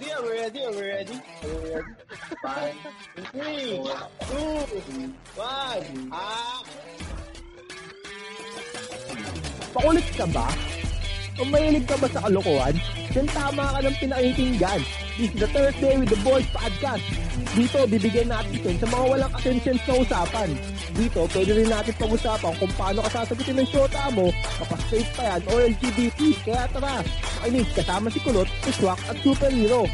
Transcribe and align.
ready? 0.00 0.12
Are 0.12 0.22
we 0.22 0.30
ready? 0.30 0.60
Are 0.62 0.70
we 0.72 0.80
ready? 0.80 1.14
Are 1.14 1.48
we 1.48 1.70
ready? 1.74 1.92
Five, 2.42 2.74
three, 3.32 3.80
two, 4.20 5.14
one. 5.36 6.10
Ah! 6.12 6.62
Pakulit 9.76 10.08
ka 10.16 10.26
ba? 10.32 10.48
O 11.36 11.44
mahilig 11.44 11.84
ka 11.84 11.96
ba 12.00 12.08
sa 12.08 12.24
kalokohan? 12.24 12.76
Then 13.12 13.28
tama 13.28 13.76
ka 13.76 13.78
ng 13.84 13.96
pinakikinggan. 14.00 14.80
This 15.16 15.32
is 15.32 15.40
the 15.40 15.48
Thursday 15.48 15.96
with 15.96 16.12
the 16.12 16.20
Boys 16.20 16.44
Podcast. 16.52 17.00
Dito, 17.56 17.88
bibigyan 17.88 18.28
natin 18.28 18.76
sa 18.76 18.84
mga 18.84 19.04
walang 19.08 19.32
attention 19.32 19.80
sa 19.88 19.96
usapan. 19.96 20.52
Dito, 20.92 21.24
pwede 21.32 21.56
rin 21.56 21.72
natin 21.72 21.96
pag-usapan 21.96 22.52
kung 22.60 22.68
paano 22.76 23.00
ka 23.00 23.24
sasagutin 23.24 23.56
ng 23.56 23.64
shota 23.64 24.12
mo, 24.12 24.28
kapag 24.60 24.80
straight 24.84 25.08
pa 25.16 25.24
yan 25.24 25.40
o 25.48 25.52
LGBT. 25.56 26.20
Kaya 26.44 26.68
tara, 26.68 27.00
makinig 27.40 27.64
kasama 27.72 28.12
si 28.12 28.20
Kulot, 28.20 28.44
si 28.68 28.70
Swak 28.76 29.00
at 29.08 29.16
Superhero. 29.24 29.88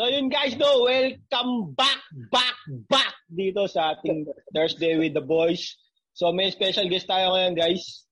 So 0.00 0.08
yun 0.08 0.32
guys, 0.32 0.56
no, 0.56 0.88
welcome 0.88 1.76
back, 1.76 2.00
back, 2.32 2.56
back 2.88 3.12
dito 3.28 3.68
sa 3.68 4.00
ating 4.00 4.24
Thursday 4.56 4.96
with 4.96 5.12
the 5.12 5.20
Boys. 5.20 5.76
So 6.18 6.34
may 6.34 6.50
special 6.50 6.90
guest 6.90 7.06
tayo 7.06 7.30
ngayon 7.30 7.54
guys. 7.54 8.02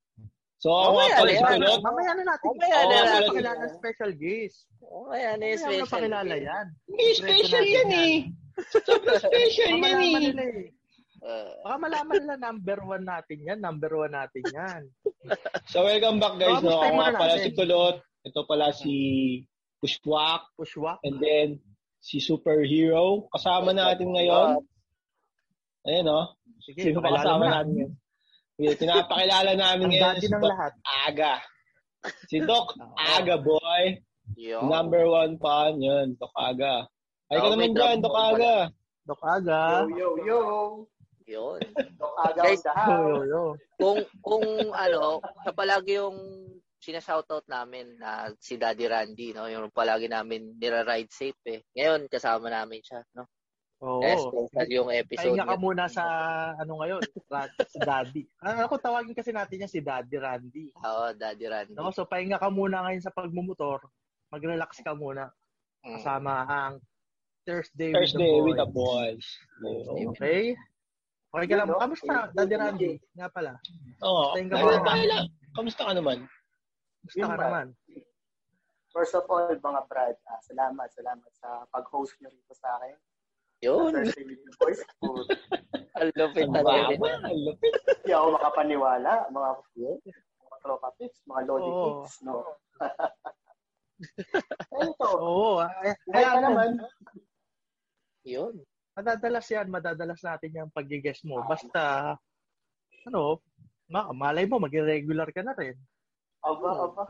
So 0.63 0.71
ako 0.71 0.95
nga 0.95 1.19
pala 1.19 1.31
si 1.35 1.43
Kulot. 1.43 1.81
Mamaya 1.83 2.13
na 2.15 2.23
natin. 2.23 2.49
Mamaya 2.55 2.77
Oo, 2.79 2.87
na 2.87 2.99
natin. 3.03 3.29
Pakilala 3.35 3.65
special 3.75 4.13
guest. 4.15 4.59
Oh, 4.79 5.11
ayan, 5.11 5.43
Mamaya 5.43 5.51
eh, 5.51 5.59
na 5.59 5.67
special. 5.67 5.91
pakilala 5.91 6.35
yan. 6.39 6.67
May 6.87 7.11
special 7.19 7.65
yan 7.67 7.91
eh. 7.91 8.15
Sobrang 8.87 9.19
special 9.27 9.69
yan 9.75 9.83
malaman 9.83 10.07
eh. 10.07 10.23
nila 10.23 10.45
eh. 10.47 10.67
Uh, 11.27 11.51
Baka 11.67 11.77
malaman 11.83 12.17
nila 12.23 12.37
number 12.39 12.79
one 12.87 13.05
natin 13.11 13.39
yan. 13.43 13.59
Number 13.59 13.91
one 13.91 14.15
natin 14.15 14.45
yan. 14.55 14.83
So 15.75 15.83
welcome 15.83 16.23
back 16.23 16.39
guys. 16.39 16.63
Oh, 16.63 16.71
No, 16.71 16.79
ako 16.79 16.95
nga 17.03 17.19
pala 17.19 17.35
si 17.43 17.51
Kulot. 17.59 17.97
Ito 18.23 18.41
pala 18.47 18.71
si 18.71 18.95
Pushwak. 19.83 20.47
Pushwak. 20.55 21.03
And 21.03 21.19
then 21.19 21.59
si 21.99 22.23
Superhero. 22.23 23.27
Kasama 23.35 23.75
natin 23.75 24.15
ngayon. 24.15 24.63
Ayan 25.91 26.07
o. 26.07 26.36
Sige, 26.67 26.81
Sino 26.91 26.99
pa 26.99 27.15
pakilala 27.15 27.39
na. 27.39 27.49
natin 27.63 27.73
ngayon? 27.73 27.93
Yeah, 28.57 28.75
pinapakilala 28.75 29.53
namin 29.55 29.87
ngayon 29.93 30.03
daddy 30.03 30.21
si 30.21 30.29
ng 30.29 30.41
Doc 30.43 30.51
lahat. 30.51 30.73
Aga. 31.07 31.35
Si 32.27 32.37
Doc 32.43 32.67
Aga 32.97 33.37
boy. 33.39 33.83
yun. 34.35 34.63
Number 34.67 35.03
one 35.07 35.35
fan 35.39 35.79
yun. 35.79 36.07
Doc 36.19 36.33
Aga. 36.35 36.89
Ay 37.29 37.39
ka 37.39 37.49
naman 37.53 37.71
dyan, 37.71 37.99
Doc 38.03 38.17
Aga. 38.17 38.55
Dok 39.07 39.23
Aga. 39.23 39.61
Yo, 39.87 39.95
yo, 39.95 40.09
yo. 40.27 40.41
Yun. 41.27 41.61
Dok 41.99 42.15
Aga 42.17 42.41
Guys, 42.43 42.63
Yo, 42.65 42.97
yo, 42.99 43.19
yo. 43.27 43.43
Kung, 43.79 43.99
kung 44.19 44.47
ano, 44.73 45.23
siya 45.43 45.53
palagi 45.55 45.99
yung 46.01 46.17
sinashoutout 46.81 47.45
namin 47.51 47.99
na 47.99 48.31
si 48.39 48.55
Daddy 48.57 48.87
Randy, 48.87 49.35
no? 49.35 49.51
Yung 49.51 49.69
palagi 49.71 50.07
namin 50.07 50.55
nira-ride 50.57 51.11
safe 51.11 51.39
eh. 51.51 51.61
Ngayon, 51.75 52.07
kasama 52.07 52.47
namin 52.47 52.79
siya, 52.79 53.03
no? 53.15 53.27
Oo. 53.85 54.01
Eh, 54.01 54.17
special 54.17 54.73
yung 54.73 54.89
episode. 54.89 55.37
Pahinga 55.37 55.45
ka 55.45 55.57
muna 55.61 55.85
sa 55.85 56.05
ano 56.57 56.81
ngayon, 56.81 57.03
si 57.69 57.77
Daddy. 57.77 58.23
Ano 58.41 58.65
ako 58.65 58.81
tawagin 58.81 59.13
kasi 59.13 59.37
natin 59.37 59.61
niya 59.61 59.69
si 59.69 59.85
Daddy 59.85 60.17
Randy. 60.17 60.73
Oo, 60.81 61.13
Daddy 61.13 61.45
Randy. 61.45 61.77
No, 61.77 61.93
so 61.93 62.09
pahinga 62.09 62.41
ka 62.41 62.49
muna 62.49 62.81
ngayon 62.89 63.05
sa 63.05 63.13
pagmumotor. 63.13 63.85
Mag-relax 64.33 64.81
ka 64.81 64.97
muna 64.97 65.29
Mm. 65.87 66.01
kasama 66.03 66.33
ang 66.49 66.75
Thursday, 67.47 67.95
Thursday 67.95 68.43
with 68.43 68.57
with 68.57 68.59
the 68.59 68.67
the 68.67 68.73
boys. 68.75 69.27
boys. 69.63 69.87
Okay? 70.19 70.57
Okay 71.31 71.47
ka 71.47 71.55
lang. 71.63 71.69
No? 71.71 71.79
Kamusta, 71.79 72.33
Daddy 72.35 72.57
Randy? 72.59 72.93
Nga 73.15 73.29
pala. 73.31 73.53
Oo. 74.03 74.35
Kamusta 74.35 74.83
ka 74.83 75.05
lang? 75.05 75.27
Kamusta 75.55 75.83
ka 75.87 75.93
naman? 75.95 76.19
Kamusta 77.07 77.27
ka 77.29 77.37
naman? 77.39 77.67
First 78.91 79.15
of 79.15 79.29
all, 79.29 79.47
mga 79.53 79.81
Brad, 79.87 80.17
ah, 80.27 80.41
salamat, 80.43 80.89
salamat 80.91 81.31
sa 81.37 81.69
pag-host 81.69 82.17
niyo 82.19 82.33
rito 82.33 82.57
sa 82.57 82.81
akin. 82.81 82.97
Yun. 83.67 83.93
Boys. 84.63 84.81
Food. 85.03 85.27
Ang 85.99 86.11
lupit 86.13 86.45
talaga. 86.53 86.93
baba, 86.93 87.09
ang 87.25 87.39
lupit. 87.41 87.73
Hindi 88.05 88.13
ako 88.13 88.27
makapaniwala. 88.37 89.13
Mga, 89.33 89.49
mga 90.45 90.57
tropa 90.61 90.89
pics, 91.01 91.25
mga 91.25 91.43
lodi 91.49 91.71
pics, 91.73 92.15
no? 92.21 92.35
Ano 94.77 94.93
to? 95.01 95.09
Oo. 95.17 95.65
Ay, 95.65 95.97
Buhay 96.05 96.21
ka 96.21 96.37
ayan, 96.37 96.43
naman. 96.45 96.71
Yun. 98.29 98.55
madadalas 98.93 99.49
yan. 99.49 99.73
Madadalas 99.73 100.21
natin 100.21 100.53
yung 100.53 100.69
pag-guess 100.69 101.25
mo. 101.25 101.41
Basta, 101.49 102.13
ano, 103.09 103.41
ma 103.89 104.13
malay 104.13 104.45
mo, 104.45 104.61
maging 104.61 104.85
regular 104.85 105.33
ka 105.33 105.41
na 105.41 105.57
rin. 105.57 105.81
Aba, 106.45 106.93
aba. 106.93 107.03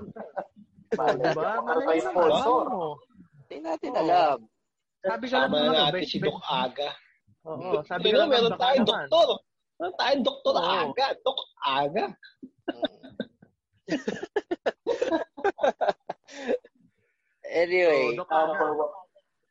Diba? 0.95 1.51
Malay 1.59 1.99
sponsor? 1.99 2.71
malay 2.71 2.79
mo. 2.79 2.87
Hindi 3.51 3.57
natin 3.67 3.93
alam. 3.99 4.39
Sabi 5.07 5.25
ko 5.31 5.35
lang 5.39 5.51
naman, 5.55 5.71
natin 5.71 6.03
best- 6.03 6.11
si 6.11 6.19
Doc 6.19 6.39
Aga. 6.43 6.91
Oo, 7.47 7.79
sabi 7.87 8.07
ko 8.11 8.17
lang 8.19 8.31
meron 8.31 8.55
tayong 8.59 8.87
doktor. 8.87 9.29
Meron 9.79 9.95
tayong 10.01 10.25
doktor. 10.27 10.55
Aga. 10.59 11.07
Doc 11.23 11.39
Aga. 11.63 12.07
Anyway. 17.47 18.17
Doc 18.19 18.29
Number 18.31 18.69
Aga. 18.71 18.83
one. 18.83 18.95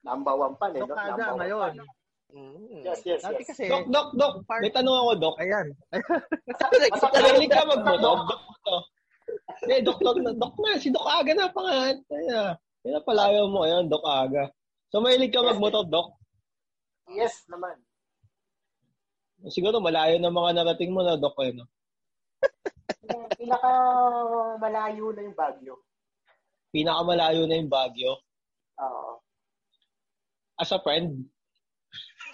Number 0.06 0.34
one 0.38 0.54
pa, 0.60 0.66
eh, 0.70 0.82
Doc? 0.84 0.98
Aga 0.98 1.26
ngayon. 1.40 1.74
Mm. 2.36 2.84
Yes, 2.84 3.00
yes, 3.08 3.24
Dati 3.24 3.42
yes. 3.42 3.48
kasi, 3.48 3.64
Doc, 3.72 3.88
Doc, 3.88 4.12
Doc. 4.20 4.34
Part- 4.44 4.60
May 4.62 4.72
tanong 4.76 4.92
ako, 4.92 5.12
Doc. 5.24 5.36
ayan. 5.40 5.68
Mahilig 7.16 7.50
ka 7.50 7.64
magmotor, 7.64 7.98
Doc. 8.04 8.20
Doc. 8.28 8.84
Eh, 9.72 9.80
Doc, 9.82 9.98
Doc, 10.04 10.20
Doc 10.20 10.54
na. 10.60 10.76
Si 10.78 10.92
Doc 10.92 11.06
Aga 11.08 11.32
na 11.32 11.48
pangalan. 11.50 11.96
Kaya, 12.12 12.42
kaya 12.84 13.00
palayo 13.08 13.48
mo 13.48 13.64
ngayon, 13.64 13.88
Doc 13.88 14.04
Aga. 14.04 14.52
So, 14.90 15.02
mahilig 15.02 15.34
ka 15.34 15.42
magmotor, 15.42 15.86
Doc. 15.90 16.16
Yes 17.10 17.46
naman. 17.50 17.78
Siguro 19.50 19.78
malayo 19.78 20.18
na 20.18 20.34
mga 20.34 20.62
narating 20.62 20.94
mo 20.94 21.06
na, 21.06 21.18
Doc. 21.18 21.38
Eh, 21.42 21.54
no? 21.54 21.66
Pinaka 23.38 23.72
malayo 24.58 25.14
na 25.14 25.22
yung 25.22 25.38
Baguio. 25.38 25.76
Pinakamalayo 26.74 27.46
na 27.46 27.56
yung 27.62 27.70
Baguio. 27.70 28.18
Oo. 28.82 29.22
As 30.58 30.72
a 30.72 30.80
friend. 30.82 31.30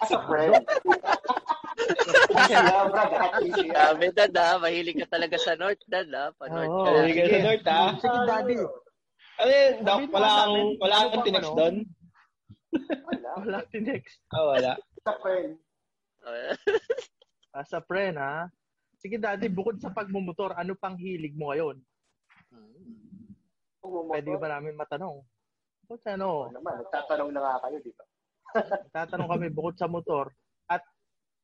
As 0.00 0.10
a 0.12 0.20
friend. 0.24 0.56
Ah. 2.32 3.92
Dami, 3.92 4.12
Dad, 4.14 4.32
ah. 4.38 4.56
Mahilig 4.60 4.96
ka 5.04 5.18
talaga 5.18 5.36
sa 5.36 5.52
North, 5.58 5.82
Dad, 5.88 6.08
ah. 6.14 6.30
Pa-North 6.36 6.70
Oo. 6.70 6.84
ka. 6.84 6.90
Mahilig 6.94 7.16
ka 7.16 7.26
sa. 7.28 7.42
North, 7.42 7.66
ha? 7.66 7.82
Sige, 7.98 8.18
Daddy. 8.28 8.56
Ano 9.42 9.50
yun, 9.50 9.74
Doc? 9.82 9.98
Wala 10.12 10.28
kang, 10.28 10.56
wala 10.78 10.94
ano 10.94 11.08
kang 11.10 11.24
tinext 11.26 11.52
ano? 11.52 11.58
doon? 11.58 11.76
Wala. 12.80 13.30
Wala 13.44 13.58
tinext. 13.68 14.20
Ah, 14.32 14.44
wala. 14.48 14.72
As 14.76 15.06
a 15.06 15.14
friend. 15.20 15.50
As 17.52 17.70
a 17.72 17.80
friend, 17.84 18.16
ha? 18.16 18.48
Sige, 18.96 19.18
Daddy, 19.18 19.50
bukod 19.50 19.82
sa 19.82 19.90
pagmumotor, 19.90 20.54
ano 20.54 20.78
pang 20.78 20.96
hilig 20.96 21.34
mo 21.34 21.50
ngayon? 21.50 21.76
Pwede 23.82 24.30
ba 24.38 24.48
namin 24.56 24.78
matanong? 24.78 25.20
Bukod 25.84 26.00
sa 26.00 26.14
Oo 26.14 26.48
ano, 26.48 26.54
naman. 26.54 26.74
Nagtatanong 26.86 27.30
na 27.34 27.40
nga 27.42 27.56
kayo, 27.66 27.76
di 27.82 27.92
ba? 27.92 28.04
tatanong 28.94 29.28
kami 29.32 29.48
bukod 29.50 29.74
sa 29.80 29.88
motor 29.88 30.28
at 30.68 30.84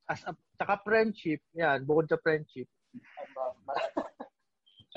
as 0.06 0.20
a, 0.28 0.32
saka 0.56 0.76
friendship, 0.84 1.40
yan, 1.56 1.82
bukod 1.84 2.08
sa 2.08 2.20
friendship, 2.20 2.68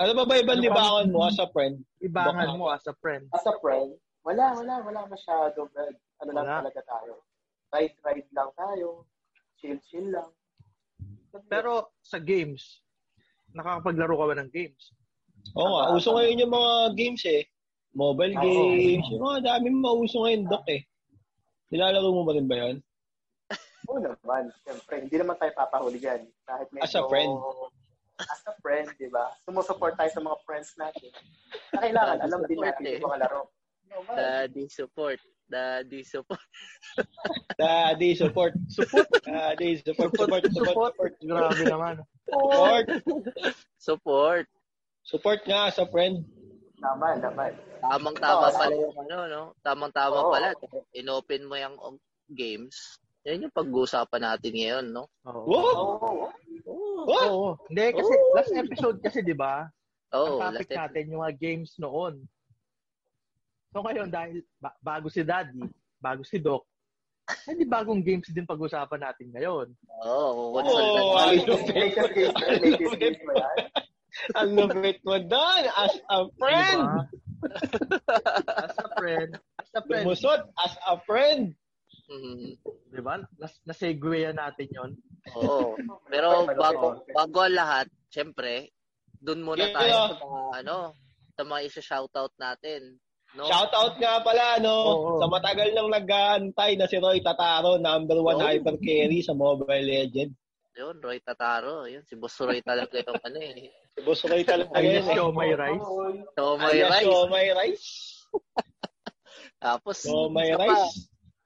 Ano 0.00 0.16
ba 0.16 0.24
ba 0.24 0.40
ibang 0.40 0.58
Ano 0.58 0.66
libangan 0.66 1.06
mo 1.12 1.20
as 1.28 1.38
a 1.38 1.46
friend? 1.52 1.76
ibangan 2.00 2.48
Baka- 2.48 2.58
mo 2.58 2.66
as 2.72 2.84
a 2.88 2.94
friend. 2.98 3.28
As 3.30 3.44
a 3.44 3.54
friend, 3.60 3.92
wala, 4.24 4.56
wala, 4.56 4.74
wala 4.82 5.00
masyado, 5.06 5.68
Brad. 5.70 5.94
Ano 6.22 6.30
lang 6.38 6.46
Wala. 6.46 6.58
talaga 6.62 6.80
tayo. 6.86 7.14
Ride, 7.74 7.96
ride 8.06 8.30
lang 8.30 8.50
tayo. 8.54 8.88
Chill, 9.58 9.78
chill 9.90 10.06
lang. 10.14 10.30
Pero 11.50 11.90
sa 11.98 12.22
games, 12.22 12.84
nakakapaglaro 13.50 14.14
ka 14.14 14.26
ba 14.30 14.34
ng 14.38 14.50
games? 14.54 14.94
Oo 15.58 15.70
nga, 15.74 15.84
uso 15.98 16.14
ngayon 16.14 16.42
yung 16.46 16.54
mga 16.54 16.72
games 16.94 17.22
eh. 17.26 17.42
Mobile 17.92 18.38
Oo. 18.38 18.42
games, 18.46 19.06
yung 19.10 19.24
mga 19.26 19.40
daming 19.50 19.78
mauso 19.82 20.22
ngayon, 20.22 20.46
Doc 20.46 20.64
eh. 20.70 20.86
Nilalaro 21.74 22.14
mo 22.14 22.22
ba 22.22 22.36
rin 22.38 22.46
ba 22.46 22.56
yun? 22.56 22.76
Oo 23.90 23.98
naman. 23.98 24.52
Siyempre, 24.62 24.94
hindi 25.02 25.16
naman 25.18 25.34
tayo 25.40 25.50
papahuli 25.56 25.98
yan. 25.98 26.22
Kahit 26.46 26.68
medyo... 26.70 26.86
As 26.86 26.94
a 26.94 27.02
friend. 27.10 27.32
As 28.22 28.42
a 28.46 28.54
friend, 28.62 28.86
di 29.00 29.10
ba? 29.10 29.32
Sumusupport 29.42 29.98
tayo 29.98 30.10
sa 30.14 30.22
mga 30.22 30.38
friends 30.46 30.70
natin. 30.78 31.10
Na 31.74 31.80
kailangan, 31.82 32.16
alam 32.22 32.40
din 32.46 32.60
natin 32.62 32.84
eh. 32.86 32.94
yung 33.00 33.08
mga 33.10 33.20
laro. 33.26 33.50
No, 33.90 34.04
man. 34.06 34.16
Daddy 34.16 34.70
support. 34.70 35.18
Daddy 35.52 36.00
support. 36.12 36.40
Daddy, 37.60 38.16
support. 38.16 38.56
Support. 38.72 39.08
Daddy, 39.20 39.84
support, 39.84 40.10
support, 40.16 40.42
support, 40.48 40.92
support. 40.96 41.12
Grabe 41.20 41.62
naman. 41.68 41.94
Support. 42.24 42.86
Support. 43.76 44.46
Support 45.04 45.40
nga 45.44 45.68
sa 45.68 45.84
friend. 45.84 46.24
Naman, 46.80 47.20
naman. 47.20 47.52
Tamang-tama 47.84 48.48
Oo, 48.48 48.56
pala 48.56 48.74
yung 48.74 48.96
ano, 48.96 49.16
no? 49.28 49.42
Tamang-tama 49.60 50.18
Oo. 50.24 50.32
pala. 50.32 50.48
Inopen 50.96 51.44
mo 51.44 51.54
yung 51.60 51.76
games. 52.32 52.96
Yan 53.28 53.46
yung 53.46 53.54
pag-uusapan 53.54 54.22
natin 54.24 54.52
ngayon, 54.56 54.86
no? 54.90 55.06
Oo. 55.28 55.46
Oo. 55.52 56.26
Oo. 56.66 57.00
What? 57.06 57.26
Oo. 57.30 57.48
Hindi, 57.70 57.86
kasi 57.94 58.12
Oo. 58.16 58.32
last 58.34 58.52
episode 58.56 58.98
kasi, 58.98 59.18
di 59.22 59.36
ba? 59.36 59.68
Oo, 60.16 60.42
ang 60.42 60.56
topic 60.58 60.70
last 60.70 60.78
natin 60.78 61.10
yung 61.12 61.22
mga 61.22 61.36
games 61.38 61.72
noon. 61.78 62.24
So 63.72 63.80
ngayon, 63.80 64.08
dahil 64.08 64.44
ba- 64.56 64.76
bago 64.78 65.08
si 65.08 65.24
Daddy, 65.24 65.64
bago 65.96 66.20
si 66.22 66.36
Doc, 66.36 66.68
hindi 67.48 67.64
bagong 67.64 68.04
games 68.04 68.28
din 68.28 68.44
pag-usapan 68.44 69.00
natin 69.00 69.32
ngayon. 69.32 69.66
Oo, 70.04 70.52
Oh, 70.52 70.52
what's 70.52 70.68
all 70.68 70.76
that? 70.76 71.24
ang 71.24 71.30
Latest 71.32 71.48
lupit. 71.48 71.74
game, 72.12 72.34
latest 72.36 72.96
game 72.98 73.18
mo 73.24 73.32
yan. 73.32 73.58
Ang 74.36 74.48
lupit 74.52 74.98
mo 75.00 75.16
doon. 75.16 75.62
As 75.72 75.94
a 76.04 76.18
friend. 76.36 76.80
Diba? 76.84 77.02
as 78.60 78.76
a 78.76 78.88
friend, 78.94 79.30
as 79.58 79.70
a 79.72 79.80
friend, 79.82 80.04
Lumusot 80.04 80.40
as 80.60 80.74
a 80.84 80.94
friend. 81.02 81.56
Mhm. 82.06 82.60
di 82.86 83.00
ba? 83.00 83.18
Nas 83.34 83.56
nasegueyan 83.64 84.36
natin 84.36 84.68
yon. 84.68 84.90
Oo. 85.32 85.74
Pero 86.06 86.44
bago 86.46 87.00
bago 87.08 87.38
ang 87.40 87.56
lahat, 87.56 87.86
syempre, 88.06 88.68
dun 89.16 89.40
muna 89.40 89.64
Yeah. 89.64 89.74
tayo 89.74 89.94
sa 90.12 90.16
mga 90.20 90.42
ano, 90.60 90.78
sa 91.32 91.42
mga 91.42 91.60
isa-shoutout 91.66 92.34
natin. 92.36 93.00
No? 93.32 93.48
Shoutout 93.48 93.96
nga 93.96 94.20
pala, 94.20 94.60
no? 94.60 94.76
Oo. 94.76 95.10
Sa 95.16 95.26
matagal 95.26 95.72
nang 95.72 95.88
nag-aantay 95.88 96.76
na 96.76 96.84
si 96.84 97.00
Roy 97.00 97.24
Tataro, 97.24 97.80
number 97.80 98.20
one 98.20 98.36
Oo. 98.36 98.44
hyper 98.44 98.76
carry 98.76 99.24
sa 99.24 99.32
Mobile 99.32 99.88
Legends. 99.88 100.36
Yun, 100.76 101.00
Roy 101.00 101.20
Tataro. 101.20 101.88
Yun, 101.88 102.04
si 102.04 102.16
Boss 102.16 102.36
Roy 102.40 102.60
talaga 102.60 102.96
yung 103.00 103.20
ano 103.24 103.38
eh. 103.40 103.72
Si 103.92 104.00
Boss 104.04 104.20
Roy 104.28 104.44
talaga 104.52 104.72
yun. 104.80 105.00
eh. 105.00 105.16
Show 105.16 105.32
My 105.32 105.48
Rice. 105.52 105.88
So, 106.36 106.56
may 106.60 106.80
Alias 106.80 106.90
rice. 106.92 107.04
Siomay 107.04 107.48
Rice. 107.56 107.88
Tapos, 109.62 109.98
pa, 110.04 110.64
Rice. 110.68 110.92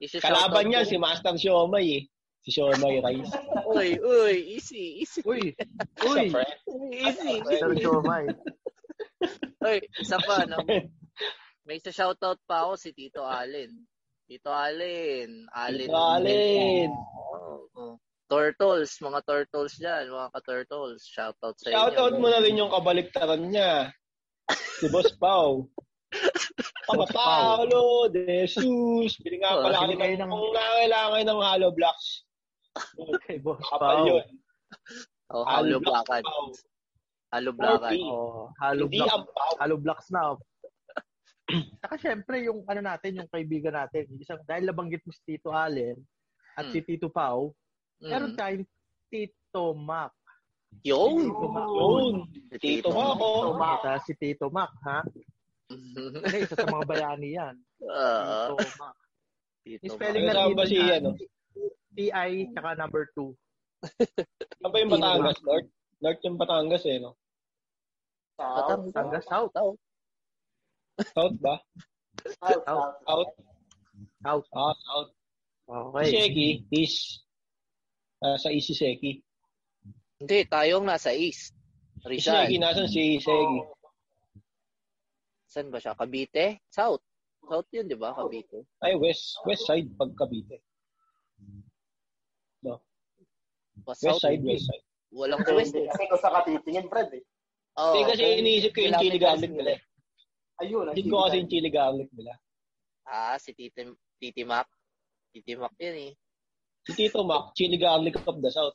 isa-shoutout 0.00 0.26
Kalaban 0.26 0.64
niya 0.70 0.82
si 0.86 0.96
Master 0.98 1.34
Siomay 1.38 1.86
eh. 1.86 2.02
Si 2.42 2.50
Siomay 2.50 2.98
Rice. 2.98 3.30
Uy, 3.74 3.98
uy, 3.98 4.34
easy, 4.58 5.02
easy. 5.02 5.22
Uy, 5.22 5.54
uy, 6.02 6.30
friend. 6.30 6.58
Easy. 6.94 7.42
Sir. 7.46 7.70
Uy, 9.62 9.76
isa 10.02 10.18
pa, 10.22 10.46
no? 10.46 10.58
May 11.66 11.82
isa 11.82 11.90
shoutout 11.90 12.38
pa 12.46 12.62
ako 12.62 12.78
si 12.78 12.94
Tito 12.94 13.26
Allen. 13.26 13.74
Tito 14.30 14.54
Allen. 14.54 15.50
Allen. 15.50 15.90
Tito 15.90 15.98
Allen. 15.98 16.90
Turtles, 18.26 18.90
mga 19.02 19.20
turtles 19.22 19.74
dyan, 19.78 20.10
mga 20.10 20.30
ka-turtles. 20.34 21.02
Shoutout 21.10 21.58
sa 21.58 21.66
inyo. 21.70 21.74
Shoutout 21.74 22.14
mo 22.22 22.26
na 22.30 22.38
rin 22.38 22.58
yung 22.58 22.70
kabaliktaran 22.70 23.50
niya. 23.50 23.90
Si 24.78 24.86
Boss 24.90 25.10
Pau. 25.18 25.66
Papa 26.86 27.06
Paolo, 27.10 28.06
De 28.14 28.46
Jesus. 28.46 29.18
Bili 29.18 29.42
nga 29.42 29.58
pala 29.58 29.74
bili 29.74 29.78
kami 29.82 29.94
kayo 29.98 30.14
ng, 30.22 30.30
ng- 30.30 30.38
kung 30.38 30.54
nangailangan 30.54 31.22
ng 31.26 31.40
hollow 31.42 31.72
blocks. 31.74 32.06
Kay 33.26 33.42
Boss 33.42 33.58
Pao. 33.74 34.06
yun. 34.06 34.26
Oh. 35.34 35.42
Pau. 35.42 35.50
Halo 35.50 35.78
Blackad. 35.82 36.22
Forty. 36.22 38.00
Oh, 38.06 38.46
Hindi 38.62 39.02
Blocks. 39.02 39.14
ang 39.18 39.24
Pau. 39.34 39.52
Halo 39.58 39.74
Blocks 39.82 40.06
na. 40.14 40.20
Saka 41.82 41.94
syempre 41.96 42.42
yung 42.42 42.66
ano 42.66 42.80
natin, 42.82 43.22
yung 43.22 43.30
kaibigan 43.30 43.74
natin, 43.74 44.10
isang 44.18 44.42
dahil 44.42 44.66
nabanggit 44.66 45.02
mo 45.06 45.14
si 45.14 45.22
Tito 45.24 45.54
Allen 45.54 45.94
at 46.54 46.66
Hmm. 46.66 46.72
si 46.74 46.80
Tito 46.82 47.06
Pau, 47.06 47.54
meron 47.98 48.34
Mm. 48.34 48.38
tayong 48.38 48.66
Tito 49.06 49.64
Mac. 49.72 50.10
Yun. 50.82 51.30
Tito 51.30 51.46
Mac. 51.48 51.68
Yun. 51.70 52.14
Si 52.50 52.56
Tito 52.58 52.88
mo 52.90 53.00
ako. 53.14 53.28
Ito 53.56 53.90
si 54.02 54.12
Tito 54.18 54.46
Mac, 54.50 54.72
ha? 54.82 55.00
Kasi 56.26 56.36
isa 56.42 56.54
sa 56.54 56.66
mga 56.66 56.84
bayani 56.84 57.28
yan. 57.38 57.54
Ah, 57.86 58.50
Tito 58.50 58.66
Mac. 58.76 58.96
Tito 59.62 59.82
Yung 59.86 59.94
Mac. 59.94 59.96
spelling 59.96 60.24
na 60.26 60.34
Tito 60.34 60.50
ba 60.52 60.64
si, 60.66 60.76
ano? 60.82 61.10
T-I, 61.96 62.30
tsaka 62.52 62.68
number 62.74 63.04
2. 63.14 63.32
Ano 64.60 64.68
ba 64.68 64.76
yung 64.82 64.90
Batangas, 64.90 65.38
North? 65.46 65.68
North 66.02 66.20
yung 66.20 66.36
Batangas 66.36 66.82
eh, 66.84 66.98
no? 66.98 67.14
Batangas. 68.36 68.90
Batangas 68.90 69.24
South. 69.24 69.52
South. 69.54 69.78
South 71.12 71.36
ba? 71.38 71.60
South, 72.40 72.62
south. 72.64 72.94
South? 73.04 73.32
South. 74.24 74.46
Ah, 74.52 74.74
South. 74.74 75.10
Si 75.12 75.16
Okay. 75.66 76.06
Seki 76.14 76.48
is 76.70 76.94
uh, 78.22 78.38
sa 78.38 78.54
Easy 78.54 78.70
Seki. 78.70 79.18
Hindi, 80.22 80.46
tayong 80.46 80.86
nasa 80.86 81.10
East. 81.10 81.52
Si 82.00 82.06
Rizal. 82.06 82.46
Seki, 82.46 82.56
nasan 82.56 82.86
si 82.86 83.18
Seki? 83.18 83.58
Saan 85.50 85.68
ba 85.68 85.82
siya? 85.82 85.98
Cavite? 85.98 86.62
South. 86.70 87.02
South 87.42 87.66
yun, 87.74 87.90
di 87.90 87.98
ba? 87.98 88.14
Cavite. 88.14 88.62
Ay, 88.78 88.94
west. 88.94 89.42
West 89.42 89.66
side, 89.66 89.90
pag 89.98 90.14
Cavite. 90.14 90.62
Pa 92.62 92.78
West 93.92 94.00
South. 94.06 94.22
side, 94.22 94.42
west 94.46 94.70
side. 94.70 94.84
Walang 95.12 95.42
west 95.50 95.74
eh. 95.74 95.86
kasi 95.86 96.02
kung 96.06 96.22
sa 96.22 96.30
katitingin, 96.42 96.86
Fred 96.86 97.10
eh. 97.10 97.22
Oh, 97.76 97.92
Hindi 97.92 98.02
kasi 98.08 98.24
iniisip 98.40 98.70
ko 98.72 98.80
yung 98.86 98.96
chili 99.02 99.18
garlic 99.20 99.52
nila. 99.52 99.76
eh. 99.76 99.80
Ayun. 100.56 100.88
Hindi 100.96 101.10
ko 101.10 101.26
kasi 101.28 101.36
yung 101.44 101.50
chili 101.52 101.68
garlic 101.68 102.08
nila. 102.16 102.32
Ah, 103.04 103.36
si 103.36 103.52
Titi, 103.52 103.84
Titi 104.16 104.42
Mac. 104.42 104.66
Titi 105.30 105.52
Mac 105.54 105.72
yun 105.76 106.10
eh. 106.10 106.12
Si 106.86 106.92
Tito 106.96 107.22
Mac, 107.22 107.52
chili 107.54 107.76
garlic 107.76 108.16
of 108.24 108.38
the 108.40 108.50
south. 108.50 108.74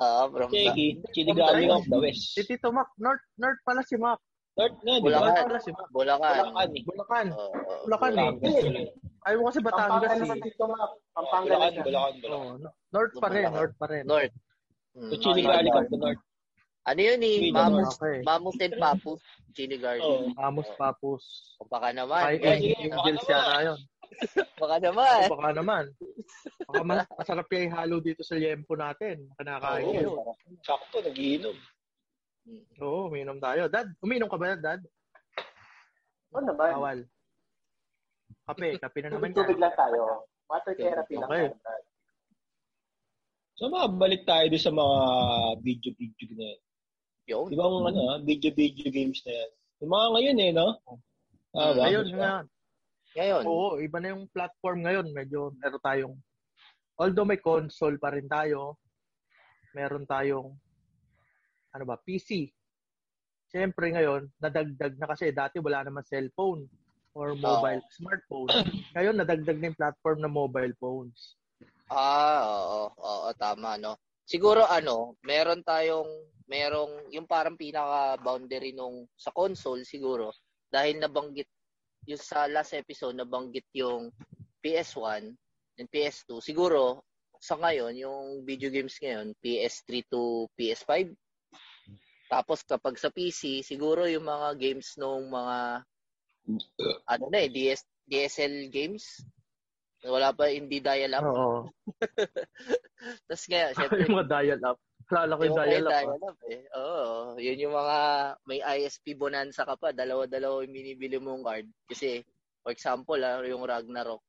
Ah, 0.00 0.24
from 0.32 0.48
Seki, 0.48 1.02
chili 1.12 1.32
garlic 1.36 1.68
of 1.68 1.84
the 1.84 1.98
west. 2.00 2.32
Si 2.34 2.42
Tito 2.46 2.72
Mac, 2.72 2.88
North, 2.96 3.20
North 3.36 3.60
pala 3.62 3.82
si 3.84 4.00
Mac. 4.00 4.16
North 4.56 4.78
nga, 4.80 4.94
di 4.96 5.02
Bulacan. 5.04 5.20
ba? 5.20 5.28
North 5.28 5.46
pala 5.46 5.60
si 5.60 5.70
Mac. 5.70 5.86
Bulacan. 5.92 6.34
Bulacan 6.40 6.68
eh. 6.72 6.82
Bulacan. 6.88 7.26
Oo. 7.36 7.74
Bulacan 7.84 8.12
eh. 8.16 8.30
Batangas. 8.32 8.88
Ayaw 9.20 9.36
mo 9.36 9.44
kasi 9.52 9.60
Batangas 9.60 9.90
Pampanga 9.92 10.08
eh. 10.08 10.20
naman 10.24 10.38
dito, 10.40 10.64
Mac. 10.66 10.90
Pampanga 11.12 11.44
Bulacan. 11.52 11.82
Bulacan, 11.84 12.14
Bulacan. 12.16 12.40
Oh, 12.48 12.54
no- 12.56 12.74
North 12.90 13.14
pa 13.20 13.28
rin, 13.28 13.46
North 13.52 13.74
pa 13.76 13.86
rin. 13.92 14.02
North. 14.08 14.34
Mm, 14.96 15.10
So, 15.12 15.14
chili 15.22 15.42
garlic 15.44 15.70
of 15.76 15.86
the 15.86 15.98
north. 16.00 16.22
Ano 16.88 17.00
yun 17.04 17.20
eh? 17.20 17.52
Mamus, 17.52 17.92
Okay. 18.00 18.24
Mamus 18.24 18.56
and 18.56 18.76
Papus. 18.80 19.20
Chili 19.52 19.76
garlic. 19.76 20.06
Oo. 20.06 20.32
Amos 20.40 20.68
Papus. 20.80 21.24
O 21.60 21.68
baka 21.68 21.92
naman. 21.92 22.22
Ay, 22.24 22.36
ay, 22.40 22.58
Gils 23.04 23.20
naman. 23.28 23.36
yata 23.36 23.56
yun. 23.68 23.80
Baka 24.56 24.76
naman. 24.80 25.20
O, 25.28 25.32
baka 25.36 25.50
naman. 25.52 25.84
Baka 26.66 26.80
mas, 26.82 27.00
masarap 27.14 27.46
yung 27.52 27.74
halo 27.76 27.96
dito 28.00 28.24
sa 28.24 28.34
liempo 28.40 28.74
natin. 28.74 29.28
Kanakain 29.36 29.84
Oo. 29.86 29.94
yun. 29.94 30.16
Sakto, 30.64 31.04
nagiinom. 31.04 31.56
Oo, 32.80 33.12
uminom 33.12 33.36
tayo. 33.36 33.68
Dad, 33.68 33.92
uminom 34.00 34.26
ka 34.26 34.40
ba, 34.40 34.56
Dad? 34.56 34.80
Ano 36.32 36.44
naman? 36.48 36.70
Bawal. 36.74 36.98
Kape, 38.48 38.80
kape 38.80 38.98
na 39.04 39.08
naman 39.14 39.36
Tubig 39.36 39.60
lang 39.60 39.74
tayo. 39.76 40.24
Water 40.48 40.74
therapy 40.74 41.14
lang. 41.20 41.28
Okay. 41.28 41.46
Brad. 41.54 41.82
So, 43.60 43.68
mabalik 43.68 44.24
tayo 44.24 44.48
doon 44.48 44.64
sa 44.64 44.72
mga 44.72 44.96
video-video 45.60 46.28
na 46.34 46.44
yan. 46.48 46.60
Yun. 47.30 47.46
Di 47.46 47.56
ba 47.56 47.64
ang 47.70 47.86
ano, 47.86 48.00
ah, 48.10 48.18
video-video 48.18 48.90
games 48.90 49.22
na 49.22 49.32
yan? 49.38 49.50
Yung 49.80 49.90
mga 49.94 50.06
ngayon 50.18 50.36
eh, 50.42 50.50
no? 50.50 50.68
Ah, 51.54 51.70
ba? 51.70 51.86
Ngayon 51.86 52.08
nga. 52.18 52.34
Ngayon. 53.14 53.42
Oo, 53.46 53.78
iba 53.78 53.98
na 54.02 54.10
yung 54.14 54.26
platform 54.34 54.78
ngayon. 54.82 55.06
Medyo 55.14 55.54
meron 55.62 55.82
tayong, 55.82 56.14
although 56.98 57.26
may 57.26 57.38
console 57.38 57.98
pa 58.02 58.10
rin 58.10 58.26
tayo, 58.26 58.78
meron 59.70 60.02
tayong, 60.06 60.50
ano 61.70 61.84
ba, 61.86 61.94
PC. 62.02 62.50
Siyempre 63.50 63.94
ngayon, 63.94 64.30
nadagdag 64.42 64.94
na 64.98 65.06
kasi 65.10 65.30
dati 65.30 65.58
wala 65.62 65.86
naman 65.86 66.06
cellphone 66.06 66.66
or 67.14 67.34
mobile, 67.34 67.82
smartphone. 67.94 68.50
Ngayon, 68.94 69.18
nadagdag 69.18 69.58
na 69.58 69.68
yung 69.70 69.78
platform 69.78 70.18
na 70.22 70.30
mobile 70.30 70.74
phones. 70.78 71.38
Ah, 71.90 72.46
oo, 72.46 72.94
oo, 72.94 73.28
tama, 73.34 73.74
no. 73.78 73.98
Siguro 74.22 74.62
ano, 74.70 75.18
meron 75.26 75.66
tayong 75.66 76.06
merong 76.50 77.14
yung 77.14 77.30
parang 77.30 77.54
pinaka 77.54 78.18
boundary 78.18 78.74
nung 78.74 79.06
sa 79.14 79.30
console 79.30 79.86
siguro 79.86 80.34
dahil 80.66 80.98
nabanggit 80.98 81.46
yung 82.10 82.18
sa 82.18 82.50
last 82.50 82.74
episode 82.74 83.14
nabanggit 83.14 83.70
yung 83.70 84.10
PS1 84.58 85.30
and 85.80 85.88
PS2. 85.88 86.42
Siguro 86.42 87.06
sa 87.40 87.56
ngayon 87.56 87.96
yung 87.96 88.44
video 88.44 88.68
games 88.68 88.98
ngayon 89.00 89.32
PS3 89.40 89.88
to 90.10 90.50
PS5. 90.58 91.14
Tapos 92.28 92.62
kapag 92.62 92.94
sa 93.00 93.08
PC, 93.10 93.64
siguro 93.64 94.06
yung 94.06 94.28
mga 94.28 94.54
games 94.60 94.94
nung 95.00 95.32
mga 95.32 95.82
ano 97.08 97.24
na 97.32 97.38
eh, 97.42 97.50
DS, 97.50 97.82
DSL 98.06 98.70
games. 98.70 99.22
Wala 100.00 100.32
pa, 100.32 100.48
hindi 100.48 100.80
dial-up. 100.80 101.24
Oo. 101.26 101.68
Tapos 103.28 103.44
kaya, 103.44 103.72
syempre, 103.76 104.08
yung 104.08 104.16
mga 104.16 104.30
dial-up. 104.30 104.78
Kilala 105.10 105.34
ko 105.34 105.42
yung 105.42 105.58
yung 105.58 105.66
dial-up. 105.66 105.90
ah. 105.90 105.98
dial-up 106.06 106.38
eh. 106.46 106.62
Oo, 106.78 107.06
yun 107.42 107.62
yung 107.66 107.74
mga 107.74 107.98
may 108.46 108.60
ISP 108.62 109.18
bonanza 109.18 109.66
ka 109.66 109.74
pa, 109.74 109.90
dalawa-dalawa 109.90 110.62
yung 110.62 110.70
binibili 110.70 111.18
mong 111.18 111.42
card. 111.42 111.66
Kasi, 111.90 112.22
for 112.62 112.70
example, 112.70 113.18
ah, 113.18 113.42
yung 113.42 113.66
Ragnarok, 113.66 114.22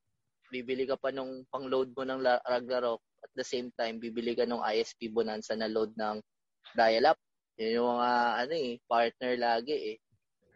bibili 0.49 0.89
ka 0.89 0.97
pa 0.97 1.13
nung 1.13 1.45
pang-load 1.53 1.93
mo 1.93 2.01
ng 2.01 2.25
Ragnarok 2.25 2.97
at 3.21 3.29
the 3.37 3.45
same 3.45 3.69
time, 3.77 4.01
bibili 4.01 4.33
ka 4.33 4.49
nung 4.49 4.65
ISP 4.65 5.13
bonanza 5.13 5.53
na 5.53 5.69
load 5.69 5.93
ng 5.93 6.17
dial-up. 6.73 7.21
Yun 7.61 7.77
yung 7.77 7.89
mga, 7.93 8.11
ano 8.41 8.53
eh, 8.57 8.73
partner 8.89 9.33
lagi 9.37 9.75
eh. 9.93 9.97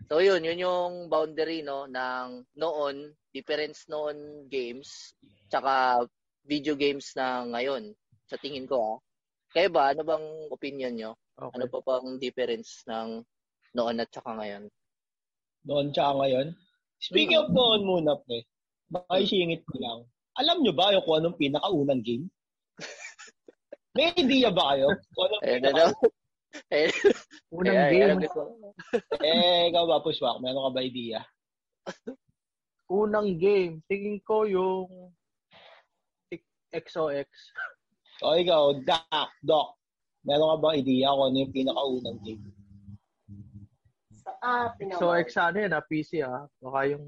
So 0.09 0.21
yun, 0.21 0.41
yun 0.41 0.61
yung 0.61 0.93
boundary 1.09 1.61
no 1.61 1.85
ng 1.85 2.45
noon, 2.57 3.13
difference 3.29 3.85
noon 3.89 4.45
games, 4.49 5.13
tsaka 5.49 6.05
video 6.45 6.73
games 6.73 7.13
na 7.17 7.45
ngayon. 7.45 7.93
Sa 8.25 8.37
tingin 8.41 8.65
ko 8.65 8.77
ah. 8.81 8.97
Kayo 9.55 9.71
ba, 9.71 9.95
ano 9.95 10.03
bang 10.03 10.25
opinion 10.51 10.93
nyo? 10.99 11.11
Okay. 11.39 11.55
Ano 11.55 11.65
pa 11.71 11.79
pang 11.79 12.19
difference 12.19 12.83
ng 12.91 13.23
noon 13.71 14.03
at 14.03 14.11
saka 14.11 14.35
ngayon? 14.35 14.67
Noon 15.63 15.95
tsaka 15.95 16.11
ngayon. 16.19 16.47
Speaking 16.99 17.39
of 17.39 17.55
noon 17.55 17.87
muna, 17.87 18.19
pre. 18.19 18.43
Baka 18.91 19.23
isingit 19.23 19.63
ko 19.63 19.79
lang. 19.79 19.99
Alam 20.43 20.59
nyo 20.59 20.75
ba 20.75 20.91
yung 20.91 21.07
kung 21.07 21.23
anong 21.23 21.39
pinakaunang 21.39 22.03
game? 22.03 22.27
May 23.95 24.11
idea 24.19 24.51
ba 24.51 24.75
kayo? 24.75 24.91
Kung 25.15 25.23
anong 25.31 25.43
pinaka- 25.47 25.95
ano? 25.95 26.07
Eh, 26.71 26.87
Unang 27.51 27.75
eh, 27.75 27.91
game, 27.91 28.19
eh, 29.19 29.67
ikaw 29.67 29.83
ba, 29.87 29.99
Pushwak? 29.99 30.39
Meron 30.39 30.71
ka 30.71 30.71
ba 30.71 30.87
idea? 30.87 31.19
unang 32.87 33.35
game, 33.35 33.83
tingin 33.91 34.23
ko 34.23 34.47
yung 34.47 34.87
XOX. 36.71 37.27
O 38.23 38.35
ikaw, 38.39 38.71
Doc, 38.83 39.29
Doc. 39.43 39.75
Meron 40.25 40.55
ka 40.55 40.57
ba 40.63 40.77
idea 40.79 41.11
kung 41.11 41.25
ano 41.29 41.37
yung 41.43 41.53
pinakaunang 41.53 42.19
game? 42.23 42.45
Sa 44.15 44.31
akin 44.41 44.89
naman. 44.89 45.01
XOX 45.01 45.27
ano 45.37 45.57
yun, 45.61 45.73
ah, 45.75 45.85
PC 45.85 46.11
ah. 46.25 46.49
Baka 46.57 46.79
yung 46.95 47.05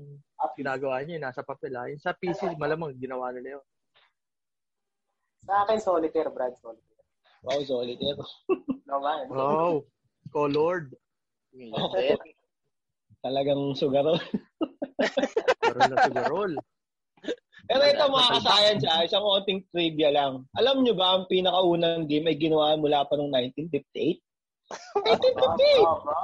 ginagawa 0.53 1.01
niya, 1.01 1.17
nasa 1.17 1.41
papel 1.41 1.73
ah. 1.73 1.89
Yung 1.89 2.03
sa 2.03 2.13
PC, 2.13 2.53
malamang 2.61 2.93
ginawa 2.99 3.33
nila 3.33 3.57
yun. 3.57 3.65
Sa 5.47 5.65
akin, 5.65 5.79
solitaire, 5.81 6.29
Brad. 6.29 6.53
Solitaire. 6.59 7.05
Wow, 7.41 7.61
solitaire. 7.63 8.21
Naman. 8.91 9.31
Wow, 9.31 9.87
colored. 10.29 10.93
Okay. 11.55 12.13
Talagang 13.25 13.73
sugaro. 13.73 14.19
Pero 15.61 15.79
na 15.89 15.97
sigurol. 16.05 16.53
Pero 17.67 17.83
ito 17.83 18.03
mga 18.07 18.29
ka-science, 18.39 18.83
ah, 18.88 19.03
isang 19.03 19.27
konting 19.27 19.59
trivia 19.75 20.07
lang. 20.07 20.47
Alam 20.55 20.88
nyo 20.88 20.95
ba 20.95 21.19
ang 21.19 21.27
pinakaunang 21.27 22.07
game 22.07 22.31
ay 22.31 22.39
ginawa 22.39 22.79
mula 22.79 23.03
pa 23.03 23.19
noong 23.19 23.27
1958? 23.27 24.24
1958! 25.03 25.83
Ah, 25.83 26.00
ba? 26.00 26.19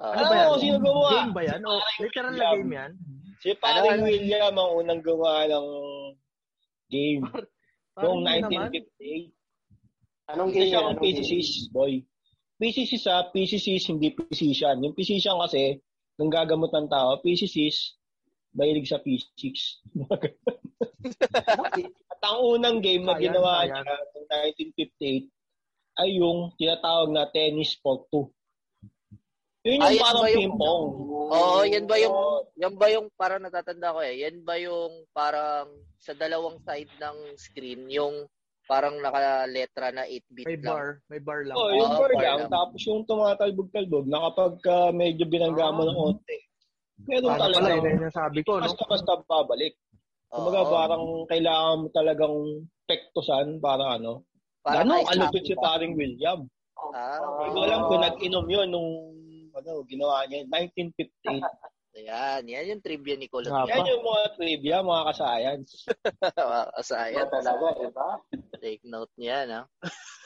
Ah, 0.00 0.12
Ano 0.16 0.24
ba 0.26 0.34
yan? 0.34 0.46
kung 0.48 0.60
sino 0.64 0.76
gumawa? 0.80 1.10
Game 1.12 1.34
ba 1.36 1.42
yan? 1.44 1.60
O 1.62 1.72
literal 2.00 2.32
na 2.34 2.48
game 2.56 2.72
yan? 2.72 2.92
Si 3.40 3.50
paring 3.56 4.00
Ano? 4.00 4.08
William 4.08 4.54
ang 4.56 4.70
unang 4.74 5.02
gawa 5.04 5.32
ng 5.48 5.66
game 6.88 7.24
noong 8.00 8.20
Parang 8.24 8.40
yun 8.40 8.42
naman. 8.48 8.68
1958. 8.72 10.32
Anong 10.32 10.50
game 10.50 10.64
siya 10.64 10.80
yan? 10.80 10.84
Anong? 10.88 11.00
PCCs, 11.04 11.50
boy. 11.70 11.92
PCCs 12.60 13.04
ha, 13.08 13.16
PCCs 13.28 13.84
hindi 13.88 14.08
physician. 14.12 14.80
Yung 14.80 14.92
physician 14.96 15.36
kasi, 15.40 15.76
nung 16.16 16.28
gagamot 16.28 16.68
ng 16.72 16.88
tao, 16.88 17.20
PCCs, 17.20 17.99
mahilig 18.52 18.86
sa 18.86 18.98
physics. 18.98 19.78
At 22.10 22.20
ang 22.22 22.38
unang 22.42 22.78
game 22.80 23.04
na 23.04 23.14
Ayan, 23.14 23.30
ginawa 23.30 23.62
ayan. 23.62 23.72
niya 23.72 23.82
noong 23.84 24.26
1958 24.76 25.30
ay 26.00 26.08
yung 26.16 26.38
tinatawag 26.56 27.08
na 27.10 27.28
tennis 27.28 27.76
for 27.76 28.04
two. 28.08 28.28
Yun 29.60 29.76
yung 29.76 29.84
Ayan 29.84 30.00
parang 30.00 30.22
ba 30.22 30.28
yung- 30.28 30.40
ping-pong. 30.40 30.84
Oo, 31.30 31.60
yan 31.62 31.84
ba 31.84 31.96
yung 31.96 32.16
yan 32.56 32.74
ba 32.74 32.86
yung 32.88 33.06
parang 33.14 33.40
natatanda 33.40 33.92
ko 33.92 34.00
eh. 34.00 34.14
Yan 34.18 34.40
ba 34.40 34.56
yung 34.56 34.92
parang 35.10 35.68
sa 35.96 36.12
dalawang 36.12 36.58
side 36.58 36.90
ng 36.96 37.16
screen 37.36 37.86
yung 37.86 38.24
parang 38.64 38.98
nakaletra 38.98 39.90
na 39.90 40.06
8-bit 40.06 40.46
May 40.46 40.56
lang. 40.56 40.64
bar. 40.64 40.86
May 41.06 41.20
bar 41.20 41.40
lang. 41.42 41.54
Oh, 41.54 41.70
yung 41.70 41.90
Oo, 41.90 41.98
bar 41.98 42.10
bar 42.10 42.22
lang. 42.22 42.38
lang. 42.40 42.48
Tapos 42.48 42.80
yung 42.82 43.02
tumatalbog-talbog 43.04 44.06
na 44.06 44.18
kapag 44.30 44.52
ah, 44.66 44.90
medyo 44.90 45.26
binangga 45.26 45.70
mo 45.70 45.82
ng 45.84 45.98
konti, 45.98 46.38
meron 47.08 47.30
Paano 47.32 47.42
talaga. 47.48 47.58
pala, 47.60 47.76
yun 47.76 48.04
yung 48.04 48.16
sabi 48.16 48.40
ko, 48.44 48.52
no? 48.58 48.64
Basta-basta 48.68 49.12
babalik. 49.28 49.74
Kumbaga 50.30 50.60
Oo. 50.62 50.70
parang 50.70 51.04
kailangan 51.26 51.76
mo 51.82 51.86
talagang 51.90 52.34
pektusan 52.86 53.58
para 53.58 53.98
ano. 53.98 54.22
Parang 54.62 54.86
ano, 54.86 55.02
ano 55.02 55.22
hockey 55.26 55.42
si 55.42 55.54
ba? 55.58 55.74
paring 55.74 55.94
William. 55.96 56.46
Ah, 56.94 57.18
Hindi 57.44 57.50
ko 57.54 57.60
alam 57.66 57.80
kung 57.90 58.02
nag-inom 58.02 58.46
yun 58.46 58.68
nung 58.70 58.90
ano, 59.50 59.70
ginawa 59.84 60.24
niya, 60.30 60.46
1958. 60.46 61.42
Ayan, 61.90 62.46
yan 62.46 62.70
yung 62.70 62.82
trivia 62.86 63.18
ni. 63.18 63.26
Nga 63.26 63.66
Yan 63.66 63.82
yung 63.82 64.06
mga 64.06 64.24
trivia, 64.38 64.76
mga 64.78 65.02
ka-science. 65.10 65.70
Asayan. 66.78 67.26
Ba 67.26 67.34
talaga, 67.34 67.66
di 67.82 67.90
ba? 67.90 68.10
Take 68.62 68.86
note 68.86 69.10
niya, 69.18 69.42
no? 69.50 69.66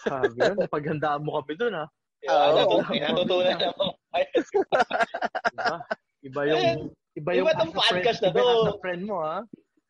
Sabi 0.05 0.45
yun, 0.45 0.61
paghandaan 0.69 1.25
mo 1.25 1.41
kami 1.41 1.57
dun, 1.57 1.73
ha? 1.73 1.89
Kaya 2.21 2.53
Oo. 2.53 2.85
natut- 2.85 3.01
natutunan 3.01 3.59
ako. 3.73 3.85
Iba 6.35 6.43
yung, 6.51 6.91
iba 7.15 7.31
yung 7.39 7.47
Iba 7.47 7.55
tong 7.55 7.71
a 7.71 7.79
friend, 7.79 7.95
podcast 8.03 8.19
na 8.19 8.31
iba 8.35 8.41
to. 8.43 8.51
as 8.51 8.67
a 8.67 8.81
friend 8.83 9.03
mo, 9.07 9.17
ha? 9.23 9.39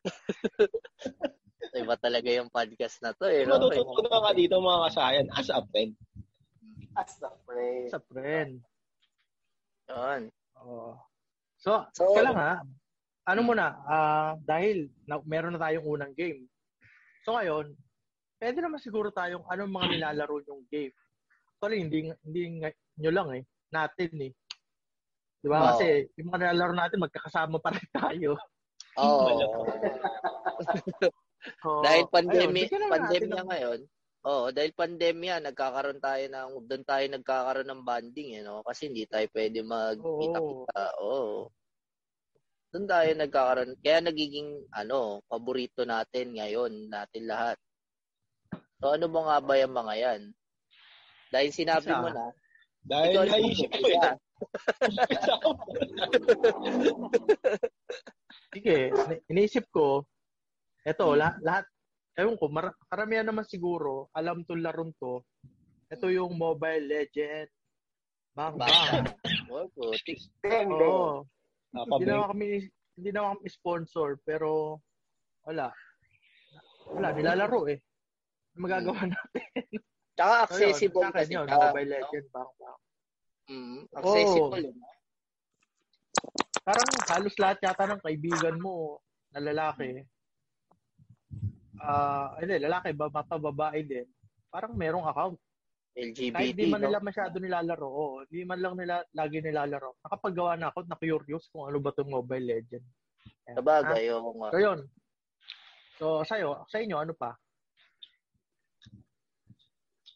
Iba 1.81 1.95
talaga 1.97 2.29
yung 2.29 2.49
podcast 2.53 3.01
na 3.01 3.11
to, 3.17 3.25
eh. 3.25 3.43
No? 3.49 3.57
matutunan 3.57 4.21
ka 4.21 4.31
dito 4.37 4.61
mga 4.61 4.79
ka-science 4.85 5.29
as 5.33 5.49
a 5.49 5.61
friend. 5.73 5.91
As 6.95 7.11
the 7.17 7.31
friend. 7.43 7.85
As 7.89 7.95
a 7.97 8.01
friend. 8.07 8.51
Yun. 9.89 10.21
Oh. 10.61 10.95
So, 11.57 11.83
So- 11.97 12.13
so 12.13 12.21
lang 12.21 12.37
ha. 12.37 12.61
Ano 13.25 13.41
muna, 13.41 13.73
ah 13.89 14.37
dahil 14.37 14.93
na, 15.09 15.17
meron 15.25 15.57
na 15.57 15.61
tayong 15.65 15.83
unang 15.83 16.13
game. 16.13 16.45
So 17.25 17.33
ngayon, 17.33 17.73
pwede 18.37 18.61
naman 18.61 18.77
siguro 18.77 19.09
tayong 19.09 19.41
anong 19.49 19.73
mga 19.73 19.87
nilalaro 19.97 20.45
yung 20.45 20.61
game. 20.69 20.93
Actually, 21.57 21.81
hindi, 21.81 22.13
hindi 22.21 22.41
nyo 23.01 23.09
lang 23.11 23.29
eh. 23.33 23.43
Natin 23.73 24.29
eh. 24.29 24.31
Di 25.45 25.47
ba? 25.53 25.61
Oo. 25.61 25.67
Kasi 25.77 26.09
yung 26.17 26.33
mga 26.33 26.39
nilalaro 26.41 26.73
natin, 26.73 27.05
magkakasama 27.05 27.61
pa 27.61 27.69
rin 27.69 27.89
tayo. 27.93 28.31
Oo. 29.05 29.29
So, 31.61 31.85
dahil 31.85 32.09
ayun, 32.09 32.09
pandemya, 32.09 32.65
natin 32.89 33.29
ngayon, 33.29 33.79
Oo, 34.25 34.49
dahil 34.49 34.73
pandemya, 34.73 35.37
nagkakaroon 35.45 36.01
tayo 36.01 36.25
ng, 36.25 36.65
doon 36.65 36.81
tayo 36.81 37.05
nagkakaroon 37.05 37.69
ng 37.69 37.85
banding, 37.85 38.29
eh, 38.33 38.41
no? 38.41 38.65
Kasi 38.65 38.89
hindi 38.89 39.05
tayo 39.05 39.29
pwede 39.29 39.61
magkita-kita. 39.61 40.83
Oo. 41.05 41.53
Doon 42.73 42.85
tayo 42.89 43.09
nagkakaroon. 43.13 43.77
Kaya 43.85 44.01
nagiging, 44.01 44.65
ano, 44.73 45.21
paborito 45.29 45.85
natin 45.85 46.33
ngayon, 46.33 46.89
natin 46.89 47.23
lahat. 47.29 47.61
So, 48.81 48.97
ano 48.97 49.05
mo 49.05 49.29
nga 49.29 49.37
ba 49.45 49.61
yung 49.61 49.77
mga 49.77 49.93
yan? 49.93 50.21
Dahil 51.29 51.49
sinabi 51.53 51.93
Isa. 51.93 52.01
mo 52.01 52.09
na, 52.09 52.25
Dahil 52.81 53.13
ikaw 53.13 53.23
naisip 53.29 53.69
ko 53.69 53.85
isa. 53.85 54.17
Sige, 58.53 58.91
ini- 58.91 59.21
iniisip 59.29 59.67
ko, 59.69 60.03
eto, 60.83 61.15
la- 61.15 61.37
lahat, 61.41 61.65
ewan 62.15 62.37
ko, 62.39 62.47
mar- 62.47 62.75
karamihan 62.87 63.27
naman 63.27 63.43
siguro, 63.43 64.07
alam 64.11 64.43
to 64.43 64.55
larong 64.55 64.91
to, 64.97 65.23
ito 65.87 66.07
yung 66.09 66.35
Mobile 66.35 66.83
Legend. 66.83 67.47
Bang, 68.35 68.59
bang. 68.59 69.07
Oh. 69.47 71.23
Oo. 71.75 71.87
Hindi 71.95 72.05
naman 72.05 72.27
kami, 72.31 72.47
hindi 72.95 73.09
naman 73.11 73.39
kami 73.39 73.47
sponsor, 73.47 74.19
pero 74.23 74.79
wala. 75.43 75.71
Wala, 76.91 77.11
nilalaro 77.11 77.67
eh. 77.67 77.79
Ano 78.55 78.59
magagawa 78.61 78.99
natin? 79.07 79.43
Tsaka 80.15 80.35
So, 80.47 80.55
yun, 80.55 80.71
accessible 80.71 81.03
akin 81.03 81.13
kasi. 81.13 81.31
yun, 81.33 81.47
Mobile? 81.47 81.89
Legend, 81.91 82.27
bang, 82.31 82.51
bang. 82.55 82.79
Mm, 83.45 83.85
accessible. 83.93 84.73
no? 84.73 84.87
Parang 86.65 86.89
halos 87.13 87.35
lahat 87.37 87.57
yata 87.61 87.85
ng 87.85 88.01
kaibigan 88.01 88.57
mo 88.57 88.97
na 89.29 89.37
lalaki. 89.37 90.01
Ah, 91.77 92.33
hindi, 92.41 92.57
lalaki 92.57 92.89
ba, 92.97 93.11
mapa 93.13 93.37
babae 93.37 93.85
din. 93.85 94.07
Parang 94.49 94.73
merong 94.73 95.05
account. 95.05 95.37
LGBT, 95.95 96.33
Kahit 96.35 96.55
di 96.59 96.65
man 96.67 96.83
no? 96.83 96.91
nila 96.91 96.99
masyado 96.99 97.39
nilalaro, 97.39 97.87
oo, 97.87 98.17
di 98.27 98.43
man 98.43 98.59
lang 98.59 98.75
nila 98.75 98.99
lagi 99.15 99.39
nilalaro. 99.39 99.95
Nakapaggawa 100.03 100.59
na 100.59 100.67
ako, 100.73 100.83
na-curious 100.89 101.47
kung 101.53 101.71
ano 101.71 101.79
ba 101.79 101.95
itong 101.95 102.11
Mobile 102.11 102.43
Legend. 102.43 102.85
Sabagay, 103.55 104.11
oo 104.11 104.35
nga. 104.41 104.49
Ah, 104.49 104.51
so, 104.51 104.59
yun. 104.59 104.79
So, 105.95 106.05
sa'yo, 106.27 106.67
sa 106.67 106.83
inyo, 106.83 106.99
ano 106.99 107.13
pa? 107.15 107.37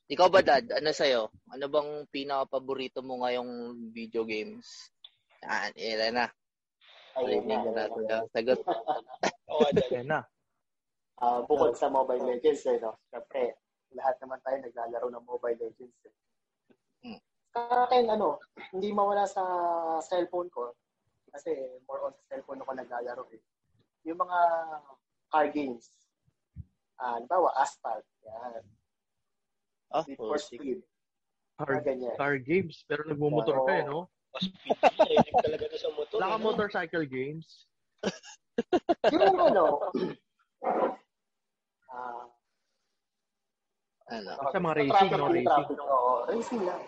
Ikaw 0.09 0.27
ba, 0.33 0.41
Dad? 0.41 0.65
Ano 0.73 0.89
sa'yo? 0.89 1.29
Ano 1.53 1.69
bang 1.69 2.09
pinaka-paborito 2.09 3.05
mo 3.05 3.21
ngayong 3.21 3.77
video 3.93 4.25
games? 4.25 4.89
Ah, 5.45 5.69
ila 5.77 6.09
na. 6.09 6.25
Ayun 7.13 7.45
na. 7.45 7.61
sagot. 8.33 8.57
Oo. 9.53 9.69
Ayan 9.69 10.09
na. 10.09 10.25
Ah, 11.21 11.45
bukod 11.45 11.77
sa 11.77 11.93
Mobile 11.93 12.25
Legends, 12.25 12.65
eh, 12.65 12.81
no? 12.81 12.97
Siyempre, 13.13 13.61
lahat 13.93 14.17
naman 14.17 14.41
tayo 14.41 14.57
naglalaro 14.65 15.07
ng 15.13 15.25
Mobile 15.29 15.59
Legends. 15.61 15.99
Eh. 16.09 16.15
Hmm. 17.05 17.21
Sa 17.53 17.61
akin, 17.85 18.09
ano, 18.09 18.41
hindi 18.73 18.89
mawala 18.89 19.29
sa 19.29 19.45
cellphone 20.01 20.49
ko. 20.49 20.73
Kasi 21.29 21.53
more 21.85 22.09
on 22.09 22.17
sa 22.17 22.33
cellphone 22.33 22.65
ako 22.65 22.71
naglalaro 22.73 23.29
eh. 23.29 23.41
Yung 24.09 24.17
mga 24.17 24.39
car 25.29 25.53
games. 25.53 25.93
Ah, 26.97 27.21
halimbawa, 27.21 27.53
Asphalt. 27.61 28.09
Yan. 28.25 28.78
Ah, 29.89 30.05
Need 30.05 30.17
oh, 30.22 30.34
for. 30.34 30.38
Speed. 30.38 30.81
Car, 31.60 31.84
ganyan. 31.84 32.15
car 32.15 32.39
games, 32.39 32.88
pero 32.88 33.03
nagmumotor 33.03 33.67
ka 33.67 33.74
eh, 33.74 33.84
no? 33.84 34.08
Mas 34.31 34.48
pinig 34.63 35.36
talaga 35.43 35.65
na 35.67 35.77
sa 35.77 35.89
motor. 35.91 36.17
Eh, 36.17 36.24
no? 36.24 36.38
motorcycle 36.39 37.05
games. 37.10 37.67
yung 39.12 39.36
ano, 39.36 39.91
ah, 41.91 42.25
Ano, 44.10 44.29
Sa 44.50 44.58
mga 44.58 44.75
racing, 44.81 45.12
no? 45.13 45.27
Racing. 45.29 45.46
traffic, 45.46 45.77
oo. 45.77 46.13
Racing 46.25 46.62
lang. 46.65 46.81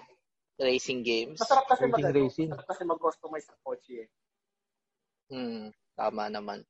racing 0.62 1.02
games. 1.02 1.38
Masarap 1.42 1.66
kasi 1.70 1.90
Racing, 1.90 1.94
mag 2.06 2.14
racing. 2.14 2.50
Masarap 2.54 2.68
kasi 2.70 2.82
mag-customize 2.86 3.48
sa 3.50 3.58
kotse 3.66 3.94
eh. 4.06 4.10
Hmm, 5.34 5.74
tama 5.98 6.30
naman. 6.30 6.62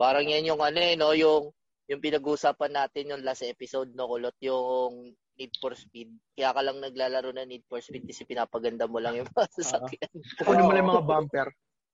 Parang 0.00 0.24
yan 0.24 0.48
yung 0.48 0.60
ano 0.64 0.80
eh, 0.80 0.96
no? 0.96 1.12
Yung, 1.12 1.52
yung 1.90 1.98
pinag-uusapan 1.98 2.70
natin 2.70 3.10
yung 3.10 3.26
last 3.26 3.42
episode, 3.42 3.90
no? 3.98 4.06
Kulot, 4.06 4.38
yung 4.38 5.10
Need 5.34 5.50
for 5.58 5.74
Speed. 5.74 6.14
Kaya 6.38 6.54
ka 6.54 6.62
lang 6.62 6.78
naglalaro 6.78 7.34
na 7.34 7.42
Need 7.42 7.66
for 7.66 7.82
Speed 7.82 8.06
kasi 8.06 8.22
pinapaganda 8.22 8.86
mo 8.86 9.02
lang 9.02 9.18
yung 9.18 9.26
mga 9.34 9.50
sasakyan. 9.58 10.10
Kukunin 10.38 10.62
mo 10.62 10.70
lang 10.70 10.86
yung 10.86 10.92
mga 10.94 11.08
bumper. 11.10 11.48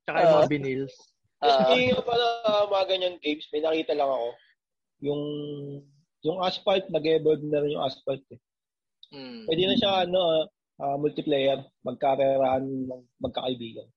Tsaka 0.04 0.16
yung 0.20 0.34
mga 0.36 0.50
vinyls. 0.52 0.94
Ah, 1.40 1.68
Hindi 1.72 1.96
pa 1.96 2.12
na 2.12 2.28
mga 2.68 2.84
ganyan 2.92 3.16
games, 3.24 3.44
may 3.52 3.60
nakita 3.64 3.92
lang 3.96 4.08
ako. 4.08 4.28
Yung 5.00 5.22
yung 6.24 6.38
asphalt, 6.44 6.84
nag-evolve 6.92 7.44
na 7.48 7.60
rin 7.64 7.72
yung 7.76 7.84
asphalt. 7.84 8.24
Eh. 8.32 8.40
hmm. 9.16 9.44
Pwede 9.48 9.62
na 9.64 9.76
siya 9.80 9.92
ano, 10.04 10.20
ah, 10.76 10.96
multiplayer, 11.00 11.60
magkareraan 11.88 12.64
ng 12.84 13.02
magkakaibigan. 13.20 13.88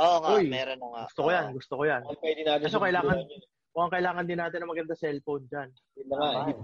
Oo 0.00 0.16
nga, 0.24 0.28
Uy, 0.32 0.48
meron 0.48 0.80
na 0.80 0.88
nga. 0.88 1.02
Gusto 1.12 1.20
ko 1.20 1.30
yan, 1.32 1.46
gusto 1.52 1.74
ko 1.76 1.82
yan. 1.84 2.00
Pwede 2.16 2.40
natin 2.40 2.64
Kaso 2.64 2.80
kailangan- 2.80 3.20
yun. 3.28 3.42
Mukhang 3.72 3.92
kailangan 3.98 4.28
din 4.28 4.40
natin 4.40 4.58
ng 4.62 4.72
maganda 4.72 4.92
cellphone 4.92 5.48
dyan. 5.48 5.68
Na 6.04 6.16
nga, 6.20 6.30
eh. 6.52 6.56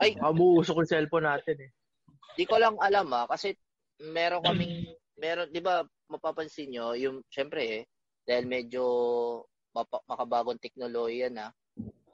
Ay, 0.00 0.10
Mabuusok 0.16 0.80
yung 0.80 0.90
cellphone 0.90 1.28
natin 1.28 1.68
eh. 1.68 1.70
di 2.34 2.44
ko 2.48 2.58
lang 2.58 2.74
alam 2.80 3.06
ah, 3.14 3.28
kasi 3.30 3.54
meron 4.00 4.42
kaming, 4.42 4.90
meron, 5.20 5.52
di 5.52 5.60
ba, 5.62 5.84
mapapansin 6.10 6.72
nyo, 6.72 6.96
yung, 6.98 7.22
syempre 7.30 7.62
eh, 7.62 7.82
dahil 8.26 8.48
medyo 8.48 8.82
mapa, 9.70 10.02
makabagong 10.08 10.58
teknolohiya 10.58 11.30
na, 11.30 11.52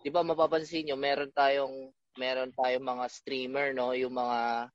di 0.03 0.11
ba, 0.13 0.21
mapapansin 0.21 0.91
nyo, 0.91 0.97
meron 0.99 1.33
tayong, 1.33 1.89
meron 2.19 2.53
tayong 2.53 2.85
mga 2.85 3.07
streamer, 3.09 3.73
no, 3.73 3.95
yung 3.97 4.13
mga, 4.13 4.69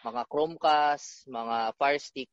mga 0.00 0.22
Chromecast, 0.26 1.28
mga 1.28 1.56
Fire 1.76 2.00
Stick. 2.00 2.30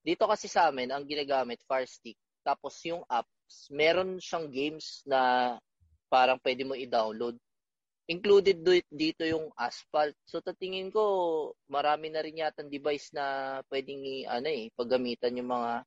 Dito 0.00 0.24
kasi 0.24 0.46
sa 0.46 0.70
amin, 0.70 0.94
ang 0.94 1.04
ginagamit, 1.04 1.60
Fire 1.66 1.90
Stick. 1.90 2.16
Tapos 2.40 2.80
yung 2.86 3.04
apps, 3.10 3.68
meron 3.68 4.16
siyang 4.22 4.48
games 4.48 5.04
na 5.04 5.52
parang 6.10 6.42
pwede 6.42 6.66
mo 6.66 6.74
i-download 6.74 7.38
included 8.10 8.66
do- 8.66 8.90
dito 8.90 9.22
yung 9.22 9.54
asphalt. 9.54 10.18
So 10.26 10.42
tatingin 10.42 10.90
ko 10.90 11.02
marami 11.70 12.10
na 12.10 12.26
rin 12.26 12.42
yata 12.42 12.66
device 12.66 13.14
na 13.14 13.58
pwedeng 13.70 14.02
i 14.02 14.26
ano 14.26 14.50
eh 14.50 14.66
paggamitan 14.74 15.38
yung 15.38 15.46
mga 15.46 15.86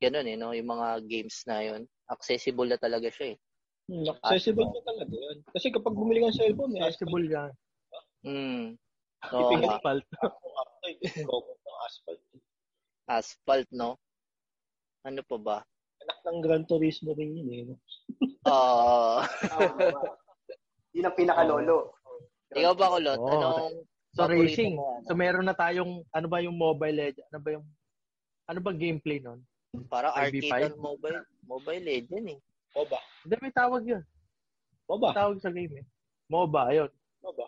ganun 0.00 0.30
eh 0.32 0.36
no, 0.40 0.56
yung 0.56 0.72
mga 0.72 1.04
games 1.04 1.44
na 1.44 1.60
yon. 1.60 1.84
Accessible 2.08 2.64
na 2.72 2.80
talaga 2.80 3.12
siya 3.12 3.36
eh. 3.36 3.38
Hmm, 3.92 4.04
accessible 4.08 4.64
pa 4.64 4.80
talaga 4.80 5.12
yun. 5.12 5.38
Kasi 5.52 5.68
kapag 5.68 5.92
bumili 5.92 6.24
ka 6.24 6.32
ng 6.32 6.38
cellphone, 6.40 6.72
may 6.72 6.80
Accessible 6.88 7.28
yan. 7.28 7.52
Mm. 8.24 8.64
So, 9.28 9.36
Ipigil- 9.44 9.72
Asphalt. 9.76 10.04
asphalt. 11.84 12.20
asphalt 13.08 13.68
no. 13.72 14.00
Ano 15.04 15.20
pa 15.24 15.36
ba? 15.36 15.58
Anak 16.08 16.18
ng 16.24 16.38
Gran 16.40 16.64
Turismo 16.64 17.12
rin 17.12 17.36
yun 17.36 17.76
eh. 17.76 17.78
Ah, 18.48 19.20
Yun 20.96 21.04
ang 21.04 21.14
pinaka-lolo. 21.14 21.92
ikaw 22.48 22.72
ba 22.72 22.96
kulot? 22.96 23.20
Oo. 23.20 23.28
Anong 23.28 23.76
So 24.16 24.24
racing. 24.24 24.72
mo, 24.74 24.96
ano? 24.98 25.04
So 25.04 25.12
meron 25.12 25.44
na 25.44 25.52
tayong, 25.52 26.00
ano 26.08 26.26
ba 26.26 26.40
yung 26.40 26.56
mobile 26.56 26.96
legend? 26.96 27.28
Ano 27.28 27.38
ba 27.38 27.50
yung, 27.52 27.64
ano 28.48 28.58
ba 28.58 28.70
gameplay 28.72 29.20
nun? 29.20 29.44
Parang 29.86 30.16
RB5? 30.16 30.48
arcade 30.48 30.72
on 30.72 30.80
mobile, 30.80 31.18
mobile 31.44 31.84
legend 31.84 32.26
eh. 32.32 32.40
MOBA. 32.72 32.98
Hindi, 33.20 33.34
may 33.38 33.52
tawag 33.52 33.82
yun. 33.84 34.02
MOBA. 34.88 35.08
May 35.12 35.18
tawag 35.18 35.38
sa 35.38 35.52
game 35.52 35.74
eh. 35.76 35.86
MOBA, 36.26 36.62
ayun. 36.72 36.90
MOBA. 37.20 37.46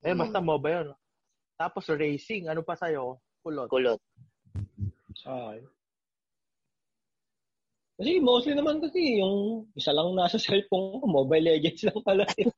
Eh, 0.00 0.14
Mm. 0.14 0.20
basta 0.22 0.38
MOBA 0.38 0.68
yun. 0.70 0.86
Tapos 1.58 1.84
racing, 1.90 2.46
ano 2.46 2.62
pa 2.62 2.78
sa'yo? 2.78 3.18
Kulot. 3.42 3.66
Kulot. 3.66 3.98
Akin. 5.26 5.66
Kasi 8.00 8.16
mostly 8.16 8.56
naman 8.56 8.80
kasi 8.80 9.20
yung 9.20 9.68
isa 9.76 9.92
lang 9.92 10.16
nasa 10.16 10.40
cellphone 10.40 10.98
ko, 10.98 11.04
Mobile 11.04 11.52
Legends 11.52 11.84
lang 11.84 12.00
pala. 12.00 12.24
eh. 12.32 12.48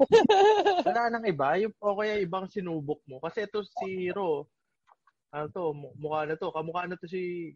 Wala 0.86 1.10
nang 1.10 1.26
iba. 1.26 1.58
Yung, 1.58 1.74
o 1.82 1.98
kaya 1.98 2.22
ibang 2.22 2.46
sinubok 2.46 3.02
mo. 3.10 3.18
Kasi 3.18 3.42
ito 3.42 3.66
si 3.82 4.06
Ro, 4.14 4.46
ano 5.34 5.46
to, 5.50 5.74
mu- 5.74 5.90
mukha 5.98 6.30
na 6.30 6.38
to. 6.38 6.54
Kamukha 6.54 6.86
na 6.86 6.94
to 6.94 7.10
si 7.10 7.50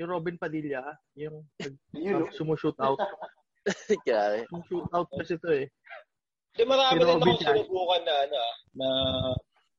yung 0.00 0.10
Robin 0.10 0.34
Padilla, 0.34 0.82
yung 1.14 1.46
Yun, 1.94 2.26
nag 2.26 2.34
sumushoot 2.34 2.74
out. 2.82 2.98
Grabe. 4.08 4.42
Shoot 4.66 4.90
out 4.90 5.06
kasi 5.14 5.38
to 5.38 5.50
eh. 5.54 5.70
Hindi 6.58 6.62
marami 6.66 6.90
Si 6.90 6.98
rin 6.98 7.06
Robin 7.06 7.22
ako 7.22 7.38
yan. 7.38 7.46
sinubukan 7.54 8.02
na, 8.02 8.14
ano, 8.18 8.40
na 8.74 8.88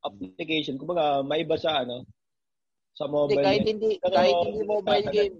application. 0.01 0.79
Kumbaga, 0.79 1.19
may 1.27 1.43
iba 1.43 1.59
sa 1.59 1.83
ano, 1.83 2.07
sa 2.95 3.03
Hindi, 3.03 3.13
mobile. 3.35 3.43
kahit 3.43 3.65
hindi, 3.67 3.89
kahit 3.99 4.35
hindi 4.47 4.61
mobile 4.63 5.07
game, 5.11 5.35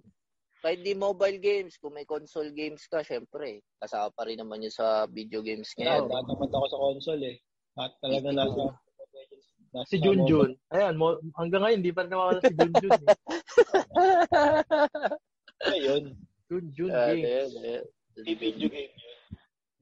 kahit 0.64 0.80
hindi 0.80 0.96
mobile 0.96 1.38
games, 1.38 1.76
kung 1.76 1.92
may 1.92 2.08
console 2.08 2.50
games 2.56 2.88
ka, 2.88 3.04
syempre, 3.04 3.60
kasama 3.84 4.08
pa 4.16 4.24
rin 4.24 4.40
naman 4.40 4.64
yun 4.64 4.72
sa 4.72 5.04
video 5.12 5.44
games 5.44 5.76
Ngayon, 5.76 6.08
ngayon. 6.08 6.24
tatamad 6.24 6.50
ako 6.50 6.66
sa 6.72 6.80
console 6.80 7.24
eh. 7.28 7.36
At 7.76 7.92
talaga 8.00 8.28
Hindi 8.32 8.40
nasa, 8.40 8.64
nasa 9.76 9.88
Si 9.92 9.98
Junjun. 10.00 10.50
Ayan, 10.72 10.96
mo, 10.96 11.20
hanggang 11.36 11.68
ngayon, 11.68 11.80
hindi 11.84 11.92
pa 11.92 12.08
rin 12.08 12.12
nawawala 12.16 12.40
si 12.40 12.56
Junjun. 12.56 12.92
Eh. 12.96 13.04
Ayun. 15.76 16.04
Junjun 16.48 16.90
Ah, 16.92 17.12
game. 17.12 17.24
ayun, 17.28 17.52
ayun. 17.60 17.86
Video 18.24 18.68
game 18.72 18.94
yun. 18.96 19.18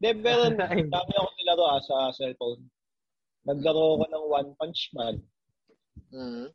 Hindi, 0.01 0.09
pero 0.25 0.41
dami 0.97 1.13
ako 1.13 1.29
nilaro 1.37 1.63
ah, 1.67 1.81
sa 1.85 2.09
cellphone. 2.09 2.61
Naglaro 3.45 4.01
ako 4.01 4.05
ng 4.09 4.25
One 4.33 4.49
Punch 4.57 4.81
Man. 4.97 5.15
Mhm. 6.09 6.49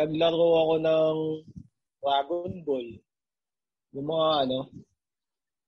Naglaro 0.00 0.48
ako 0.64 0.74
ng 0.80 1.16
Dragon 2.02 2.50
Ball. 2.66 2.88
Yung 3.94 4.08
mga 4.10 4.28
ano, 4.44 4.58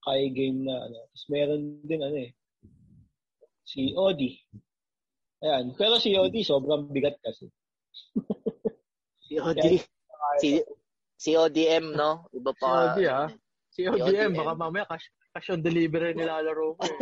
kay 0.05 0.29
game 0.35 0.67
na 0.67 0.75
ano. 0.91 0.99
Tapos 1.09 1.25
meron 1.31 1.63
din 1.87 2.03
ano 2.03 2.19
eh. 2.19 2.31
COD. 3.65 4.23
Ayan. 5.47 5.65
Pero 5.79 5.97
COD, 5.97 6.37
sobrang 6.43 6.91
bigat 6.91 7.17
kasi. 7.23 7.47
COD. 9.31 9.81
Si, 10.43 10.61
CODM, 11.25 11.95
no? 11.95 12.29
Iba 12.35 12.53
pa. 12.59 12.93
COD, 12.93 13.01
ah. 13.09 13.31
Si 13.75 13.83
ODM, 13.91 14.31
ODM. 14.31 14.33
baka 14.39 14.55
mamaya 14.55 14.87
cash, 14.87 15.11
cash 15.35 15.51
on 15.51 15.59
delivery 15.59 16.15
nilalaro 16.15 16.79
ko 16.79 16.83
eh. 16.87 16.99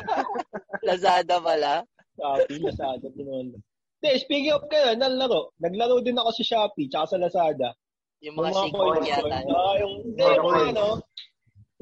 Lazada 0.88 1.36
pala. 1.44 1.84
Shopee, 2.16 2.64
Lazada, 2.64 3.06
pinuno. 3.12 3.60
Hindi, 4.00 4.10
speaking 4.16 4.56
of 4.56 4.64
kayo, 4.72 4.96
naglaro. 4.96 5.52
Naglaro 5.60 6.00
din 6.00 6.16
ako 6.16 6.32
sa 6.40 6.44
Shopee, 6.48 6.88
tsaka 6.88 7.12
sa 7.12 7.20
Lazada. 7.20 7.76
Yung 8.24 8.34
mga 8.40 8.50
shake 8.56 8.76
yata. 9.04 9.38
no? 9.44 9.52
Ah, 9.52 9.74
yung, 9.76 9.92
hindi, 10.00 10.22
Mga 10.24 10.32
yung 10.32 10.44
mga 10.44 10.56
coins. 10.56 10.72
ano, 10.72 10.86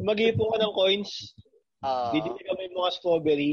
mag-ipon 0.03 0.51
ka 0.51 0.59
ng 0.59 0.75
coins, 0.75 1.11
Ah, 1.83 2.15
bibili 2.15 2.39
kami 2.47 2.71
mga 2.71 2.95
strawberry. 2.95 3.53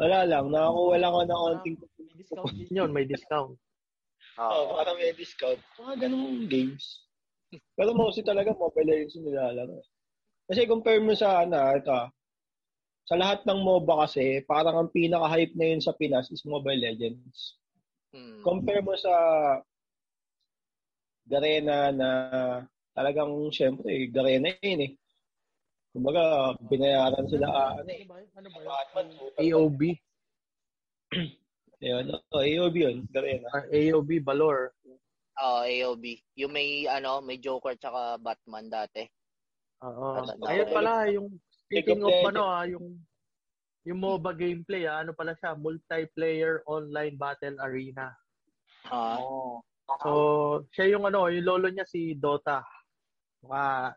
Wala 0.00 0.24
lang, 0.24 0.48
nakakuha 0.48 0.96
lang 0.96 1.12
ako 1.12 1.22
ng 1.24 1.40
onting 1.52 1.76
May 1.76 2.16
discount 2.16 2.52
din 2.56 2.72
yun, 2.72 2.90
may 2.92 3.04
discount. 3.04 3.54
ah. 4.40 4.48
Oh, 4.50 4.76
para 4.76 4.96
may 4.96 5.12
discount. 5.12 5.60
Mga 5.76 5.94
ganung 6.08 6.48
games. 6.48 7.04
Pero 7.76 7.92
mostly 7.94 8.24
talaga 8.24 8.56
Mobile 8.56 8.88
Legends 8.88 9.14
yung 9.14 9.28
nilalaro. 9.30 9.78
Kasi 10.48 10.66
compare 10.66 10.98
mo 11.00 11.12
sa 11.14 11.44
ano, 11.46 11.56
ito, 11.76 11.92
ah, 11.92 12.08
sa 13.04 13.14
lahat 13.20 13.44
ng 13.44 13.60
MOBA 13.60 14.08
kasi, 14.08 14.40
parang 14.48 14.80
ang 14.80 14.88
pinaka-hype 14.88 15.52
na 15.60 15.76
yun 15.76 15.80
sa 15.84 15.92
Pinas 15.92 16.32
is 16.32 16.40
Mobile 16.48 16.80
Legends. 16.80 17.60
Hmm. 18.16 18.40
Compare 18.40 18.80
mo 18.80 18.96
sa 18.96 19.12
Garena 21.24 21.90
na 21.90 22.08
talagang, 22.92 23.32
syempre, 23.50 24.08
Garena 24.12 24.52
yun 24.60 24.86
eh. 24.86 24.92
Kumbaga, 25.94 26.52
binayaran 26.68 27.26
sila, 27.30 27.46
ah, 27.48 27.72
ano 27.78 27.90
eh, 27.90 28.04
ba? 28.04 28.18
Ano 28.34 28.48
ba? 28.50 28.60
Batman, 28.66 29.08
AOB. 29.38 29.80
Ayun, 31.84 32.04
oh, 32.10 32.42
AOB 32.42 32.76
yun, 32.76 32.98
Garena. 33.08 33.48
Ah, 33.54 33.64
AOB, 33.70 34.20
Valor. 34.24 34.74
Oh, 35.42 35.62
AOB. 35.66 36.04
Yung 36.38 36.52
may, 36.54 36.86
ano, 36.86 37.18
may 37.22 37.38
Joker 37.38 37.74
tsaka 37.74 38.18
Batman 38.22 38.70
dati. 38.70 39.02
Oo. 39.82 40.22
Ano, 40.22 40.30
Ayun 40.46 40.66
ano, 40.70 40.74
pala, 40.74 40.92
yung 41.10 41.26
speaking 41.66 42.00
of 42.04 42.14
ano 42.24 42.42
ah, 42.46 42.64
yung 42.64 42.96
yung 43.84 43.98
MOBA 44.00 44.32
gameplay 44.32 44.88
ah, 44.88 45.04
ano 45.04 45.12
pala 45.12 45.36
siya, 45.36 45.58
multiplayer 45.58 46.64
online 46.64 47.18
battle 47.20 47.58
arena. 47.60 48.14
Ah, 48.88 49.20
So, 49.84 50.10
siya 50.72 50.96
yung 50.96 51.04
ano, 51.04 51.28
yung 51.28 51.44
lolo 51.44 51.68
niya 51.68 51.84
si 51.84 52.16
Dota. 52.16 52.64
Maka, 53.44 53.92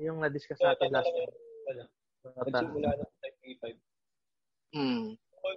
yung 0.00 0.24
na-discuss 0.24 0.60
natin 0.60 0.88
last 0.92 1.08
time. 1.08 1.32
Wala. 1.68 1.84
Dota. 2.22 2.48
Nagsimula 2.48 2.90
ng 2.96 3.12
5v5. 3.20 3.64
hmm. 4.72 5.04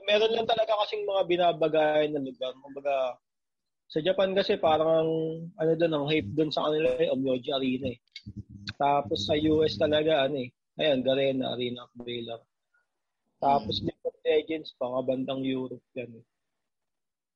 meron 0.09 0.33
lang 0.33 0.49
talaga 0.49 0.81
kasing 0.83 1.07
mga 1.07 1.21
binabagayan 1.29 2.11
na 2.17 2.25
lugar. 2.25 2.51
Kumbaga, 2.59 3.15
sa 3.85 4.01
Japan 4.01 4.33
kasi 4.33 4.57
parang 4.57 5.07
ano 5.55 5.71
doon 5.77 5.93
ang 5.93 6.05
hype 6.09 6.29
doon 6.33 6.49
sa 6.49 6.65
kanila 6.67 6.89
ay 6.97 7.13
Omyoji 7.13 7.49
Arena 7.53 7.87
eh. 7.93 7.99
Tapos 8.75 9.29
sa 9.29 9.37
US 9.37 9.77
talaga 9.77 10.25
ano 10.25 10.41
eh. 10.41 10.49
Ayan, 10.81 11.05
Garena 11.05 11.55
Arena 11.55 11.85
of 11.85 11.93
Valor. 11.95 12.41
Tapos 13.39 13.79
League 13.85 14.03
of 14.03 14.17
Legends, 14.25 14.73
mga 14.81 14.99
bandang 15.05 15.45
Europe 15.45 15.85
yan 15.93 16.19
eh. 16.19 16.25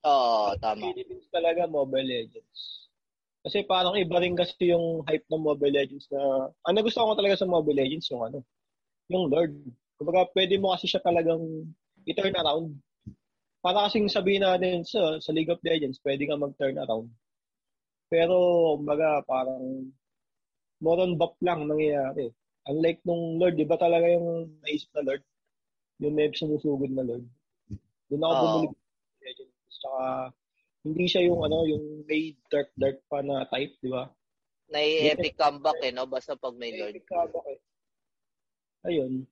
Oo, 0.07 0.55
tama. 0.61 0.91
Philippines 0.91 1.27
talaga 1.31 1.67
Mobile 1.67 2.07
Legends. 2.07 2.87
Kasi 3.39 3.63
parang 3.63 3.95
iba 3.95 4.19
rin 4.19 4.35
kasi 4.35 4.71
yung 4.71 5.03
hype 5.07 5.27
ng 5.31 5.43
Mobile 5.43 5.75
Legends 5.75 6.11
na 6.11 6.51
ano 6.51 6.77
gusto 6.83 6.99
ko 7.03 7.15
talaga 7.15 7.39
sa 7.39 7.47
Mobile 7.47 7.79
Legends 7.83 8.11
yung 8.11 8.23
ano, 8.23 8.39
yung 9.07 9.31
Lord. 9.31 9.55
Kumbaga 9.95 10.27
pwede 10.35 10.55
mo 10.59 10.71
kasi 10.75 10.87
siya 10.87 11.03
talagang 11.03 11.43
i-turn 12.07 12.35
around. 12.35 12.75
Para 13.59 13.87
kasing 13.87 14.07
sabihin 14.07 14.47
natin 14.47 14.87
sa, 14.87 15.19
sa 15.19 15.35
League 15.35 15.51
of 15.51 15.59
Legends, 15.67 15.99
pwede 16.03 16.23
ka 16.23 16.39
mag-turn 16.39 16.79
around. 16.79 17.11
Pero, 18.07 18.35
kumbaga, 18.79 19.19
parang 19.27 19.91
more 20.79 21.03
on 21.03 21.19
buff 21.19 21.35
lang 21.43 21.67
nangyayari. 21.67 22.31
Unlike 22.71 23.03
nung 23.03 23.35
Lord, 23.35 23.59
di 23.59 23.67
ba 23.67 23.75
talaga 23.75 24.07
yung 24.07 24.47
naisip 24.63 24.87
na 24.95 25.03
Lord? 25.03 25.23
Yung 25.99 26.15
may 26.15 26.31
sumusugod 26.31 26.87
na 26.95 27.03
Lord. 27.03 27.27
Doon 28.07 28.23
ako 28.23 28.33
ng 28.33 28.55
Legends. 28.63 28.78
Tsaka, 29.79 30.31
hindi 30.83 31.05
siya 31.07 31.27
yung 31.27 31.43
ano, 31.43 31.67
yung 31.67 32.03
may 32.07 32.35
dark 32.47 32.71
dark 32.75 32.99
pa 33.11 33.19
na 33.23 33.47
type, 33.51 33.75
di 33.83 33.89
ba? 33.91 34.07
Nai-epic 34.69 35.35
comeback 35.35 35.79
eh, 35.81 35.91
no? 35.91 36.05
Basta 36.05 36.37
pag 36.37 36.53
may 36.55 36.75
Lord. 36.77 36.93
Epic 36.93 37.09
comeback 37.09 37.47
eh. 37.49 37.59
Ayun. 38.87 39.25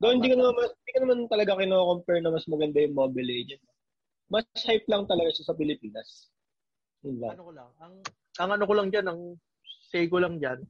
Doon, 0.00 0.14
hindi 0.20 0.32
ko 0.32 0.36
naman, 0.40 0.68
hindi 0.68 0.90
ko 0.96 1.00
naman 1.04 1.18
talaga 1.28 1.60
kino-compare 1.60 2.20
na 2.24 2.32
mas 2.32 2.46
maganda 2.48 2.78
yung 2.80 2.96
Mobile 2.96 3.28
Legends. 3.28 3.68
Mas 4.30 4.46
hype 4.62 4.86
lang 4.86 5.04
talaga 5.10 5.28
siya 5.34 5.50
sa 5.50 5.58
Pilipinas. 5.58 6.30
Lang. 7.00 7.32
ano 7.32 7.44
ko 7.48 7.52
lang, 7.56 7.70
ang, 7.80 7.94
ang 8.36 8.50
ano 8.60 8.64
ko 8.68 8.74
lang 8.76 8.88
dyan, 8.92 9.06
ang 9.08 9.20
say 9.88 10.04
ko 10.04 10.20
lang 10.20 10.36
dyan, 10.36 10.60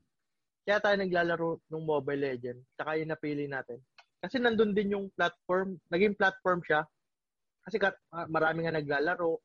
kaya 0.63 0.79
tayo 0.79 0.97
naglalaro 1.03 1.51
ng 1.67 1.83
Mobile 1.83 2.23
Legends, 2.23 2.63
tsaka 2.79 2.95
yung 3.03 3.11
napili 3.11 3.51
natin. 3.51 3.83
Kasi 4.23 4.39
nandun 4.39 4.71
din 4.71 4.95
yung 4.95 5.11
platform, 5.19 5.75
naging 5.91 6.15
platform 6.15 6.63
siya. 6.63 6.87
Kasi 7.65 7.77
ka, 7.77 7.93
marami 8.29 8.65
nga 8.65 8.77
naglalaro. 8.77 9.41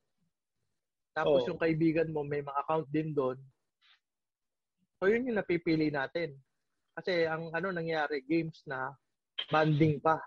Tapos 1.15 1.43
Oo. 1.43 1.49
yung 1.53 1.59
kaibigan 1.61 2.11
mo, 2.11 2.23
may 2.23 2.43
mga 2.43 2.59
account 2.63 2.87
din 2.91 3.15
doon. 3.15 3.39
So 4.99 5.07
yun 5.11 5.27
yung 5.27 5.39
napipili 5.39 5.91
natin. 5.91 6.35
Kasi 6.95 7.27
ang 7.27 7.51
ano 7.51 7.71
nangyari, 7.75 8.23
games 8.23 8.63
na 8.67 8.95
banding 9.51 9.99
pa. 9.99 10.19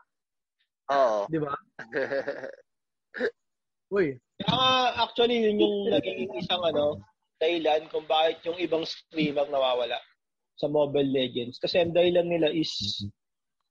Oo. 0.93 1.29
Di 1.29 1.39
ba? 1.41 1.53
Uy, 3.89 4.21
Kaya 4.45 4.53
nga, 4.53 5.09
actually, 5.09 5.41
yun 5.49 5.65
yung 5.65 5.77
naging 5.89 6.29
isang 6.37 6.61
ano, 6.61 7.01
dahilan 7.41 7.89
kung 7.89 8.05
bakit 8.05 8.45
yung 8.45 8.61
ibang 8.61 8.85
streamer 8.85 9.49
nawawala 9.49 9.97
sa 10.61 10.69
Mobile 10.69 11.09
Legends. 11.09 11.57
Kasi 11.57 11.81
ang 11.81 11.97
dahilan 11.97 12.29
nila 12.29 12.53
is 12.53 12.69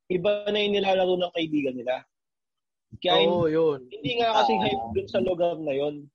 iba 0.09 0.47
na 0.49 0.57
yung 0.57 0.73
nilalaro 0.79 1.15
ng 1.19 1.35
kaibigan 1.35 1.75
nila. 1.77 2.01
Kaya 2.97 3.27
oo, 3.27 3.45
yun. 3.51 3.79
hindi 3.91 4.11
nga 4.17 4.33
kasi 4.41 4.53
hype 4.57 4.85
dun 4.95 5.07
sa 5.11 5.19
lugar 5.21 5.59
na 5.59 5.73
yon. 5.75 6.07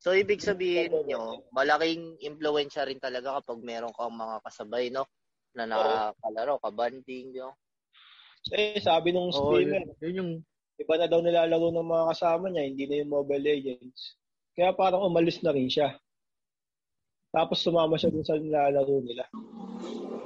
So, 0.00 0.16
ibig 0.16 0.40
sabihin 0.40 0.92
nyo, 1.04 1.44
malaking 1.52 2.16
impluensya 2.24 2.88
rin 2.88 2.96
talaga 2.96 3.40
kapag 3.40 3.60
meron 3.60 3.92
kang 3.92 4.16
mga 4.16 4.40
kasabay, 4.48 4.88
no? 4.88 5.04
Na 5.52 5.68
nakakalaro, 5.68 6.56
kabanding, 6.62 7.36
no? 7.36 7.52
Eh, 8.48 8.80
sabi 8.80 9.12
nung 9.12 9.28
streamer, 9.28 9.84
yun, 9.84 10.00
yun 10.00 10.14
yung 10.16 10.30
iba 10.80 10.94
na 10.96 11.04
daw 11.04 11.20
nilalaro 11.20 11.68
ng 11.68 11.84
mga 11.84 12.04
kasama 12.16 12.48
niya, 12.48 12.64
hindi 12.64 12.84
na 12.88 12.96
yung 13.04 13.12
Mobile 13.12 13.44
Legends. 13.44 14.16
Kaya 14.56 14.72
parang 14.72 15.04
umalis 15.04 15.44
na 15.44 15.52
rin 15.52 15.68
siya. 15.68 15.92
Tapos 17.28 17.60
sumama 17.60 18.00
siya 18.00 18.08
dun 18.08 18.24
sa 18.24 18.40
nilalaro 18.40 19.04
nila. 19.04 19.28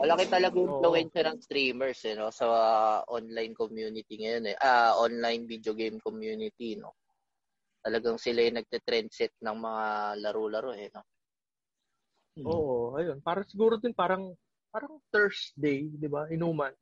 Malaki 0.04 0.24
talaga 0.28 0.56
yung 0.60 0.68
Oo. 0.68 0.76
influensya 0.76 1.22
ng 1.24 1.38
streamers, 1.40 2.00
eh, 2.04 2.14
no? 2.14 2.28
Sa 2.28 2.44
ah, 2.44 3.00
online 3.08 3.56
community 3.56 4.20
ngayon, 4.20 4.52
eh. 4.52 4.56
Ah, 4.60 4.92
online 5.00 5.48
video 5.48 5.72
game 5.72 5.96
community, 5.96 6.76
no? 6.76 6.92
Talagang 7.80 8.20
sila 8.20 8.44
yung 8.44 8.60
nagte-trend 8.60 9.08
set 9.08 9.32
ng 9.40 9.56
mga 9.56 9.84
laro-laro, 10.20 10.76
eh, 10.76 10.92
no? 10.92 11.02
Oo, 12.42 12.98
ayun. 12.98 13.22
Para 13.22 13.46
siguro 13.46 13.78
din 13.78 13.94
parang 13.94 14.34
parang 14.74 14.98
Thursday, 15.14 15.86
'di 15.86 16.10
ba? 16.10 16.26
Inuman. 16.34 16.74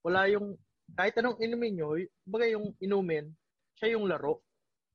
Wala 0.00 0.24
yung 0.32 0.56
kahit 0.96 1.20
anong 1.20 1.36
inumin 1.36 1.76
nyo, 1.76 2.00
y- 2.00 2.08
baga 2.24 2.48
yung 2.48 2.72
inumin, 2.80 3.28
siya 3.76 3.98
yung 3.98 4.08
laro. 4.08 4.40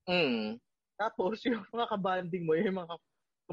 Mm. 0.09 0.57
Tapos 0.97 1.37
yung 1.45 1.61
mga 1.69 1.85
kabanding 1.85 2.43
mo, 2.43 2.57
yung 2.57 2.81
mga 2.81 2.95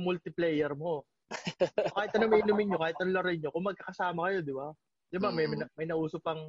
multiplayer 0.01 0.73
mo. 0.73 1.05
kahit 1.97 2.11
ano 2.17 2.25
may 2.27 2.41
inumin 2.41 2.73
nyo, 2.73 2.79
kahit 2.81 2.97
ano 3.01 3.11
laro 3.13 3.29
nyo, 3.29 3.51
kung 3.53 3.67
magkakasama 3.69 4.21
kayo, 4.29 4.39
di 4.41 4.55
ba? 4.55 4.69
Di 5.09 5.19
ba, 5.21 5.29
Mm. 5.29 5.37
may, 5.37 5.47
may 5.77 5.87
nauso 5.87 6.17
pang, 6.19 6.41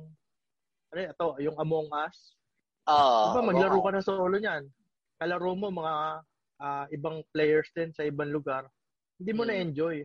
ano 0.90 1.00
ito, 1.00 1.28
yung 1.40 1.58
Among 1.60 1.88
Us. 1.92 2.36
Ah, 2.88 3.32
Di 3.32 3.40
ba, 3.40 3.44
maglaro 3.46 3.80
ka 3.80 3.92
na 3.92 4.02
solo 4.02 4.36
niyan. 4.36 4.64
Kalaro 5.20 5.52
mo 5.54 5.68
mga 5.70 6.24
ah, 6.60 6.84
ibang 6.92 7.24
players 7.32 7.72
din 7.72 7.96
sa 7.96 8.04
ibang 8.04 8.28
lugar. 8.32 8.68
Hindi 9.16 9.32
mo 9.32 9.44
Mm. 9.44 9.50
na-enjoy. 9.52 9.98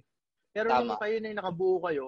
Pero 0.54 0.70
Tama. 0.70 0.82
nung 0.86 1.00
kayo 1.02 1.16
na 1.18 1.28
yung 1.34 1.40
nakabuo 1.42 1.76
kayo, 1.82 2.06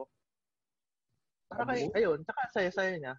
para 1.46 1.62
kayo, 1.66 1.87
ayun, 1.94 2.18
tsaka 2.22 2.40
saya-saya 2.52 2.94
niya. 2.94 3.14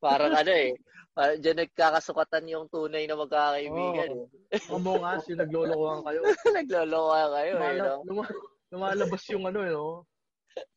Parang 0.00 0.32
ano 0.40 0.48
eh. 0.52 0.72
Parang 1.12 1.36
dyan 1.40 1.60
nagkakasukatan 1.60 2.48
yung 2.48 2.66
tunay 2.72 3.04
na 3.04 3.16
magkakaibigan. 3.16 4.10
Oo. 4.16 4.28
Among 4.72 5.04
Us, 5.04 5.24
yung 5.28 5.40
naglolokohan 5.44 6.00
kayo. 6.04 6.20
eh. 6.28 6.36
Nagloloko 6.56 7.12
kayo, 7.36 7.52
eh, 7.52 7.56
Lumala- 7.56 7.84
no? 7.84 7.96
luma- 8.08 8.36
lumalabas 8.72 9.22
yung 9.28 9.44
ano, 9.44 9.60
no? 9.68 9.86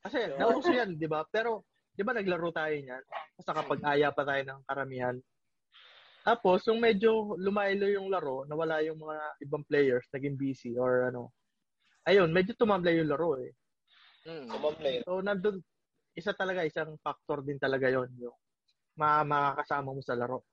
Kasi, 0.04 0.36
nauso 0.36 0.72
yan, 0.72 1.00
di 1.00 1.08
ba? 1.08 1.24
Pero, 1.32 1.64
di 1.96 2.04
ba 2.04 2.12
naglaro 2.12 2.52
tayo 2.52 2.76
niyan? 2.76 3.04
Basta 3.40 3.52
kapag 3.56 3.80
aya 3.88 4.12
pa 4.12 4.28
tayo 4.28 4.44
ng 4.44 4.62
karamihan. 4.68 5.16
Tapos, 6.26 6.66
yung 6.68 6.84
medyo 6.84 7.38
lumaylo 7.40 7.88
yung 7.88 8.12
laro, 8.12 8.44
nawala 8.50 8.84
yung 8.84 9.00
mga 9.00 9.18
ibang 9.46 9.64
players, 9.64 10.06
naging 10.12 10.36
busy 10.36 10.76
or 10.76 11.08
ano. 11.08 11.32
Ayun, 12.04 12.34
medyo 12.34 12.52
tumamlay 12.58 13.00
yung 13.00 13.10
laro 13.10 13.40
eh. 13.40 13.54
Mm. 14.26 14.50
Player. 14.50 15.02
So, 15.06 15.22
nandun, 15.22 15.62
isa 16.18 16.34
talaga, 16.34 16.66
isang 16.66 16.98
factor 17.00 17.46
din 17.46 17.62
talaga 17.62 17.92
yon 17.94 18.10
yung 18.18 18.34
ma 18.96 19.22
makakasama 19.22 19.92
mo 19.92 20.02
sa 20.02 20.16
laro. 20.18 20.48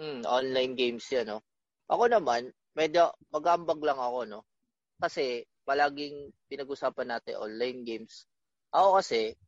Mm, 0.00 0.24
online 0.24 0.72
games 0.78 1.04
yan, 1.12 1.28
no? 1.28 1.44
Ako 1.90 2.08
naman, 2.08 2.48
medyo 2.72 3.12
mag-ambag 3.28 3.82
lang 3.82 3.98
ako, 3.98 4.24
no? 4.24 4.40
Kasi, 4.96 5.44
palaging 5.70 6.34
pinag-usapan 6.50 7.14
natin 7.14 7.38
online 7.38 7.86
games. 7.86 8.26
Ako 8.74 8.98
kasi, 8.98 9.38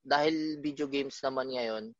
dahil 0.00 0.56
video 0.64 0.88
games 0.88 1.20
naman 1.20 1.52
ngayon, 1.52 1.92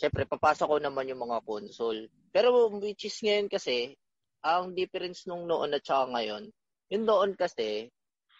syempre, 0.00 0.24
papasok 0.24 0.64
ko 0.72 0.76
naman 0.80 1.12
yung 1.12 1.20
mga 1.20 1.44
console. 1.44 2.08
Pero, 2.32 2.72
which 2.80 3.04
is 3.04 3.20
ngayon 3.20 3.52
kasi, 3.52 3.92
ang 4.40 4.72
difference 4.72 5.28
nung 5.28 5.44
noon 5.44 5.76
at 5.76 5.84
saka 5.84 6.08
ngayon, 6.16 6.48
yung 6.88 7.04
noon 7.04 7.36
kasi, 7.36 7.92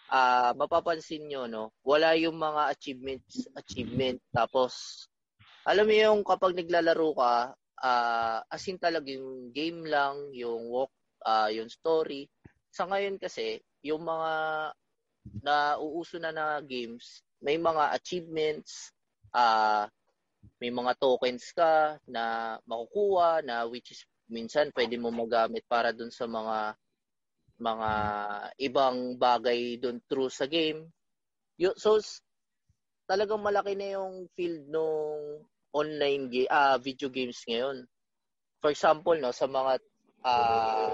ah 0.08 0.56
mapapansin 0.56 1.28
nyo, 1.28 1.44
no? 1.44 1.76
Wala 1.84 2.16
yung 2.16 2.40
mga 2.40 2.72
achievements, 2.72 3.44
achievement. 3.56 4.20
Tapos, 4.32 5.04
alam 5.68 5.84
mo 5.84 5.94
yung 5.96 6.20
kapag 6.24 6.56
naglalaro 6.56 7.10
ka, 7.12 7.34
ah 7.84 8.40
as 8.48 8.64
in 8.72 8.80
talaga 8.80 9.08
yung 9.12 9.52
game 9.52 9.84
lang, 9.84 10.32
yung 10.32 10.72
walk, 10.72 10.92
ah 11.24 11.48
yung 11.52 11.68
story. 11.68 12.28
Sa 12.72 12.88
ngayon 12.88 13.20
kasi, 13.20 13.60
yung 13.84 14.02
mga 14.02 14.32
na 15.44 15.76
uuso 15.78 16.16
na 16.16 16.32
na 16.32 16.58
games, 16.64 17.20
may 17.44 17.60
mga 17.60 17.92
achievements, 17.92 18.90
ah 19.36 19.86
may 20.60 20.68
mga 20.72 20.92
tokens 21.00 21.52
ka 21.56 21.96
na 22.08 22.56
makukuha 22.68 23.40
na 23.44 23.64
which 23.68 23.92
is 23.92 24.04
minsan 24.28 24.72
pwede 24.72 24.96
mo 24.96 25.12
magamit 25.12 25.64
para 25.68 25.92
dun 25.92 26.12
sa 26.12 26.24
mga 26.24 26.76
mga 27.60 27.90
ibang 28.60 29.14
bagay 29.16 29.78
dun 29.78 30.00
through 30.10 30.28
sa 30.32 30.44
game. 30.48 30.88
Yo, 31.60 31.72
so 31.78 32.00
talagang 33.06 33.40
malaki 33.40 33.76
na 33.78 34.00
yung 34.00 34.26
field 34.34 34.66
nung 34.68 35.44
online 35.70 36.28
ga- 36.32 36.50
ah, 36.50 36.76
video 36.80 37.08
games 37.12 37.44
ngayon. 37.46 37.86
For 38.58 38.72
example, 38.72 39.16
no, 39.20 39.30
sa 39.30 39.46
mga 39.46 39.78
ah, 40.24 40.92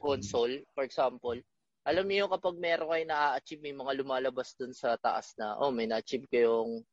console, 0.00 0.64
for 0.72 0.82
example, 0.82 1.36
alam 1.80 2.04
niyo 2.04 2.28
kapag 2.28 2.60
meron 2.60 2.92
kayo 2.92 3.04
na-achieve, 3.08 3.62
may 3.64 3.74
mga 3.74 3.92
lumalabas 4.04 4.52
dun 4.56 4.76
sa 4.76 5.00
taas 5.00 5.32
na, 5.40 5.56
oh, 5.56 5.72
may 5.72 5.88
na-achieve 5.88 6.28
kayong 6.28 6.84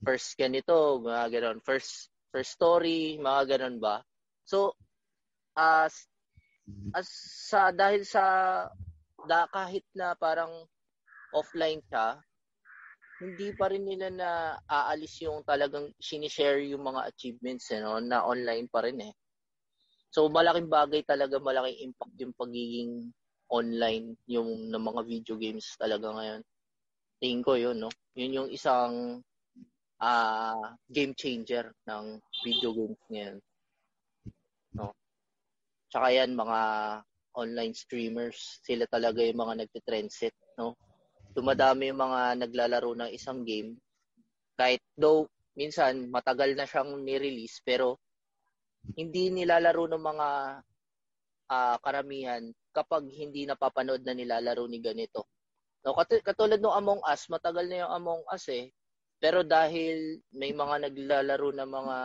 first 0.00 0.38
ganito, 0.38 1.02
mga 1.02 1.40
ganon, 1.40 1.58
first 1.60 2.08
first 2.30 2.54
story, 2.54 3.18
mga 3.18 3.56
ganon 3.56 3.82
ba? 3.82 4.00
So, 4.46 4.78
as 5.58 6.06
as 6.94 7.10
sa 7.50 7.74
dahil 7.74 8.06
sa 8.06 8.22
da, 9.26 9.50
kahit 9.50 9.84
na 9.92 10.14
parang 10.14 10.64
offline 11.34 11.82
siya, 11.90 12.22
hindi 13.20 13.52
pa 13.52 13.68
rin 13.68 13.84
nila 13.84 14.08
na 14.08 14.30
aalis 14.64 15.20
yung 15.20 15.44
talagang 15.44 15.92
sinishare 16.00 16.64
yung 16.64 16.80
mga 16.86 17.04
achievements 17.10 17.68
eh, 17.74 17.82
no, 17.82 18.00
na 18.00 18.24
online 18.24 18.64
pa 18.70 18.80
rin 18.86 18.96
eh. 19.04 19.12
So 20.10 20.26
malaking 20.32 20.72
bagay 20.72 21.04
talaga, 21.04 21.36
malaking 21.36 21.92
impact 21.92 22.16
yung 22.16 22.34
pagiging 22.34 22.92
online 23.50 24.14
yung 24.30 24.70
ng 24.70 24.82
mga 24.82 25.02
video 25.04 25.34
games 25.36 25.74
talaga 25.74 26.14
ngayon. 26.14 26.42
Tingin 27.20 27.42
ko 27.44 27.52
yun, 27.58 27.76
no? 27.82 27.90
Yun 28.16 28.36
yung 28.42 28.48
isang 28.48 29.20
ah 30.00 30.72
game 30.88 31.12
changer 31.12 31.68
ng 31.84 32.16
video 32.40 32.70
games 32.72 33.02
ngayon. 33.12 33.36
No? 34.72 34.94
Tsaka 35.90 36.08
yan, 36.14 36.32
mga 36.32 36.60
online 37.36 37.74
streamers. 37.74 38.62
Sila 38.64 38.86
talaga 38.86 39.20
yung 39.20 39.42
mga 39.42 39.66
nagte-trendset, 39.66 40.34
no? 40.56 40.78
Dumadami 41.34 41.90
yung 41.90 42.00
mga 42.00 42.46
naglalaro 42.46 42.90
ng 42.96 43.10
isang 43.12 43.42
game. 43.42 43.76
Kahit 44.54 44.82
though 44.94 45.26
minsan 45.58 46.08
matagal 46.08 46.54
na 46.54 46.66
siyang 46.66 47.02
ni-release 47.02 47.60
pero 47.66 47.98
hindi 48.96 49.28
nilalaro 49.28 49.90
ng 49.90 50.02
mga 50.02 50.28
uh, 51.50 51.76
karamihan 51.82 52.42
kapag 52.70 53.10
hindi 53.10 53.44
napapanood 53.46 54.02
na 54.02 54.14
nilalaro 54.14 54.64
ni 54.66 54.78
ganito. 54.82 55.26
No, 55.84 55.96
kat- 55.96 56.22
katulad 56.22 56.60
ng 56.60 56.76
Among 56.76 57.00
Us, 57.04 57.26
matagal 57.32 57.66
na 57.66 57.86
yung 57.86 57.92
Among 57.92 58.22
Us 58.28 58.46
eh. 58.52 58.68
Pero 59.20 59.44
dahil 59.44 60.20
may 60.32 60.52
mga 60.56 60.88
naglalaro 60.88 61.48
na 61.52 61.66
mga 61.68 61.96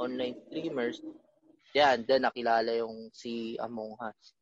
online 0.00 0.36
streamers, 0.48 0.96
yan, 1.76 2.06
doon 2.08 2.24
nakilala 2.24 2.70
yung 2.72 3.10
si 3.12 3.58
Among 3.60 3.98
Us. 4.00 4.32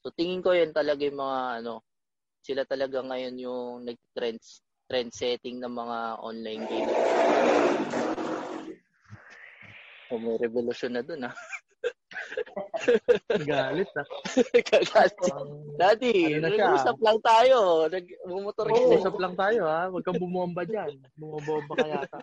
So 0.00 0.08
tingin 0.14 0.40
ko 0.40 0.56
yun 0.56 0.72
talaga 0.72 1.04
yung 1.04 1.20
mga 1.20 1.40
ano, 1.60 1.84
sila 2.40 2.64
talaga 2.64 3.04
ngayon 3.04 3.36
yung 3.36 3.84
nag-trend 3.84 4.40
trend 4.88 5.10
setting 5.12 5.60
ng 5.60 5.70
mga 5.70 5.98
online 6.24 6.64
games. 6.66 6.94
Oh, 10.10 10.18
may 10.18 10.34
revolution 10.42 10.90
na 10.90 11.04
dun 11.04 11.28
ah. 11.28 11.34
Galit 13.46 13.90
ah. 13.94 14.06
Galit. 14.52 15.14
Daddy, 15.78 16.14
ano 16.36 16.38
na 16.40 16.48
siya? 16.50 16.66
nag-usap 16.66 16.96
lang 17.00 17.18
tayo. 17.22 17.58
Nag-motor 17.86 18.66
Oh, 18.68 18.94
usap 18.94 19.16
lang 19.16 19.34
tayo 19.34 19.60
ha. 19.66 19.80
Huwag 19.88 20.02
kang 20.02 20.18
bumomba 20.18 20.62
dyan. 20.64 20.98
Bumobomba 21.14 21.72
ka 21.76 21.86
yata. 21.86 22.18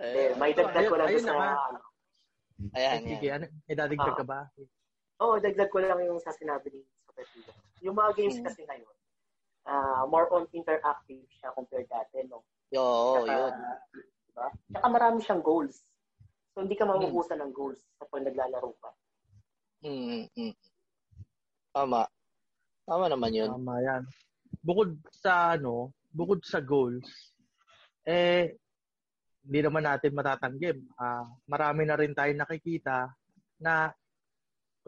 Eh, 0.00 0.32
may 0.36 0.56
dagdag 0.56 0.88
ko 0.88 0.96
lang 0.96 1.08
Ayun 1.08 1.20
sa... 1.20 1.34
Ayan, 2.72 3.00
Sige, 3.02 3.24
yan. 3.24 3.36
ano, 3.36 3.44
may 3.64 3.74
dadagdag 3.74 4.12
Ah. 4.12 4.16
ka 4.16 4.24
ba? 4.24 4.40
Oo, 5.20 5.36
oh, 5.36 5.40
dagdag 5.40 5.68
ko 5.68 5.78
lang 5.80 6.00
yung 6.00 6.20
sa 6.20 6.32
sinabi 6.32 6.72
ni 6.72 6.80
Super 7.04 7.24
Tito. 7.28 7.52
Yung 7.80 7.96
mga 7.96 8.16
games 8.16 8.40
Mm. 8.40 8.44
kasi 8.44 8.60
ngayon, 8.64 8.94
ah 9.64 10.08
more 10.08 10.28
on 10.32 10.48
interactive 10.50 11.20
siya 11.30 11.52
compared 11.52 11.84
dati, 11.86 12.24
no? 12.24 12.44
Oo, 12.72 13.24
yun. 13.24 13.52
Diba? 14.26 14.48
Tsaka 14.72 14.86
marami 14.88 15.20
siyang 15.20 15.44
goals. 15.44 15.84
So, 16.52 16.64
hindi 16.64 16.74
ka 16.74 16.84
Hmm. 16.84 16.96
mauubusan 16.96 17.38
ng 17.38 17.52
goals 17.52 17.80
kapag 17.96 18.24
naglalaro 18.24 18.72
ka. 18.80 18.90
Mm, 19.80 20.28
mm. 20.36 20.54
Tama. 21.72 22.04
Tama 22.84 23.04
naman 23.08 23.32
yun. 23.32 23.48
Tama 23.48 23.80
yan. 23.80 24.02
Bukod 24.60 24.98
sa 25.14 25.56
ano, 25.56 25.94
bukod 26.12 26.42
sa 26.44 26.60
goals, 26.60 27.06
eh, 28.04 28.58
hindi 29.46 29.60
naman 29.64 29.86
natin 29.86 30.12
matatanggim. 30.12 30.84
Ah, 31.00 31.24
marami 31.48 31.88
na 31.88 31.96
rin 31.96 32.12
tayo 32.12 32.32
nakikita 32.36 33.08
na 33.56 33.88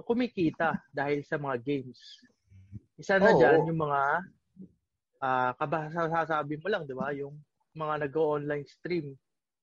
kumikita 0.02 0.76
dahil 0.92 1.24
sa 1.24 1.40
mga 1.40 1.56
games. 1.62 2.00
Isa 2.98 3.16
na 3.16 3.32
Oo. 3.32 3.38
dyan 3.40 3.68
yung 3.70 3.80
mga 3.80 4.02
ah 5.22 5.54
kabasasabi 5.56 6.58
mo 6.58 6.68
lang, 6.68 6.82
di 6.84 6.94
ba? 6.98 7.14
Yung 7.14 7.38
mga 7.72 8.04
nag-online 8.08 8.66
stream. 8.68 9.14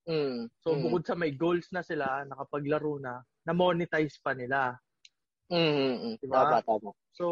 Mm, 0.08 0.48
So, 0.64 0.74
mm, 0.74 0.82
bukod 0.88 1.02
sa 1.06 1.14
may 1.14 1.36
goals 1.36 1.68
na 1.70 1.84
sila, 1.84 2.24
nakapaglaro 2.26 2.98
na, 2.98 3.20
na-monetize 3.46 4.18
pa 4.18 4.32
nila. 4.34 4.74
Mm, 5.50 5.58
mm, 5.58 5.96
mm. 5.98 6.14
Diba? 6.22 6.36
Tama, 6.38 6.58
tama. 6.62 6.90
So, 7.12 7.26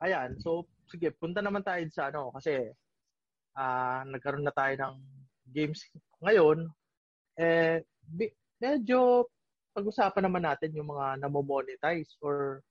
ayan. 0.00 0.40
So, 0.40 0.64
sige, 0.88 1.12
punta 1.14 1.44
naman 1.44 1.62
tayo 1.62 1.84
sa 1.92 2.08
ano, 2.10 2.32
kasi 2.32 2.72
ah 3.56 4.04
nagkaroon 4.04 4.44
na 4.44 4.52
tayo 4.52 4.74
ng 4.76 4.94
games 5.52 5.80
ngayon. 6.20 6.68
Eh, 7.40 7.80
bi- 8.04 8.36
medyo 8.60 9.28
pag-usapan 9.76 10.24
naman 10.24 10.44
natin 10.44 10.72
yung 10.72 10.88
mga 10.88 11.20
namo-monetize 11.20 12.16
or 12.24 12.64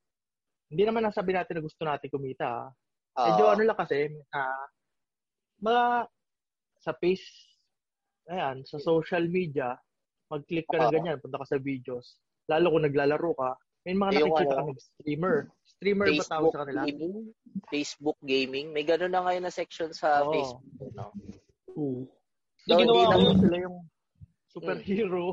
hindi 0.66 0.82
naman 0.82 1.06
nasabi 1.06 1.30
natin 1.30 1.58
na 1.58 1.66
gusto 1.66 1.82
natin 1.86 2.10
kumita. 2.10 2.66
ah. 2.66 2.70
Medyo 3.14 3.44
Oo. 3.46 3.52
ano 3.54 3.62
lang 3.62 3.78
kasi, 3.78 4.10
ah 4.34 4.66
mga 5.62 6.10
sa 6.82 6.92
face, 6.98 7.26
ayan, 8.30 8.62
sa 8.66 8.78
social 8.78 9.26
media, 9.26 9.74
mag-click 10.30 10.66
ka 10.68 10.78
na 10.78 10.90
Oo. 10.90 10.94
ganyan, 10.94 11.18
punta 11.22 11.40
ka 11.42 11.46
sa 11.46 11.58
videos. 11.58 12.18
Lalo 12.50 12.74
kung 12.74 12.86
naglalaro 12.86 13.30
ka, 13.34 13.50
may 13.86 13.94
mga 13.94 14.18
Yung 14.18 14.34
nakikita 14.34 14.42
ano, 14.42 14.50
ka 14.50 14.66
ng-streamer. 14.66 15.36
Streamer 15.62 16.06
ba 16.10 16.10
tawag 16.10 16.26
Facebook 16.26 16.50
sa 16.50 16.60
kanila? 16.66 16.82
gaming. 16.82 17.14
Facebook 17.70 18.18
gaming. 18.26 18.66
May 18.74 18.82
gano'n 18.82 19.14
na 19.14 19.22
ngayon 19.22 19.46
na 19.46 19.54
section 19.54 19.94
sa 19.94 20.26
Oo. 20.26 20.34
Facebook. 20.34 20.66
No? 20.92 21.14
Hmm. 21.70 22.02
So, 22.58 22.66
Hindi 22.66 22.82
Hindi 22.82 22.82
ginawa 22.82 23.06
ko 23.06 23.18
yun 23.22 23.38
sila 23.38 23.56
yung 23.62 23.76
superhero. 24.50 25.24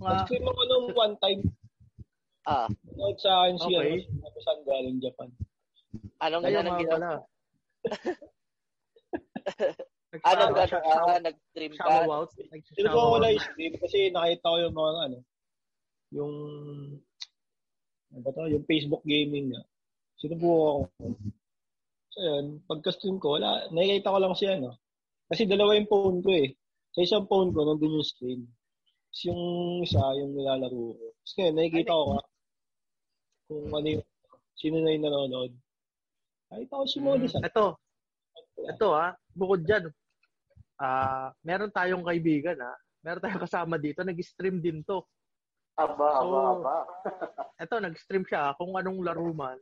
mga, 0.00 0.10
Nag-stream 0.16 0.44
ako 0.48 0.60
nung 0.64 0.86
one 0.96 1.16
time. 1.20 1.40
Ah, 2.48 2.68
Nanood 2.88 3.20
sa 3.20 3.30
akin 3.44 3.54
si 3.60 3.68
Okay. 3.68 3.92
ano, 4.08 4.38
saan 4.40 4.60
galing 4.64 4.96
Japan. 4.96 5.28
anong 6.18 6.40
Kaya 6.40 6.56
anong 6.56 6.72
nga 6.72 6.80
ginawa? 6.80 6.96
pala. 6.96 7.10
Anong 10.10 10.58
gano'n 10.58 10.82
ka? 10.82 11.22
Nag-stream 11.22 11.72
ka? 11.76 11.84
Shout 11.86 12.08
out. 12.08 12.30
Sino 12.74 12.88
ko 12.88 13.00
wala 13.14 13.30
yung 13.30 13.44
stream 13.44 13.72
kasi 13.76 14.08
nakita 14.08 14.42
ko 14.42 14.56
yung 14.58 14.74
mga 14.74 14.92
ano, 15.06 15.18
yung 16.10 16.34
ano 18.10 18.20
ba 18.26 18.30
to, 18.34 18.50
yung 18.50 18.66
Facebook 18.66 19.02
gaming 19.06 19.54
na. 19.54 19.62
Sinubukan 20.18 20.90
ko. 20.90 21.06
So 22.10 22.18
yun, 22.18 22.44
pagka-stream 22.66 23.16
ko, 23.22 23.38
wala, 23.38 23.70
nakikita 23.70 24.10
ko 24.10 24.18
lang 24.18 24.34
siya, 24.34 24.58
no? 24.58 24.74
Kasi 25.30 25.46
dalawa 25.46 25.78
yung 25.78 25.86
phone 25.86 26.18
ko 26.20 26.30
eh. 26.34 26.50
Sa 26.90 27.06
isang 27.06 27.24
phone 27.30 27.54
ko, 27.54 27.62
nandun 27.62 28.02
yung 28.02 28.06
stream. 28.06 28.50
Tapos 29.10 29.22
yung 29.30 29.42
isa, 29.86 30.02
yung 30.18 30.34
nilalaro 30.34 30.98
ko. 30.98 31.06
Tapos 31.22 31.32
ngayon, 31.38 31.54
nakikita 31.54 31.92
ko 31.94 32.04
ka 32.10 32.20
kung 33.50 33.66
ano 33.74 33.86
yung, 33.98 34.04
sino 34.54 34.76
na 34.78 34.90
yung 34.94 35.04
nanonood. 35.06 35.52
Nakita 36.50 36.82
ko 36.82 36.84
si 36.86 36.98
Molly 36.98 37.26
sa 37.30 37.42
Ito, 37.42 37.78
ito 38.60 38.88
ah, 38.92 39.14
bukod 39.34 39.62
dyan, 39.64 39.90
ah 40.80 41.30
meron 41.46 41.72
tayong 41.72 42.04
kaibigan 42.04 42.56
ah, 42.60 42.76
meron 43.00 43.22
tayong 43.22 43.44
kasama 43.44 43.76
dito, 43.80 44.04
nag-stream 44.04 44.60
din 44.60 44.84
to. 44.84 45.02
Aba, 45.78 46.08
aba, 46.18 46.20
So, 46.22 46.36
aba. 46.58 46.76
Ito, 47.62 47.74
nag-stream 47.78 48.24
siya 48.26 48.54
kung 48.56 48.74
anong 48.74 49.00
laro 49.04 49.30
man. 49.30 49.58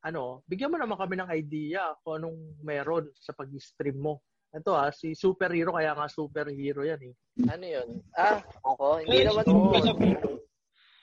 Ano, 0.00 0.40
bigyan 0.48 0.72
mo 0.72 0.80
naman 0.80 0.96
kami 0.96 1.14
ng 1.20 1.28
idea 1.28 1.92
kung 2.00 2.22
anong 2.22 2.38
meron 2.64 3.12
sa 3.20 3.36
pag-stream 3.36 4.00
mo. 4.00 4.14
Ito 4.50 4.74
ah, 4.74 4.90
si 4.90 5.14
superhero, 5.14 5.76
kaya 5.76 5.94
nga 5.94 6.10
superhero 6.10 6.82
yan 6.82 6.98
eh. 7.04 7.14
Ano 7.46 7.64
yun? 7.64 7.88
Ah, 8.16 8.40
ako? 8.64 9.04
Hindi 9.04 9.22
Ay, 9.22 9.26
naman. 9.28 9.44
stream 9.44 9.60
Oo. 9.60 9.70
ka 9.70 9.80
sa 9.84 9.94
Bigo. 9.94 10.30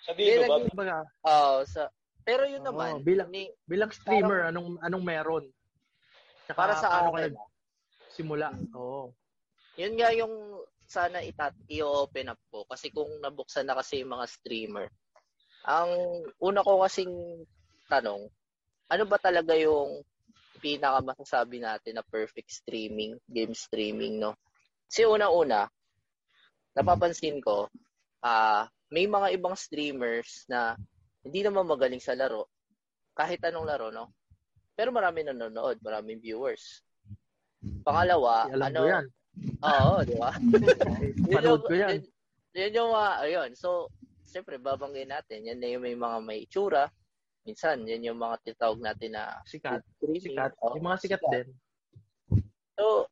Sa 0.04 0.12
Bigo 0.18 0.32
Hindi, 0.34 0.50
ba? 0.50 0.58
Kumbaga, 0.68 0.96
Oo, 1.24 1.56
sa, 1.64 1.82
pero 2.28 2.44
yun 2.44 2.60
Oo, 2.66 2.68
naman, 2.74 2.92
bilang- 3.06 3.32
ni, 3.32 3.48
bilang 3.64 3.94
streamer, 3.94 4.50
anong 4.52 4.82
anong 4.84 5.06
meron? 5.06 5.46
Tsaka, 6.44 6.58
para 6.58 6.74
sa 6.76 6.88
ka 6.92 6.98
akin, 7.08 7.32
nagsimula? 8.08 8.50
Oo. 8.76 9.14
yun 9.78 9.94
nga 9.94 10.10
yung 10.12 10.34
sana 10.88 11.20
itat 11.20 11.52
i-open 11.68 12.32
up 12.32 12.40
ko 12.48 12.64
kasi 12.64 12.90
kung 12.96 13.12
nabuksan 13.20 13.68
na 13.68 13.76
kasi 13.76 14.02
yung 14.02 14.16
mga 14.16 14.26
streamer. 14.32 14.88
Ang 15.68 16.24
una 16.40 16.64
ko 16.64 16.80
kasing 16.88 17.44
tanong, 17.92 18.32
ano 18.88 19.04
ba 19.04 19.20
talaga 19.20 19.52
yung 19.60 20.00
pinaka 20.64 21.04
masasabi 21.04 21.60
natin 21.60 22.00
na 22.00 22.06
perfect 22.08 22.50
streaming, 22.50 23.20
game 23.28 23.52
streaming, 23.52 24.18
no? 24.18 24.40
Kasi 24.88 25.04
una-una, 25.04 25.68
napapansin 26.72 27.44
ko, 27.44 27.68
ah 28.24 28.66
may 28.88 29.04
mga 29.04 29.36
ibang 29.36 29.56
streamers 29.60 30.48
na 30.48 30.80
hindi 31.28 31.44
naman 31.44 31.68
magaling 31.68 32.00
sa 32.00 32.16
laro, 32.16 32.48
kahit 33.12 33.44
anong 33.44 33.68
laro, 33.68 33.92
no? 33.92 34.16
Pero 34.80 34.96
marami 34.96 35.28
nanonood, 35.28 35.84
maraming 35.84 36.24
viewers. 36.24 36.80
Pangalawa, 37.84 38.48
ano, 38.48 38.82
yan. 38.88 39.06
Oo, 39.64 39.94
di 40.06 40.16
ba? 40.16 40.32
Panood 41.36 41.64
ko 41.66 41.74
yan. 41.74 42.00
Yun, 42.00 42.04
yun 42.58 42.78
yung 42.78 42.92
mga, 42.94 43.12
ayun. 43.26 43.50
So, 43.58 43.90
siyempre, 44.28 44.62
babanggay 44.62 45.06
natin. 45.08 45.48
Yan 45.48 45.60
na 45.60 45.70
yung 45.72 45.84
may 45.84 45.98
mga 45.98 46.18
may 46.22 46.40
itsura. 46.46 46.90
Minsan, 47.48 47.88
yan 47.88 48.04
yung 48.04 48.20
mga 48.20 48.44
tinatawag 48.44 48.80
natin 48.84 49.16
na 49.16 49.40
Sikat. 49.48 49.82
Sikat. 50.04 50.52
Oo, 50.62 50.76
Yung 50.76 50.86
mga 50.86 51.00
sikat 51.00 51.24
din. 51.32 51.48
So, 52.78 53.08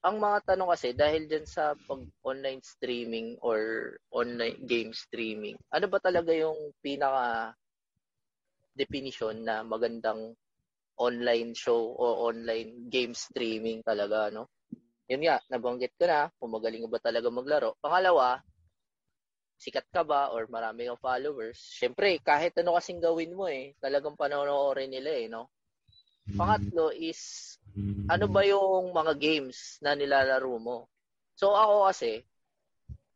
ang 0.00 0.16
mga 0.16 0.54
tanong 0.54 0.70
kasi, 0.72 0.96
dahil 0.96 1.28
dyan 1.28 1.44
sa 1.44 1.76
pag-online 1.84 2.64
streaming 2.64 3.36
or 3.44 3.92
online 4.08 4.56
game 4.64 4.96
streaming, 4.96 5.60
ano 5.68 5.86
ba 5.92 6.00
talaga 6.00 6.32
yung 6.32 6.72
pinaka 6.80 7.52
definition 8.72 9.44
na 9.44 9.60
magandang 9.60 10.32
online 10.96 11.52
show 11.52 11.92
o 11.96 12.32
online 12.32 12.88
game 12.88 13.12
streaming 13.12 13.84
talaga, 13.84 14.32
no? 14.32 14.48
Yun 15.10 15.26
nga, 15.26 15.42
nabanggit 15.50 15.98
ko 15.98 16.06
na, 16.06 16.30
kung 16.38 16.54
magaling 16.54 16.86
ba 16.86 17.02
talaga 17.02 17.26
maglaro. 17.34 17.74
Pangalawa, 17.82 18.38
sikat 19.58 19.90
ka 19.90 20.06
ba 20.06 20.30
or 20.30 20.46
marami 20.46 20.86
kang 20.86 21.02
followers? 21.02 21.58
Siyempre, 21.58 22.22
kahit 22.22 22.54
ano 22.62 22.78
kasing 22.78 23.02
gawin 23.02 23.34
mo 23.34 23.50
eh, 23.50 23.74
talagang 23.82 24.14
panonoorin 24.14 24.86
nila 24.86 25.10
eh, 25.10 25.26
no? 25.26 25.50
Pangatlo 26.30 26.94
is, 26.94 27.58
ano 28.06 28.30
ba 28.30 28.46
yung 28.46 28.94
mga 28.94 29.18
games 29.18 29.82
na 29.82 29.98
nilalaro 29.98 30.54
mo? 30.62 30.86
So 31.34 31.58
ako 31.58 31.90
kasi, 31.90 32.22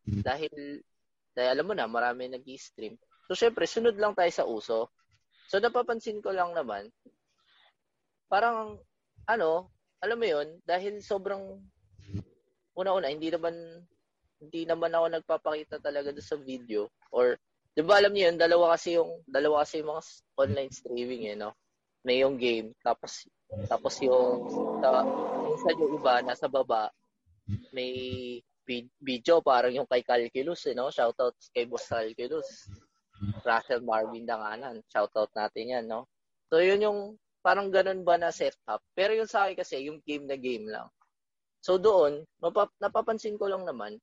dahil, 0.03 0.83
dahil 1.31 1.49
alam 1.55 1.65
mo 1.65 1.73
na, 1.79 1.87
marami 1.87 2.27
nag 2.27 2.43
stream 2.59 2.99
So 3.25 3.39
syempre, 3.39 3.65
sunod 3.65 3.95
lang 3.95 4.13
tayo 4.13 4.29
sa 4.35 4.43
uso. 4.43 4.91
So 5.47 5.63
napapansin 5.63 6.19
ko 6.19 6.35
lang 6.35 6.51
naman, 6.51 6.91
parang, 8.27 8.83
ano, 9.31 9.71
alam 10.03 10.17
mo 10.19 10.27
yun, 10.27 10.59
dahil 10.67 10.99
sobrang, 10.99 11.63
una-una, 12.75 13.09
hindi 13.09 13.31
naman, 13.31 13.55
hindi 14.39 14.61
naman 14.67 14.91
ako 14.91 15.05
nagpapakita 15.09 15.79
talaga 15.79 16.11
doon 16.11 16.27
sa 16.27 16.37
video. 16.37 16.91
Or, 17.09 17.39
di 17.71 17.81
ba 17.81 17.99
alam 17.99 18.11
niyo 18.11 18.31
yun, 18.31 18.37
dalawa 18.37 18.75
kasi 18.75 18.99
yung, 18.99 19.23
dalawa 19.25 19.63
kasi 19.63 19.81
yung 19.81 19.95
mga 19.95 20.03
online 20.35 20.71
streaming 20.71 21.23
eh, 21.31 21.37
no? 21.39 21.51
May 22.05 22.21
yung 22.21 22.37
game, 22.37 22.75
tapos, 22.85 23.25
tapos 23.65 23.97
yung, 24.03 24.45
sa, 24.83 25.01
minsan 25.41 25.81
yung 25.81 25.97
iba, 25.97 26.21
nasa 26.21 26.45
baba, 26.45 26.91
may 27.71 28.39
video, 29.01 29.41
parang 29.41 29.73
yung 29.73 29.89
kay 29.89 30.03
Calculus, 30.05 30.67
eh, 30.69 30.75
no? 30.77 30.91
Shoutout 30.91 31.33
kay 31.55 31.65
Boss 31.65 31.89
Calculus. 31.89 32.69
Russell 33.45 33.81
Marvin 33.85 34.27
Danganan. 34.27 34.83
Shoutout 34.91 35.31
natin 35.31 35.71
yan, 35.71 35.85
no? 35.87 36.09
So, 36.51 36.59
yun 36.59 36.83
yung 36.83 36.99
parang 37.45 37.69
ganun 37.69 38.01
ba 38.01 38.17
na 38.17 38.33
setup. 38.33 38.81
Pero 38.97 39.13
yung 39.13 39.29
sa 39.29 39.45
akin 39.45 39.57
kasi, 39.61 39.85
yung 39.87 40.01
game 40.03 40.25
na 40.25 40.37
game 40.37 40.65
lang. 40.67 40.89
So 41.65 41.81
doon, 41.81 42.21
mapap- 42.37 42.77
napapansin 42.77 43.41
ko 43.41 43.49
lang 43.49 43.65
naman, 43.65 43.97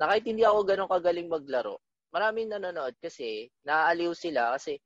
na 0.00 0.08
kahit 0.08 0.24
hindi 0.24 0.40
ako 0.40 0.64
ganun 0.64 0.88
kagaling 0.88 1.28
maglaro, 1.28 1.76
maraming 2.08 2.48
nanonood 2.48 2.96
kasi 2.96 3.52
naaaliw 3.68 4.16
sila 4.16 4.56
kasi 4.56 4.80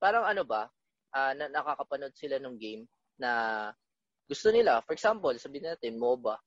parang 0.00 0.24
ano 0.24 0.48
ba, 0.48 0.64
uh, 1.12 1.32
na, 1.36 1.52
nakakapanood 1.52 2.16
sila 2.16 2.40
ng 2.40 2.56
game 2.56 2.88
na 3.20 3.68
gusto 4.24 4.48
nila. 4.48 4.80
For 4.88 4.96
example, 4.96 5.36
sabihin 5.36 5.76
natin, 5.76 6.00
MOBA, 6.00 6.40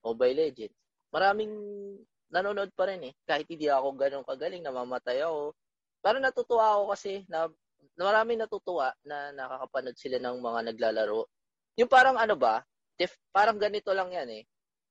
Mobile 0.00 0.48
Legends. 0.48 0.76
Maraming 1.12 1.52
nanonood 2.32 2.72
pa 2.72 2.88
rin 2.88 3.12
eh. 3.12 3.14
Kahit 3.28 3.44
hindi 3.52 3.68
ako 3.68 4.00
ganun 4.00 4.24
kagaling, 4.24 4.64
namamatay 4.64 5.20
ako. 5.28 5.52
Parang 6.00 6.24
natutuwa 6.24 6.72
ako 6.72 6.84
kasi 6.96 7.20
na 7.28 7.52
marami 8.00 8.40
natutuwa 8.40 8.96
na 9.04 9.32
nakakapanood 9.36 9.96
sila 10.00 10.16
ng 10.24 10.40
mga 10.40 10.60
naglalaro. 10.72 11.28
Yung 11.76 11.90
parang 11.90 12.16
ano 12.16 12.34
ba, 12.36 12.64
def, 12.96 13.12
parang 13.32 13.60
ganito 13.60 13.92
lang 13.92 14.12
yan 14.12 14.42
eh. 14.42 14.44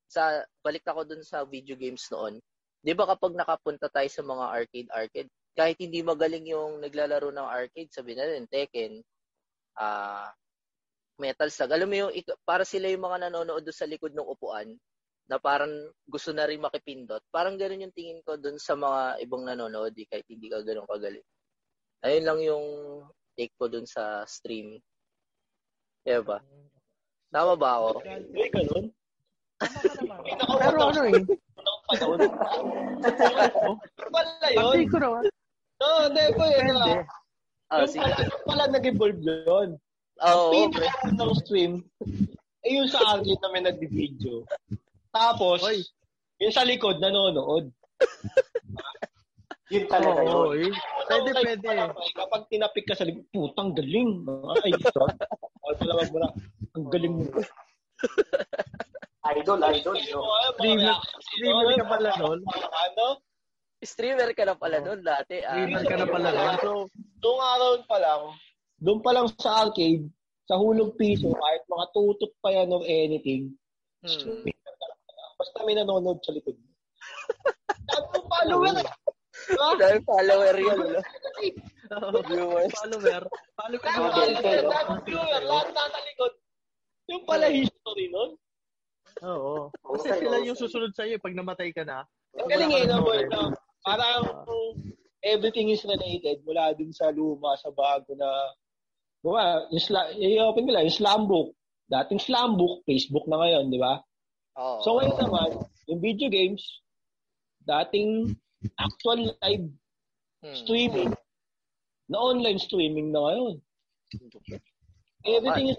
Sa, 0.06 0.42
balik 0.62 0.86
ako 0.86 1.02
dun 1.06 1.22
sa 1.26 1.42
video 1.42 1.74
games 1.74 2.06
noon. 2.14 2.38
Di 2.78 2.94
ba 2.94 3.06
kapag 3.10 3.34
nakapunta 3.34 3.90
tayo 3.90 4.06
sa 4.06 4.22
mga 4.22 4.44
arcade-arcade, 4.62 5.30
kahit 5.58 5.78
hindi 5.82 6.00
magaling 6.06 6.46
yung 6.46 6.78
naglalaro 6.78 7.34
ng 7.34 7.48
arcade, 7.48 7.90
sabi 7.90 8.14
na 8.14 8.28
rin, 8.28 8.46
Tekken, 8.46 9.02
uh, 9.80 10.30
Metal 11.18 11.50
Slug. 11.50 11.72
Alam 11.72 11.88
mo 11.90 11.96
yung, 12.06 12.12
para 12.46 12.62
sila 12.62 12.92
yung 12.92 13.02
mga 13.02 13.26
nanonood 13.26 13.64
doon 13.64 13.74
sa 13.74 13.88
likod 13.88 14.12
ng 14.14 14.28
upuan, 14.28 14.70
na 15.26 15.42
parang 15.42 15.90
gusto 16.06 16.30
na 16.30 16.46
rin 16.46 16.62
makipindot. 16.62 17.18
Parang 17.34 17.58
ganun 17.58 17.90
yung 17.90 17.96
tingin 17.96 18.22
ko 18.22 18.38
doon 18.38 18.62
sa 18.62 18.78
mga 18.78 19.18
ibang 19.26 19.42
nanonood, 19.42 19.90
eh, 19.98 20.06
kahit 20.06 20.26
hindi 20.30 20.46
ka 20.46 20.62
ganun 20.62 20.86
kagaling. 20.86 21.26
Ayun 22.06 22.24
lang 22.24 22.40
yung 22.46 22.66
take 23.34 23.50
ko 23.58 23.66
dun 23.66 23.88
sa 23.88 24.22
stream. 24.30 24.78
Kaya 26.06 26.22
ba? 26.22 26.38
Tama 27.30 27.52
ba 27.54 27.70
ako? 27.78 27.88
Ay, 28.06 28.48
ganun. 28.48 28.84
Pero 30.56 30.78
ano 30.80 31.00
eh. 31.06 31.22
Pala 34.10 34.48
yun. 34.52 34.62
Pati 34.72 34.84
ko 34.88 34.98
naman. 34.98 35.22
No, 35.76 35.86
hindi 36.08 36.24
po 36.32 36.44
yun. 36.44 36.64
Depende. 36.72 36.94
Ah, 37.66 37.82
Yung 37.82 37.92
pala, 37.98 38.14
yung 38.22 38.44
pala 38.46 38.64
nag-evolve 38.70 39.20
yun. 39.20 39.68
Oo, 40.16 40.48
Ang 40.48 40.72
pre. 40.72 40.86
pinaka 40.86 41.08
ng 41.12 41.34
stream, 41.44 41.72
eh 42.64 42.70
yung 42.72 42.88
sa 42.88 43.02
arcade 43.04 43.42
na 43.42 43.52
may 43.52 43.60
nag-video. 43.60 44.46
Tapos, 45.12 45.60
Oy. 45.60 45.84
yung 46.40 46.54
sa 46.54 46.64
likod, 46.64 47.02
nanonood. 47.02 47.68
Yun 49.68 49.84
talaga 49.90 50.22
Oo, 50.24 50.54
yun. 50.54 50.72
Pwede, 51.04 51.28
pwede. 51.36 51.68
Kapag 52.14 52.42
tinapik 52.48 52.86
ka 52.86 52.94
sa 52.94 53.04
likod, 53.04 53.26
putang 53.28 53.74
galing. 53.74 54.24
Ay, 54.62 54.72
sorry. 54.88 55.12
Ay, 55.66 55.74
talaga 55.76 56.00
mo 56.08 56.18
na. 56.22 56.28
Ang 56.76 56.86
galing 56.92 57.14
mo. 57.16 57.24
Idol, 59.26 59.58
idol. 59.64 59.96
No? 59.96 60.20
Streamer- 60.54 61.02
streamer 61.24 61.74
ka 61.74 61.86
pala 61.88 62.10
nun? 62.16 62.38
Ano? 62.46 63.06
Streamer 63.82 64.30
ka 64.32 64.44
na 64.44 64.54
pala 64.54 64.78
noon 64.78 65.00
dati. 65.02 65.42
Ah. 65.42 65.56
Streamer 65.56 65.82
ka 65.82 65.96
na 65.96 66.06
pala 66.06 66.28
nun. 66.30 66.54
So, 66.60 66.70
Noong 67.18 67.42
araw 67.42 67.70
pa 67.84 67.96
lang, 67.98 68.22
doon 68.78 69.00
pa 69.02 69.10
lang 69.10 69.26
sa 69.34 69.66
arcade, 69.66 70.06
sa 70.46 70.54
hulog 70.54 70.94
piso, 70.94 71.32
kahit 71.32 71.66
mga 71.66 71.86
tutot 71.90 72.30
pa 72.38 72.54
yan 72.54 72.70
or 72.70 72.86
anything, 72.86 73.50
Hmm. 74.06 74.46
basta 75.34 75.58
may 75.66 75.74
nanonood 75.74 76.22
sa 76.22 76.30
likod. 76.30 76.54
Ano 77.90 78.22
follower? 78.22 78.78
eh. 78.78 78.86
Diba? 79.48 79.68
Dahil 79.74 80.00
follower 80.06 80.54
yun. 80.54 80.78
Ano? 81.90 82.18
Viewers. 82.30 82.70
follower. 82.78 83.22
Follow 83.58 83.78
ka 83.82 83.88
Lahat 83.90 84.38
na- 84.38 85.42
lahat 85.42 85.66
sa 85.74 86.00
likod. 86.06 86.32
Yung 87.06 87.22
pala 87.24 87.46
history 87.50 88.10
nun. 88.10 88.34
Oo. 89.22 89.70
Kasi 89.96 90.08
sila 90.20 90.36
yung 90.42 90.58
susunod 90.58 90.92
sa'yo 90.92 91.16
pag 91.22 91.36
namatay 91.36 91.70
ka 91.72 91.86
na. 91.86 92.02
Ang 92.36 92.50
galing 92.50 92.72
eh, 92.74 92.84
no, 92.84 93.00
boy, 93.00 93.24
no? 93.30 93.54
Parang 93.86 94.44
everything 95.22 95.70
is 95.70 95.86
related 95.86 96.42
mula 96.44 96.74
dun 96.76 96.92
sa 96.92 97.08
luma, 97.14 97.54
sa 97.56 97.70
bago 97.70 98.12
na 98.14 98.28
Diba, 99.26 99.66
yung 99.74 99.82
sla- 99.82 100.14
i-open 100.14 100.70
ko 100.70 100.70
lang, 100.70 100.86
yung 100.86 100.98
Slambook. 101.02 101.48
Dating 101.90 102.22
Slambook, 102.22 102.86
Facebook 102.86 103.26
na 103.26 103.42
ngayon, 103.42 103.74
di 103.74 103.78
ba? 103.82 103.98
Oo. 104.54 104.78
So 104.86 105.02
ngayon 105.02 105.18
naman, 105.18 105.50
yung 105.90 105.98
video 105.98 106.30
games, 106.30 106.62
dating 107.66 108.38
actual 108.78 109.34
live 109.42 109.66
Hmm. 110.46 110.54
streaming, 110.62 111.10
na 112.06 112.22
online 112.22 112.60
streaming 112.62 113.10
na 113.10 113.18
ngayon. 113.18 113.54
Everything 115.26 115.74
is, 115.74 115.78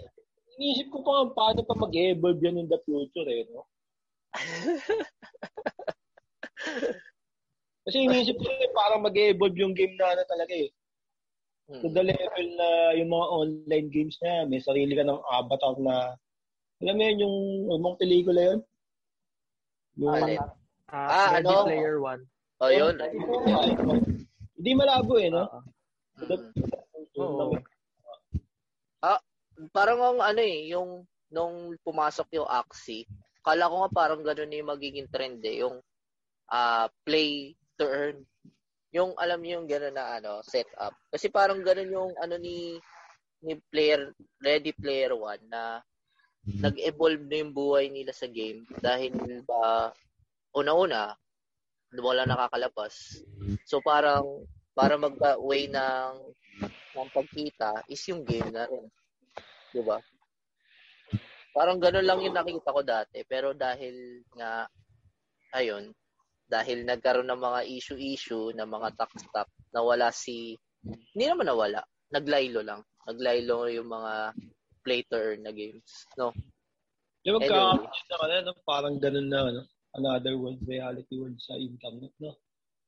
iniisip 0.58 0.90
ko 0.90 1.06
pa 1.06 1.12
nga 1.14 1.26
paano 1.38 1.62
pa 1.62 1.78
mag-evolve 1.78 2.42
yan 2.42 2.58
in 2.58 2.68
the 2.68 2.82
future 2.82 3.30
eh, 3.30 3.46
no? 3.54 3.64
Kasi 7.88 7.98
iniisip 8.04 8.36
ko 8.36 8.46
rin 8.50 8.74
parang 8.74 9.06
mag-evolve 9.06 9.56
yung 9.56 9.78
game 9.78 9.96
na 9.96 10.18
ano 10.18 10.24
talaga 10.28 10.54
eh. 10.58 10.70
Hmm. 11.70 11.82
To 11.84 11.88
the 11.94 12.04
level 12.04 12.48
na 12.58 12.68
yung 12.98 13.12
mga 13.12 13.28
online 13.28 13.88
games 13.92 14.16
na 14.24 14.48
may 14.48 14.60
sarili 14.60 14.96
ka 14.98 15.04
ng 15.06 15.22
avatar 15.30 15.76
na 15.78 16.16
alam 16.78 16.94
mo 16.94 17.02
yun, 17.02 17.18
yung 17.26 17.36
umang 17.74 17.98
pelikula 17.98 18.54
yun? 18.54 18.60
Yung, 19.98 20.14
Alin? 20.14 20.38
Ah, 20.38 20.54
Ah, 20.88 21.28
Ready 21.42 21.50
ano? 21.50 21.66
Player 21.66 21.98
One. 22.00 22.22
Oh, 22.62 22.70
yun. 22.70 22.96
Hindi 24.58 24.72
malabo 24.74 25.14
eh, 25.22 25.30
no? 25.30 25.46
Ah, 25.46 25.62
Hmm. 26.18 26.50
Oo. 27.22 27.54
Parang 29.74 30.00
ang 30.02 30.20
ano 30.22 30.42
eh, 30.42 30.70
yung 30.72 31.04
nung 31.34 31.76
pumasok 31.84 32.40
yung 32.40 32.50
Axie, 32.50 33.10
kala 33.44 33.68
ko 33.68 33.84
nga 33.84 33.92
parang 33.92 34.22
ganun 34.24 34.54
yung 34.54 34.72
magiging 34.72 35.10
trend 35.12 35.44
eh, 35.44 35.66
yung 35.66 35.82
ah 36.48 36.88
play 37.04 37.58
to 37.76 37.86
earn. 37.86 38.24
Yung 38.96 39.12
alam 39.20 39.44
niyo 39.44 39.60
yung 39.62 39.68
gano'n 39.68 39.96
na 39.96 40.06
ano, 40.18 40.40
setup. 40.48 40.96
Kasi 41.12 41.28
parang 41.28 41.60
ganun 41.60 41.92
yung 41.92 42.12
ano 42.24 42.40
ni 42.40 42.80
ni 43.44 43.54
player 43.70 44.16
Ready 44.42 44.74
Player 44.74 45.14
One 45.14 45.44
na 45.52 45.84
nag-evolve 46.48 47.28
na 47.28 47.38
yung 47.44 47.52
buhay 47.52 47.92
nila 47.92 48.16
sa 48.16 48.26
game 48.32 48.64
dahil 48.80 49.12
ba 49.44 49.92
una-una 50.56 51.12
wala 51.96 52.24
nakakalabas. 52.24 53.20
So 53.68 53.84
parang 53.84 54.48
para 54.72 54.96
mag-way 54.96 55.68
ng 55.68 56.14
ng 56.98 57.10
pagkita 57.14 57.84
is 57.92 58.02
yung 58.08 58.24
game 58.24 58.48
na 58.52 58.68
rin. 58.68 58.88
'Di 59.72 59.82
ba? 59.84 59.98
Parang 61.58 61.82
gano'n 61.82 62.06
lang 62.06 62.22
yung 62.22 62.38
nakita 62.38 62.70
ko 62.70 62.86
dati. 62.86 63.26
Pero 63.26 63.58
dahil 63.58 64.22
nga, 64.38 64.70
ayun, 65.58 65.90
dahil 66.46 66.86
nagkaroon 66.86 67.34
ng 67.34 67.42
mga 67.42 67.62
issue-issue, 67.66 68.54
ng 68.54 68.70
mga 68.70 68.94
tax-tax, 68.94 69.50
nawala 69.74 70.14
si, 70.14 70.54
hindi 70.86 71.26
naman 71.26 71.50
nawala, 71.50 71.82
naglaylo 72.14 72.62
lang. 72.62 72.86
Naglaylo 73.10 73.74
yung 73.74 73.90
mga 73.90 74.38
play 74.86 75.02
to 75.10 75.18
earn 75.18 75.42
na 75.42 75.52
games. 75.52 76.06
No? 76.14 76.30
Yung 77.26 77.42
Anyway. 77.42 77.50
magkakaroon 77.50 78.46
na 78.46 78.54
ka 78.54 78.62
no? 78.62 78.64
parang 78.64 78.96
ganun 79.02 79.28
na, 79.28 79.42
no? 79.50 79.64
Another 79.98 80.38
world, 80.38 80.62
reality 80.62 81.18
world 81.18 81.42
sa 81.42 81.58
internet, 81.58 82.14
no? 82.22 82.38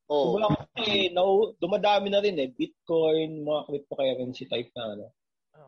Oh, 0.09 0.37
Kumbaga 0.37 0.65
kasi, 0.77 1.09
no, 1.09 1.57
dumadami 1.57 2.13
na 2.13 2.21
rin 2.21 2.37
eh. 2.37 2.53
Bitcoin, 2.53 3.45
mga 3.45 3.61
cryptocurrency 3.65 4.45
type 4.45 4.69
na, 4.77 4.93
ano. 4.93 5.05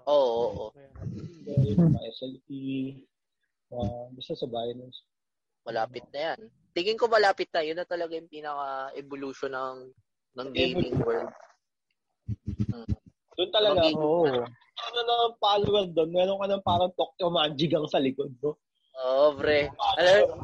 Oo. 0.07 0.71
Bitcoin, 1.51 1.75
mga 1.77 2.01
SLP, 2.15 2.49
mga, 3.71 3.87
basta 4.15 4.33
sa 4.35 4.47
Binance. 4.47 4.99
Malapit 5.67 6.05
na 6.13 6.19
yan. 6.33 6.39
Tingin 6.71 6.97
ko 6.97 7.05
malapit 7.11 7.51
na. 7.53 7.61
Yun 7.61 7.77
na 7.77 7.85
talaga 7.85 8.15
yung 8.17 8.31
pinaka-evolution 8.31 9.51
ng 9.51 9.77
ng 10.39 10.49
gaming 10.55 10.95
world. 11.03 11.29
Hmm. 12.71 12.87
Doon 13.35 13.51
talaga. 13.51 13.79
Oo. 13.99 14.25
ano 14.81 14.97
na 15.05 15.15
ng 15.29 15.37
follower 15.37 15.85
doon, 15.93 16.09
meron 16.09 16.41
ka 16.41 16.47
ng 16.49 16.65
parang 16.65 16.91
Tokyo 16.97 17.29
Magic 17.29 17.69
ang 17.75 17.85
sa 17.85 18.01
likod, 18.01 18.33
no? 18.41 18.57
Oo, 18.97 19.37
pre. 19.37 19.69
Alam, 20.01 20.41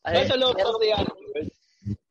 Kaya 0.00 0.24
sa 0.24 0.40
loob 0.40 0.56
ng 0.56 0.80
reality 0.80 1.24
world, 1.34 1.52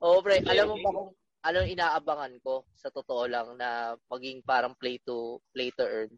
Oo, 0.05 0.17
pre. 0.21 0.37
Alam 0.45 0.65
mo 0.69 0.75
ba 0.77 0.89
kung 0.93 1.09
ano 1.43 1.59
inaabangan 1.65 2.33
ko 2.39 2.63
sa 2.77 2.93
totoo 2.93 3.27
lang 3.27 3.57
na 3.59 3.97
maging 4.07 4.45
parang 4.45 4.77
play 4.79 4.95
to 5.03 5.41
play 5.51 5.73
to 5.75 5.83
earn 5.83 6.11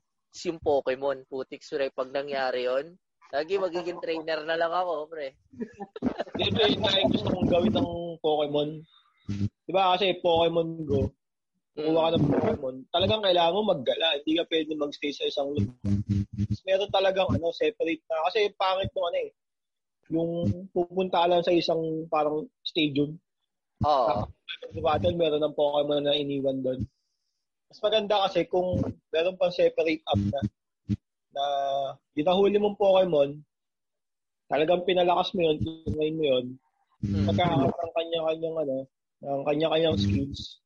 yung 0.44 0.60
Pokemon. 0.60 1.24
Putik 1.32 1.64
suray 1.64 1.88
pag 1.96 2.12
nangyari 2.12 2.68
yon 2.68 3.00
lagi 3.36 3.60
magiging 3.60 4.00
trainer 4.00 4.48
na 4.48 4.56
lang 4.56 4.72
ako, 4.72 5.12
pre. 5.12 5.36
Ito 6.40 6.62
yun 6.72 6.80
na 6.80 7.00
yung 7.04 7.12
gusto 7.12 7.30
kong 7.32 7.50
gawin 7.52 7.74
ng 7.76 7.92
Pokemon. 8.24 8.70
Di 9.66 9.72
ba 9.76 9.96
kasi 9.96 10.16
Pokemon 10.24 10.88
Go, 10.88 11.12
kukuha 11.76 12.00
ka 12.00 12.10
ng 12.16 12.28
Pokemon, 12.32 12.76
talagang 12.96 13.22
kailangan 13.26 13.56
mo 13.60 13.62
maggala. 13.76 14.16
Hindi 14.22 14.40
ka 14.40 14.44
pwede 14.48 14.72
magstay 14.80 15.12
sa 15.12 15.28
isang 15.28 15.52
lugar. 15.52 15.76
Meron 16.64 16.92
talagang 16.94 17.28
ano, 17.28 17.52
separate 17.52 18.04
na. 18.08 18.24
Kasi 18.32 18.40
pangit 18.56 18.90
nung 18.96 19.08
ano 19.12 19.20
eh. 19.20 19.32
Yung 20.14 20.32
pupunta 20.72 21.26
ka 21.26 21.28
lang 21.28 21.44
sa 21.44 21.52
isang 21.52 22.08
parang 22.08 22.48
stadium. 22.64 23.18
Oo. 23.84 24.30
Sa 24.72 24.80
battle, 24.80 25.20
meron 25.20 25.44
ng 25.44 25.58
Pokemon 25.58 26.08
na 26.08 26.16
iniwan 26.16 26.64
doon. 26.64 26.88
Mas 27.76 27.92
maganda 27.92 28.24
kasi 28.24 28.48
kung 28.48 28.80
meron 29.12 29.36
pang 29.36 29.52
separate 29.52 30.00
app 30.08 30.16
na 30.16 30.40
na 31.36 31.46
ginahuli 32.16 32.56
mong 32.56 32.80
Pokemon, 32.80 33.44
talagang 34.48 34.88
pinalakas 34.88 35.36
mo 35.36 35.44
yun, 35.44 35.60
tunay 35.60 36.08
mo 36.16 36.24
yun, 36.24 36.46
Mm. 37.04 37.28
magkakaroon 37.28 37.76
ng 37.76 37.94
kanya-kanyang 38.00 38.56
ano, 38.64 38.78
ng 39.20 39.44
kanya-kanyang 39.44 39.98
skills. 40.00 40.64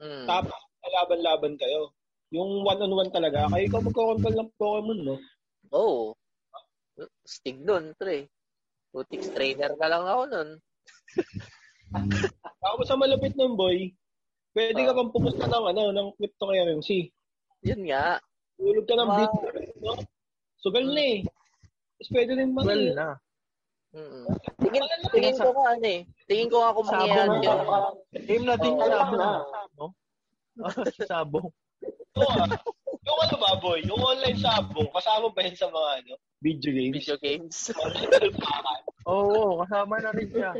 Mm. 0.00 0.24
Tapos, 0.24 0.56
laban-laban 0.80 1.60
kayo. 1.60 1.92
Yung 2.32 2.64
one-on-one 2.64 3.12
talaga, 3.12 3.44
kayo 3.52 3.64
ikaw 3.68 3.80
magkakontrol 3.84 4.34
ng 4.40 4.50
Pokemon, 4.56 5.00
no? 5.04 5.16
Oo. 5.76 6.16
Stig 7.28 7.60
nun, 7.60 7.92
pre. 8.00 8.32
Putik 8.96 9.28
trainer 9.36 9.76
na 9.76 9.88
lang 9.92 10.08
ako 10.08 10.22
nun. 10.32 10.48
Tapos 12.64 12.88
sa 12.88 12.96
malapit 12.96 13.36
ng 13.36 13.52
boy, 13.52 13.92
pwede 14.56 14.80
ka 14.88 14.96
pang 14.96 15.12
pumusta 15.12 15.44
ng 15.44 15.64
ano, 15.68 15.82
ng 15.92 16.08
cryptocurrency. 16.16 17.12
Yun 17.60 17.84
nga. 17.92 18.16
Tulog 18.56 18.88
ka 18.88 18.96
ng 18.96 19.08
Wow. 19.12 19.18
Bitcoin, 19.20 19.68
no? 19.84 19.92
Sugal 20.56 20.86
na 20.88 21.02
eh. 21.04 21.18
Tapos 22.00 22.08
pwede 22.16 22.30
rin 22.32 22.50
mag- 22.56 22.64
Well 22.64 22.86
na. 22.96 23.08
Mm-mm. 23.96 24.24
Tingin, 24.60 24.82
tingin 25.08 25.36
ko 25.36 25.48
nga 25.56 25.72
ano 25.72 25.86
eh. 25.88 26.00
Tingin 26.28 26.48
ko 26.52 26.56
nga 26.60 26.76
kung 26.76 26.88
Sabong 26.88 27.00
mangyayari 27.00 27.28
na 27.28 27.44
yun. 27.44 27.60
Game 28.28 28.44
na 28.44 28.56
din 28.56 28.74
Oo. 28.76 28.80
sa 28.80 28.96
sabong. 28.96 29.16
na. 29.16 29.28
No? 29.76 29.86
Ah, 30.56 30.72
sabong. 31.04 31.48
Oo, 32.16 32.32
ah. 32.32 32.48
yung 33.06 33.20
ano 33.24 33.36
ba, 33.36 33.50
boy? 33.60 33.80
Yung 33.84 34.00
online 34.00 34.40
sabong, 34.40 34.88
kasama 34.88 35.28
ba 35.32 35.40
yun 35.44 35.56
sa 35.56 35.68
mga 35.68 35.90
ano, 36.00 36.12
video 36.40 36.70
games? 36.72 36.94
Video 36.96 37.16
games. 37.20 37.56
Oo, 39.04 39.60
kasama 39.64 40.00
na 40.00 40.10
rin 40.12 40.28
siya. 40.28 40.50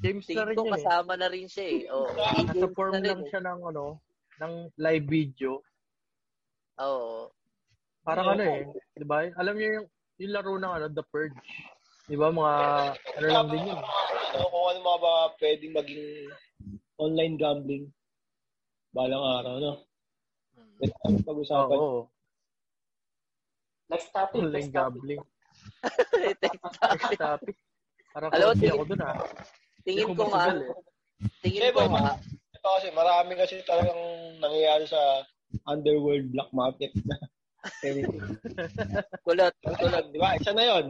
Games 0.00 0.24
na 0.32 0.48
rin 0.48 0.56
ko 0.56 0.64
yun 0.64 0.72
eh. 0.72 0.74
kasama 0.80 1.12
na 1.20 1.28
rin 1.28 1.44
siya 1.44 1.64
eh. 1.68 1.80
Oh, 1.92 2.08
Nasa 2.16 2.66
form 2.72 2.92
na 2.96 3.04
lang 3.04 3.20
eh. 3.20 3.28
siya 3.28 3.40
ng 3.44 3.60
ano, 3.68 4.00
ng 4.40 4.52
live 4.80 5.06
video. 5.06 5.60
Oo. 6.80 7.28
Parang 8.00 8.32
Oo. 8.32 8.34
ano 8.34 8.42
eh, 8.48 8.64
'di 8.96 9.04
ba? 9.04 9.28
Alam 9.36 9.54
niyo 9.60 9.68
yung 9.76 9.86
yung 10.20 10.32
laro 10.32 10.56
ng 10.56 10.72
ano, 10.72 10.86
The 10.88 11.04
Purge. 11.12 11.36
'Di 12.08 12.16
ba 12.16 12.32
mga 12.32 12.54
ano 12.96 13.26
lang 13.28 13.46
din 13.52 13.68
yun. 13.68 13.80
Ano, 13.80 14.44
kung 14.48 14.66
ano 14.72 14.78
mga 14.80 14.98
ba 15.04 15.12
pwedeng 15.36 15.72
maging 15.76 16.04
online 16.96 17.34
gambling. 17.36 17.84
Balang 18.96 19.22
araw, 19.22 19.54
no? 19.60 19.72
Pwede 20.80 20.96
natin 21.04 21.22
pag-usapan. 21.28 21.76
Oo, 21.76 22.08
next 23.92 24.08
topic. 24.16 24.40
online 24.40 24.64
Next 24.64 24.72
topic. 24.72 24.80
gambling. 24.80 25.22
Next 26.40 27.20
topic. 27.20 27.56
Parang 28.10 28.30
Alam 28.32 28.56
ako 28.56 28.82
dun 28.88 29.02
ah. 29.04 29.14
Tingin 29.84 30.12
ko 30.12 30.24
nga, 30.28 30.52
eh. 30.52 30.72
tingin 31.40 31.72
ko 31.72 31.88
nga, 31.88 32.16
Ito 32.54 32.68
kasi, 32.76 32.88
marami 32.92 33.32
kasi 33.40 33.54
talagang 33.64 34.00
nangyayari 34.40 34.84
sa 34.84 35.24
underworld 35.66 36.28
black 36.32 36.50
market 36.52 36.92
na 37.08 37.16
kulot, 39.24 39.54
kulot. 39.60 40.04
Di 40.12 40.18
ba? 40.20 40.36
Isa 40.36 40.52
na 40.56 40.64
yon 40.64 40.86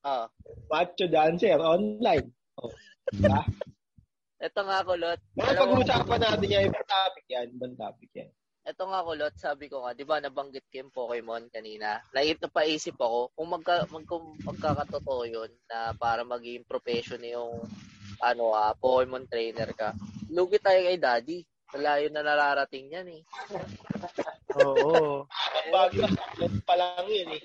Ah. 0.00 0.26
Macho 0.72 1.04
dancer 1.04 1.60
online. 1.60 2.32
Oh. 2.56 2.72
Diba? 3.12 3.44
Ito 4.40 4.60
nga 4.64 4.80
kulot. 4.80 5.20
Mo, 5.36 5.44
pag-uusapan 5.44 6.20
natin 6.24 6.48
yan, 6.48 6.64
ibang 6.72 6.88
topic 6.88 7.26
yan, 7.28 7.46
ibang 7.52 7.76
topic 7.76 8.10
yan. 8.16 8.30
ito 8.60 8.84
nga 8.86 9.00
kulot, 9.02 9.34
sabi 9.40 9.66
ko 9.72 9.82
nga, 9.82 9.96
di 9.96 10.04
ba 10.04 10.20
nabanggit 10.20 10.64
ko 10.68 10.84
yung 10.84 10.94
Pokemon 10.94 11.48
kanina. 11.52 12.00
Nait 12.16 12.38
na 12.40 12.48
paisip 12.48 12.96
ako, 12.96 13.32
kung 13.36 13.48
magka, 13.50 13.84
mag, 13.92 14.04
kung 14.08 14.36
magkakatotoo 14.40 15.22
yun 15.28 15.50
na 15.68 15.92
para 15.96 16.22
maging 16.24 16.64
profession 16.64 17.20
yung 17.24 17.60
ano 18.20 18.52
ah, 18.52 18.72
Pokemon 18.76 19.26
trainer 19.26 19.72
ka. 19.72 19.96
Lugi 20.30 20.60
tayo 20.60 20.80
kay 20.84 21.00
Daddy. 21.00 21.38
Malayo 21.70 22.10
na 22.10 22.26
nararating 22.26 22.90
yan 22.90 23.06
eh. 23.14 23.22
Oo. 24.58 25.22
Ang 25.30 25.70
bago, 25.70 26.02
pa 26.66 26.74
lang 26.74 27.06
yun 27.06 27.30
eh. 27.38 27.42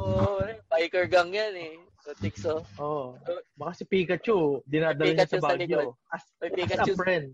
Oo, 0.00 0.40
eh, 0.48 0.56
biker 0.64 1.04
gang 1.12 1.28
yan 1.28 1.52
eh. 1.52 1.76
So, 2.00 2.16
tikso. 2.16 2.64
Oo. 2.80 3.20
Baka 3.60 3.72
si 3.76 3.84
Pikachu, 3.84 4.64
dinadala 4.64 5.12
niya 5.12 5.28
sa. 5.28 5.44
Baguio. 5.44 5.92
As, 6.08 6.24
May 6.40 6.48
as 6.48 6.56
Pikachu, 6.56 6.92
a 6.92 6.96
friend. 6.96 7.26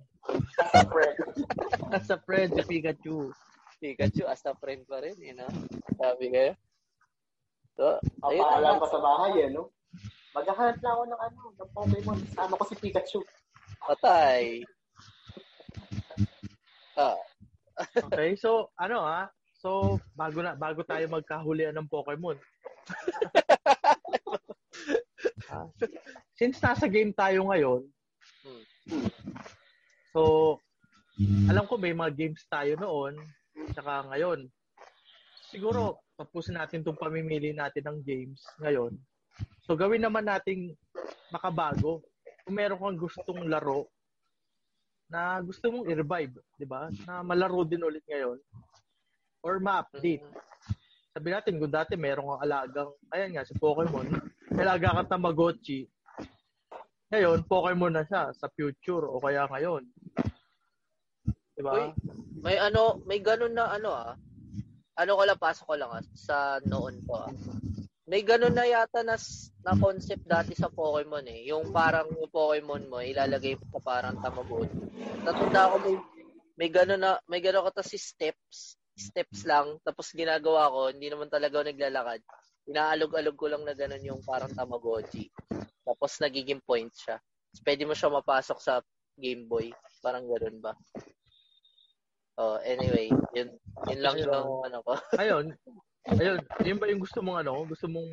Separate. 0.75 1.19
As 1.95 2.11
a 2.11 2.19
friend 2.19 2.51
si 2.59 2.63
Pikachu. 2.67 3.31
Pikachu 3.79 4.27
as 4.27 4.43
a 4.43 4.59
friend 4.59 4.83
pa 4.91 4.99
rin, 4.99 5.15
you 5.23 5.39
know? 5.39 5.47
Sabi 5.95 6.35
kayo. 6.35 6.59
So, 7.79 8.03
Ang 8.27 8.35
ayun 8.35 8.43
paalam 8.51 8.75
na. 8.75 8.83
pa 8.83 8.89
sa 8.91 8.99
bahay 8.99 9.33
eh, 9.47 9.49
no? 9.55 9.71
Maghahanap 10.37 10.77
na 10.85 10.91
ako 10.93 11.03
ng 11.09 11.21
ano, 11.25 11.41
ng 11.57 11.71
Pokemon. 11.73 12.19
Sama 12.37 12.61
ko 12.61 12.65
si 12.69 12.77
Pikachu. 12.77 13.21
Patay. 13.89 14.45
Ah, 16.97 17.13
Okay, 18.09 18.41
so 18.41 18.73
ano 18.81 19.05
ah, 19.05 19.29
so 19.61 20.01
bago 20.17 20.41
na 20.41 20.57
bago 20.57 20.81
tayo 20.81 21.05
magkahulian 21.13 21.77
ng 21.77 21.89
Pokemon. 21.93 22.41
Ah, 25.47 25.71
since 26.35 26.59
nasa 26.59 26.91
game 26.91 27.15
tayo 27.15 27.47
ngayon, 27.47 27.87
so 30.11 30.57
alam 31.47 31.69
ko 31.71 31.79
may 31.79 31.95
mga 31.95 32.13
games 32.19 32.43
tayo 32.51 32.75
noon, 32.81 33.15
tsaka 33.71 34.11
ngayon. 34.11 34.49
Siguro 35.53 36.03
tapusin 36.19 36.59
natin 36.59 36.83
tong 36.83 36.99
pamimili 36.99 37.55
natin 37.55 37.87
ng 37.87 37.99
games 38.03 38.43
ngayon. 38.59 38.97
So 39.67 39.75
gawin 39.75 40.03
naman 40.05 40.27
nating 40.27 40.77
makabago. 41.35 42.03
Kung 42.47 42.57
meron 42.57 42.79
kang 42.79 43.01
gustong 43.01 43.43
laro 43.51 43.91
na 45.11 45.39
gusto 45.43 45.71
mong 45.71 45.91
i-revive, 45.91 46.39
'di 46.59 46.67
ba? 46.67 46.91
Na 47.07 47.23
malaro 47.23 47.63
din 47.67 47.83
ulit 47.83 48.03
ngayon 48.07 48.39
or 49.47 49.63
ma-update. 49.63 50.27
Sabi 51.15 51.29
natin 51.31 51.63
kung 51.63 51.71
dati 51.71 51.95
meron 51.95 52.27
kang 52.35 52.43
alagang, 52.43 52.91
ayan 53.15 53.31
nga 53.35 53.47
si 53.47 53.55
Pokemon, 53.55 54.11
alaga 54.61 54.99
kang 55.01 55.11
Tamagotchi. 55.17 55.87
Ngayon, 57.15 57.47
Pokemon 57.47 57.95
na 57.95 58.03
siya 58.03 58.35
sa 58.35 58.51
future 58.51 59.07
o 59.07 59.23
kaya 59.23 59.47
ngayon. 59.47 59.87
'Di 61.55 61.63
ba? 61.63 61.95
May 62.43 62.59
ano, 62.61 63.01
may 63.07 63.23
ganun 63.23 63.55
na 63.55 63.71
ano 63.73 63.91
ah. 63.95 64.13
Ano 64.97 65.13
ko 65.17 65.23
lang, 65.29 65.39
pasok 65.39 65.67
ko 65.71 65.75
lang 65.79 65.91
ah, 65.93 66.05
sa 66.13 66.59
noon 66.67 67.01
ko 67.07 67.27
ah. 67.27 67.31
May 68.07 68.23
ganun 68.23 68.55
na 68.55 68.63
yata 68.63 69.03
na, 69.03 69.19
na 69.67 69.75
concept 69.75 70.23
dati 70.31 70.55
sa 70.55 70.71
Pokemon 70.71 71.27
eh. 71.27 71.51
Yung 71.51 71.75
parang 71.75 72.07
yung 72.15 72.31
Pokemon 72.31 72.87
mo, 72.87 73.03
ilalagay 73.03 73.59
mo 73.59 73.67
sa 73.75 73.83
parang 73.83 74.15
Tamagotchi. 74.23 74.79
Natanda 75.27 75.75
ko 75.75 75.77
may, 75.83 75.97
may 76.55 76.71
ganun 76.71 77.03
na, 77.03 77.19
may 77.27 77.43
ganun 77.43 77.67
ko 77.67 77.83
si 77.83 77.99
steps. 77.99 78.79
Steps 78.95 79.43
lang. 79.43 79.83
Tapos 79.83 80.15
ginagawa 80.15 80.71
ko, 80.71 80.95
hindi 80.95 81.11
naman 81.11 81.27
talaga 81.27 81.59
ako 81.59 81.67
naglalakad. 81.67 82.23
Inaalog-alog 82.71 83.37
ko 83.37 83.47
lang 83.51 83.63
na 83.67 83.75
ganun 83.75 84.07
yung 84.07 84.23
parang 84.23 84.55
Tamagotchi. 84.55 85.27
Tapos 85.83 86.23
nagiging 86.23 86.63
point 86.63 86.95
siya. 86.95 87.19
Tapos 87.19 87.63
pwede 87.67 87.83
mo 87.91 87.95
siya 87.99 88.15
mapasok 88.15 88.59
sa 88.63 88.79
Game 89.19 89.51
Boy. 89.51 89.75
Parang 89.99 90.31
ganun 90.31 90.63
ba? 90.63 90.79
Oh, 92.39 92.63
anyway, 92.63 93.11
yun, 93.35 93.51
yun 93.91 93.99
lang 93.99 94.15
yung 94.23 94.63
ano 94.63 94.79
ko. 94.87 94.95
Ayun. 95.19 95.51
Ayun, 96.07 96.41
yun 96.63 96.79
ba 96.79 96.87
yung 96.87 97.03
gusto 97.03 97.19
mong 97.19 97.43
ano? 97.43 97.67
Gusto 97.67 97.91
mong 97.91 98.07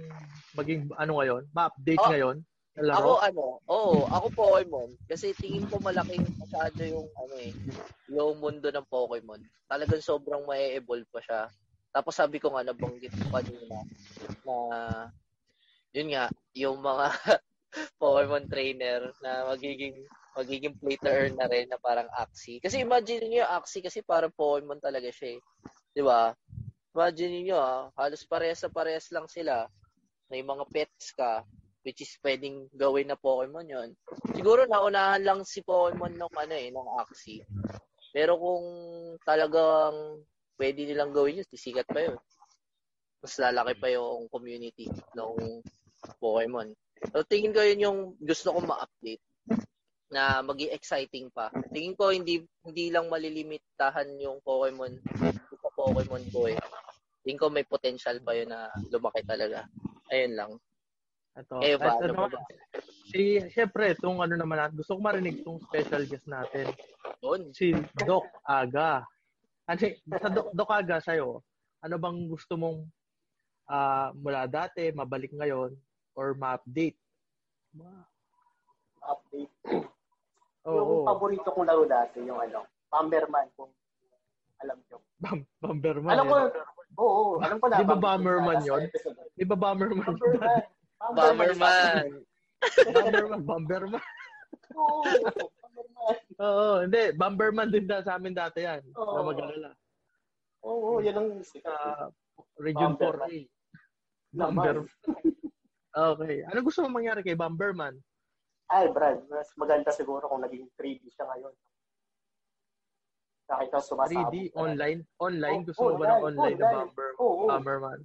maging 0.58 0.89
ano 0.98 1.22
ngayon? 1.22 1.44
Ma-update 1.54 2.02
Oh, 2.02 2.10
ngayon? 2.10 2.38
Na 2.74 2.82
Ako 2.98 3.12
laro? 3.14 3.22
ano, 3.22 3.44
oo, 3.70 3.98
ako 4.10 4.26
Pokemon. 4.34 4.89
Kasi 5.06 5.30
tingin 5.38 5.70
ko 5.70 5.78
malaking 5.78 6.26
masyado 6.41 6.82
yung 6.82 7.06
ano 7.06 7.36
eh, 7.38 7.54
yung 8.10 8.41
mundo 8.41 8.74
ng 8.74 8.89
Pokemon. 8.89 9.41
Talagang 9.70 10.02
sobrang 10.02 10.41
may 10.50 10.74
evolve 10.74 11.06
pa 11.14 11.22
siya. 11.22 11.41
Tapos 11.94 12.18
sabi 12.18 12.41
ko 12.41 12.50
nga, 12.58 12.66
nabanggit 12.66 13.14
ko 13.14 13.26
kanina 13.30 13.78
na 14.41 14.56
yun 15.94 16.10
nga, 16.18 16.26
yung 16.58 16.82
mga 16.82 17.06
Pokemon 18.02 18.50
trainer 18.50 19.14
na 19.22 19.54
magiging 19.54 19.94
magiging 20.34 20.74
play 20.82 20.98
to 20.98 21.14
earn 21.14 21.38
na 21.38 21.46
rin 21.46 21.70
na 21.70 21.78
parang 21.78 22.10
Axie. 22.18 22.58
Kasi 22.58 22.82
imagine 22.82 23.30
niyo 23.30 23.46
yung 23.46 23.54
Axie 23.54 23.86
kasi 23.86 24.02
parang 24.02 24.34
Pokemon 24.34 24.82
talaga 24.82 25.14
siya 25.14 25.38
eh. 25.38 25.39
'Di 25.94 26.02
ba? 26.02 26.34
Imagine 26.94 27.41
niyo 27.41 27.58
ah, 27.58 27.89
halos 27.98 28.22
parehas 28.30 28.62
sa 28.62 28.70
parehas 28.70 29.10
lang 29.10 29.26
sila. 29.26 29.66
May 30.30 30.46
mga 30.46 30.64
pets 30.70 31.14
ka. 31.18 31.41
which 31.84 32.00
is 32.00 32.16
pwedeng 32.24 32.72
gawin 32.74 33.12
na 33.12 33.20
Pokemon 33.20 33.68
yon. 33.68 33.89
Siguro 34.32 34.64
naunahan 34.64 35.22
lang 35.22 35.39
si 35.44 35.60
Pokemon 35.62 36.16
nung 36.16 36.32
ano 36.32 36.56
eh, 36.56 36.72
nung 36.72 36.88
Axie. 36.96 37.44
Pero 38.16 38.39
kung 38.39 38.66
talagang 39.28 40.24
pwede 40.56 40.88
nilang 40.88 41.12
gawin 41.12 41.44
yun, 41.44 41.48
sisikat 41.52 41.84
pa 41.91 42.08
yun. 42.08 42.18
Mas 43.20 43.36
lalaki 43.36 43.76
pa 43.76 43.88
yung 43.91 44.32
community 44.32 44.88
ng 44.88 45.60
Pokemon. 46.24 46.72
So 47.12 47.28
tingin 47.28 47.52
ko 47.52 47.60
yun 47.60 47.84
yung 47.84 48.00
gusto 48.16 48.56
kong 48.56 48.68
ma-update 48.72 49.24
na 50.08 50.39
magi 50.39 50.72
exciting 50.72 51.28
pa. 51.36 51.52
Tingin 51.76 52.00
ko 52.00 52.16
hindi 52.16 52.39
hindi 52.64 52.96
lang 52.96 53.12
malilimitahan 53.12 54.08
yung 54.24 54.39
Pokemon 54.39 55.04
Pokemon 55.76 56.24
Go 56.32 56.48
eh. 56.48 56.56
Tingin 57.24 57.39
ko 57.39 57.47
may 57.47 57.63
potential 57.63 58.19
pa 58.19 58.36
yun 58.36 58.51
na 58.51 58.67
lumaki 58.91 59.24
talaga. 59.24 59.63
Ayun 60.11 60.34
lang. 60.36 60.51
Ito. 61.34 61.63
Kayo 61.63 61.78
ba? 61.80 61.97
Ito 61.97 62.05
Ano 62.11 62.13
ba? 62.28 62.39
si, 63.09 63.39
syempre, 63.49 63.95
itong 63.95 64.19
ano 64.19 64.36
naman 64.36 64.59
natin, 64.59 64.78
gusto 64.78 64.93
ko 64.93 65.01
marinig 65.01 65.41
itong 65.41 65.63
special 65.65 66.03
guest 66.05 66.28
natin. 66.28 66.67
Yun. 67.24 67.49
Si 67.55 67.71
Doc 68.03 68.28
Aga. 68.43 69.07
Ano, 69.65 69.80
sa 70.19 70.30
Doc, 70.30 70.51
Doc 70.51 70.69
Aga 70.69 70.99
sa'yo, 70.99 71.39
ano 71.80 71.95
bang 71.95 72.19
gusto 72.28 72.59
mong 72.59 72.84
ah, 73.71 74.11
mula 74.13 74.43
dati, 74.45 74.91
mabalik 74.91 75.32
ngayon, 75.32 75.71
or 76.13 76.36
ma-update? 76.36 76.99
Update. 78.99 79.53
Oo. 80.67 81.03
yung 81.03 81.07
paborito 81.07 81.49
kong 81.51 81.67
laro 81.67 81.84
dati, 81.88 82.24
yung 82.24 82.39
ano, 82.39 82.67
Bomberman, 82.88 83.47
kung 83.57 83.71
alam 84.63 84.78
nyo. 84.88 84.97
Bam- 85.19 85.49
Bomberman. 85.59 86.13
Alam 86.13 86.26
ko, 86.30 86.36
eh. 86.39 86.51
Oo, 86.98 87.06
oo, 87.06 87.34
alam 87.41 87.58
ko 87.58 87.66
na. 87.70 87.80
Di 87.82 87.86
ba 87.88 87.98
Bomberman 87.98 88.60
yun? 88.66 88.84
Di 89.34 89.46
ba 89.46 89.56
Bomberman? 89.56 90.14
Bomberman. 90.14 90.62
Bomberman. 91.16 92.06
Bomberman. 92.94 93.41
Bomberman. 93.44 94.04
Oo, 94.74 95.02
Bomberman. 95.04 96.18
Oo, 96.44 96.84
hindi. 96.84 97.04
Bomberman 97.16 97.70
din 97.72 97.86
da 97.88 98.04
sa 98.04 98.18
amin 98.20 98.36
dati 98.36 98.66
yan. 98.66 98.82
Oo. 98.98 99.14
Na 99.16 99.22
mag-alala. 99.24 99.70
Oo, 100.64 101.00
yan 101.00 101.16
ang 101.18 101.30
Sa 101.44 101.72
Region 102.60 102.96
Bomberman. 102.96 103.30
4A. 103.30 103.39
Bomberman. 104.34 104.88
Okay. 105.94 106.41
Ano 106.50 106.66
gusto 106.66 106.82
mo 106.82 106.98
mangyari 106.98 107.22
kay 107.22 107.38
Bomberman? 107.38 107.94
Ay, 108.66 108.89
Brad, 108.89 109.22
mas 109.30 109.46
maganda 109.54 109.94
siguro 109.94 110.26
kung 110.26 110.41
naging 110.41 110.66
3D 110.74 111.06
siya 111.14 111.30
ngayon. 111.30 111.54
Nakita 113.44 113.78
sumasabog. 113.84 114.32
3D, 114.32 114.36
online? 114.56 115.00
Online? 115.20 115.62
Oh, 115.62 115.68
Gusto 115.68 115.84
mo 115.84 115.96
ba 116.00 116.06
ng 116.08 116.24
online, 116.24 116.58
na. 116.58 116.72
Bomber, 116.72 117.10
Oo. 117.20 117.44
Bomberman? 117.52 118.00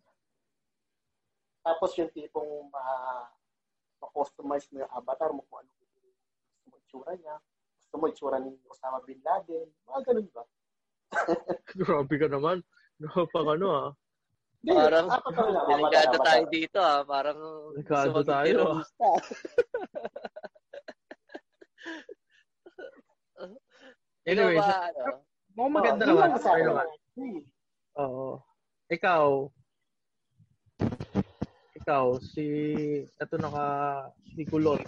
Tapos 1.63 1.91
yung 2.01 2.11
tipong 2.11 2.71
ma 2.73 2.85
ma-customize 3.99 4.71
mo 4.71 4.87
yung 4.87 4.93
avatar 4.95 5.35
mo 5.35 5.43
kung 5.51 5.59
ano 5.67 5.71
gusto 5.75 6.67
mo 6.71 6.77
itsura 6.79 7.13
niya. 7.19 7.37
Gusto 7.83 7.95
mo 7.99 8.05
itsura 8.07 8.39
ni 8.39 8.51
Osama 8.71 8.99
Bin 9.03 9.19
Laden. 9.27 9.69
Mga 9.87 10.01
ganun 10.07 10.29
ba? 10.31 10.43
Grabe 11.83 12.15
ka 12.19 12.29
naman. 12.31 12.63
Napang 12.99 13.49
ano 13.59 13.67
ah. 13.71 13.91
Hindi, 14.59 14.75
Parang 14.75 15.07
na 15.07 15.23
lang, 15.23 15.67
delikado 15.71 16.17
tayo 16.19 16.45
dito 16.51 16.79
ah. 16.83 17.03
Parang 17.07 17.39
Delikado 17.79 18.19
tayo, 18.27 18.55
ah. 18.59 18.83
magterorista. 18.83 19.09
Anyway, 24.29 24.61
Ikaw 24.61 24.61
ba, 24.61 24.69
sa, 24.69 24.93
ano? 24.93 25.25
Mukhang 25.59 25.75
maganda 25.75 26.05
Oh, 26.07 26.11
naman. 26.15 26.39
sa 26.39 26.55
akin. 26.55 26.65
naman. 26.71 26.89
Oo. 27.99 28.29
Ikaw, 28.89 29.25
ikaw, 31.75 32.05
si, 32.23 32.47
ito 33.03 33.35
naka, 33.37 33.67
si 34.23 34.47
Kulot. 34.47 34.79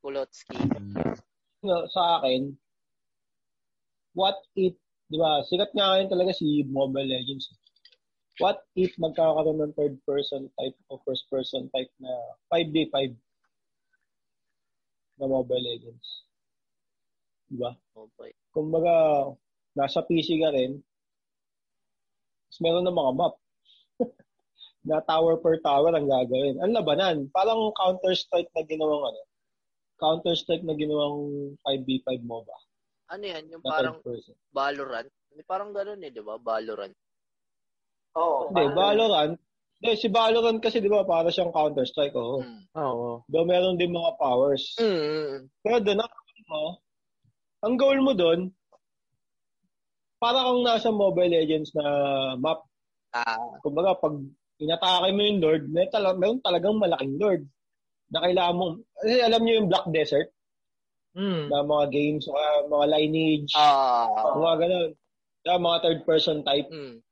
Kulotsky. 0.00 0.56
No, 1.60 1.84
sa 1.88 2.18
akin, 2.18 2.56
what 4.16 4.40
if, 4.56 4.72
di 5.08 5.16
ba, 5.16 5.44
sikat 5.44 5.76
nga 5.76 5.92
ngayon 5.92 6.08
talaga 6.08 6.32
si 6.32 6.64
Mobile 6.66 7.04
Legends. 7.04 7.52
What 8.40 8.64
if 8.74 8.96
magkakaroon 8.98 9.60
ng 9.62 9.76
third 9.78 10.00
person 10.02 10.48
type 10.58 10.74
o 10.90 10.98
first 11.06 11.28
person 11.30 11.70
type 11.70 11.92
na 12.00 12.10
5v5 12.50 13.14
na 15.20 15.26
Mobile 15.30 15.62
Legends? 15.62 16.26
Di 17.46 17.60
ba? 17.60 17.70
Oh. 17.94 18.10
Kumbaga, 18.50 18.94
nasa 19.74 20.02
PC 20.06 20.38
ka 20.38 20.50
rin, 20.54 20.78
tapos 22.54 22.58
meron 22.62 22.86
ng 22.86 22.94
mga 22.94 23.12
map. 23.18 23.34
na 24.86 25.00
tower 25.02 25.40
per 25.40 25.58
tower 25.64 25.90
ang 25.96 26.06
gagawin. 26.06 26.60
Ang 26.60 26.76
labanan, 26.76 27.16
parang 27.32 27.72
Counter-Strike 27.74 28.52
na 28.54 28.62
ginawang 28.62 29.10
ano, 29.10 29.20
Counter-Strike 29.98 30.62
na 30.62 30.76
ginawang 30.78 31.18
5v5 31.64 32.22
MOBA. 32.22 32.56
Ano 33.10 33.24
yan? 33.24 33.42
Yung 33.50 33.62
Na 33.64 33.70
parang. 33.74 33.96
Valorant? 34.54 35.08
Hindi, 35.32 35.42
parang 35.48 35.74
gano'n 35.74 35.98
eh, 36.04 36.10
di 36.14 36.22
ba? 36.22 36.38
Valorant. 36.38 36.94
Oo. 38.14 38.52
Hindi, 38.52 38.62
parang- 38.70 38.76
Valorant. 38.78 39.34
Hindi, 39.80 39.90
si 39.98 40.08
Valorant 40.12 40.58
kasi 40.62 40.78
di 40.78 40.86
ba 40.86 41.02
para 41.02 41.32
siyang 41.32 41.50
Counter-Strike, 41.50 42.14
oo. 42.14 42.44
Mm. 42.44 42.62
Oo. 42.78 43.26
Though 43.26 43.48
meron 43.48 43.80
din 43.80 43.90
mga 43.90 44.14
powers. 44.20 44.78
Mm. 44.78 45.50
Pero 45.64 45.76
doon, 45.82 45.98
ang, 46.04 46.12
mo, 46.46 46.62
ang 47.64 47.74
goal 47.80 47.98
mo 48.04 48.12
doon, 48.12 48.52
para 50.24 50.40
kang 50.40 50.64
nasa 50.64 50.88
Mobile 50.88 51.36
Legends 51.36 51.76
na 51.76 51.84
map. 52.40 52.64
Ah, 53.12 53.60
Kumbaga, 53.60 53.92
pag 54.00 54.16
inatake 54.56 55.12
mo 55.12 55.20
yung 55.20 55.40
Lord, 55.44 55.62
may 55.68 55.84
tala, 55.92 56.16
meron 56.16 56.40
talagang 56.40 56.80
malaking 56.80 57.20
Lord. 57.20 57.42
Na 58.08 58.24
kailangan 58.24 58.56
mo, 58.56 58.64
kasi 58.96 59.20
alam 59.20 59.40
niyo 59.44 59.54
yung 59.60 59.68
Black 59.68 59.86
Desert, 59.92 60.28
Mm. 61.14 61.46
na 61.46 61.62
mga 61.62 61.86
games, 61.94 62.24
mga, 62.26 62.50
mga 62.66 62.86
lineage, 62.90 63.52
ah, 63.54 64.34
mga 64.34 64.54
ganun. 64.66 64.90
Yeah, 65.44 65.60
mga 65.60 65.78
third 65.84 66.00
person 66.08 66.40
type. 66.42 66.66
mm. 66.72 67.04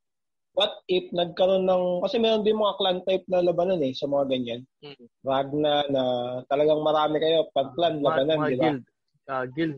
What 0.53 0.85
if 0.85 1.07
nagkaroon 1.15 1.65
ng, 1.65 1.85
kasi 2.03 2.19
meron 2.19 2.43
din 2.45 2.59
mga 2.59 2.77
clan 2.77 2.99
type 3.07 3.25
na 3.31 3.41
labanan 3.41 3.81
eh, 3.81 3.95
sa 3.95 4.11
mga 4.11 4.25
ganyan. 4.27 4.61
Mm. 4.83 5.07
Ragna 5.23 5.75
na 5.87 6.03
talagang 6.51 6.83
marami 6.83 7.23
kayo, 7.23 7.47
pag 7.55 7.73
clan, 7.79 8.03
labanan, 8.03 8.43
di 8.49 8.57
ba? 8.59 8.65
guild. 8.75 8.83
Ah, 9.31 9.45
guild. 9.47 9.77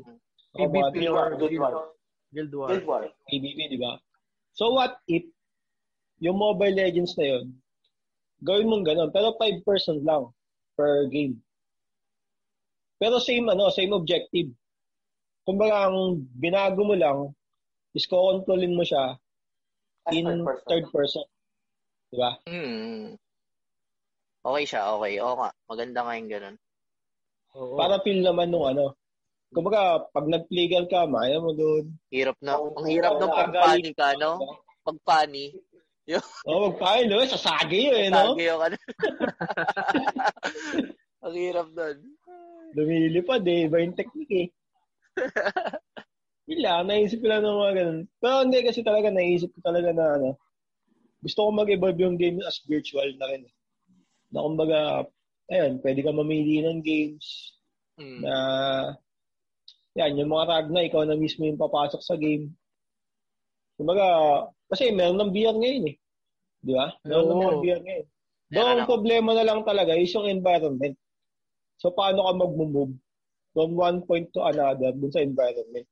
PvP 0.57 0.95
Guild 1.05 1.13
or 1.13 1.15
War, 1.15 1.31
Guild 1.37 1.77
guild, 2.35 2.51
War. 2.53 2.69
guild 2.75 2.85
war. 2.85 3.03
PvP, 3.31 3.59
di 3.71 3.79
ba? 3.79 3.97
So 4.53 4.75
what 4.75 4.99
if 5.07 5.23
yung 6.19 6.39
Mobile 6.39 6.75
Legends 6.75 7.15
na 7.15 7.39
yun, 7.39 7.55
gawin 8.43 8.67
mong 8.69 8.85
ganun, 8.87 9.11
pero 9.15 9.39
5 9.39 9.63
person 9.63 10.03
lang 10.03 10.31
per 10.75 11.07
game. 11.09 11.39
Pero 12.99 13.23
same 13.23 13.47
ano, 13.51 13.71
same 13.71 13.95
objective. 13.95 14.51
Kumbaga 15.47 15.87
ang 15.91 16.25
binago 16.35 16.83
mo 16.83 16.95
lang 16.97 17.19
is 17.95 18.09
ko-controlin 18.11 18.75
mo 18.75 18.83
siya 18.83 19.15
As 20.05 20.13
in 20.13 20.25
third 20.27 20.43
person. 20.45 20.67
third 20.69 20.87
person. 20.91 21.27
Di 22.11 22.17
ba? 22.19 22.31
Mm. 22.49 23.17
Okay 24.45 24.65
siya, 24.69 24.83
okay. 24.99 25.15
Oo 25.25 25.35
nga. 25.41 25.51
Maganda 25.69 26.01
nga 26.05 26.15
yung 26.21 26.31
ganun. 26.31 26.57
Oo. 27.57 27.77
Para 27.81 28.03
feel 28.05 28.21
naman 28.21 28.53
nung 28.53 28.67
ano. 28.69 28.93
Kumbaga, 29.55 30.03
pag 30.11 30.27
nag-plagal 30.27 30.91
ka, 30.91 31.07
maya 31.07 31.39
mo 31.39 31.55
doon. 31.55 31.87
Hirap 32.11 32.35
na. 32.43 32.59
Oo, 32.59 32.75
Ang 32.75 32.91
hirap 32.91 33.15
oo, 33.15 33.23
ng 33.23 33.31
oo, 33.31 33.39
pagpani 33.39 33.91
ka, 33.95 34.09
no? 34.19 34.31
Pagpani. 34.83 35.55
Oh, 36.45 36.69
magpain, 36.69 37.09
no? 37.09 37.25
Sasagi 37.25 37.89
yun, 37.89 37.97
eh, 37.97 38.11
no? 38.13 38.37
Sagi 38.37 38.45
yung 38.45 38.61
ano. 38.61 38.77
Ang 41.25 41.35
hirap 41.41 41.69
nun. 41.73 41.97
Lumilipad 42.77 43.41
eh. 43.49 43.65
Iba 43.65 43.81
yung 43.81 43.97
technique 43.97 44.35
eh. 44.37 44.49
Yun 46.51 46.61
lang, 46.61 46.85
naisip 46.85 47.25
ko 47.25 47.33
lang 47.33 47.41
ng 47.41 47.57
mga 47.57 47.75
ganun. 47.81 48.01
Pero 48.21 48.45
hindi 48.45 48.61
kasi 48.61 48.85
talaga 48.85 49.09
naisip 49.09 49.49
ko 49.57 49.65
talaga 49.65 49.97
na 49.97 50.05
ano, 50.21 50.31
gusto 51.25 51.49
ko 51.49 51.57
mag-evolve 51.57 51.97
yung 52.05 52.21
game 52.21 52.45
as 52.45 52.61
virtual 52.69 53.09
na 53.17 53.33
rin. 53.33 53.49
Na 54.29 54.45
kumbaga, 54.45 55.09
ayun, 55.49 55.81
pwede 55.81 56.05
ka 56.05 56.13
mamili 56.13 56.61
ng 56.61 56.85
games 56.85 57.57
Mm. 57.95 58.27
na 58.27 58.35
yan, 59.95 60.19
yung 60.19 60.31
mga 60.31 60.47
tag 60.51 60.69
na 60.75 60.83
ikaw 60.83 61.07
na 61.07 61.15
mismo 61.15 61.47
yung 61.47 61.59
papasok 61.59 62.03
sa 62.03 62.19
game. 62.19 62.51
Kumbaga, 63.79 64.07
kasi 64.67 64.91
meron 64.91 65.19
ng 65.19 65.31
VR 65.31 65.55
ngayon 65.55 65.91
eh. 65.91 65.97
Di 66.63 66.73
ba? 66.75 66.91
Meron 67.07 67.27
ng 67.31 67.41
mga 67.43 67.55
Oo. 67.55 67.63
VR 67.63 67.81
ngayon. 67.83 68.07
Doon, 68.55 68.69
ang 68.71 68.83
ako. 68.83 68.91
problema 68.91 69.31
na 69.35 69.47
lang 69.47 69.61
talaga 69.67 69.99
is 69.99 70.15
yung 70.15 70.31
environment. 70.31 70.95
So, 71.79 71.91
paano 71.91 72.27
ka 72.27 72.33
mag-move 72.39 72.95
from 73.55 73.75
one 73.75 74.03
point 74.07 74.31
to 74.35 74.43
another 74.47 74.95
dun 74.95 75.11
sa 75.11 75.23
environment? 75.23 75.87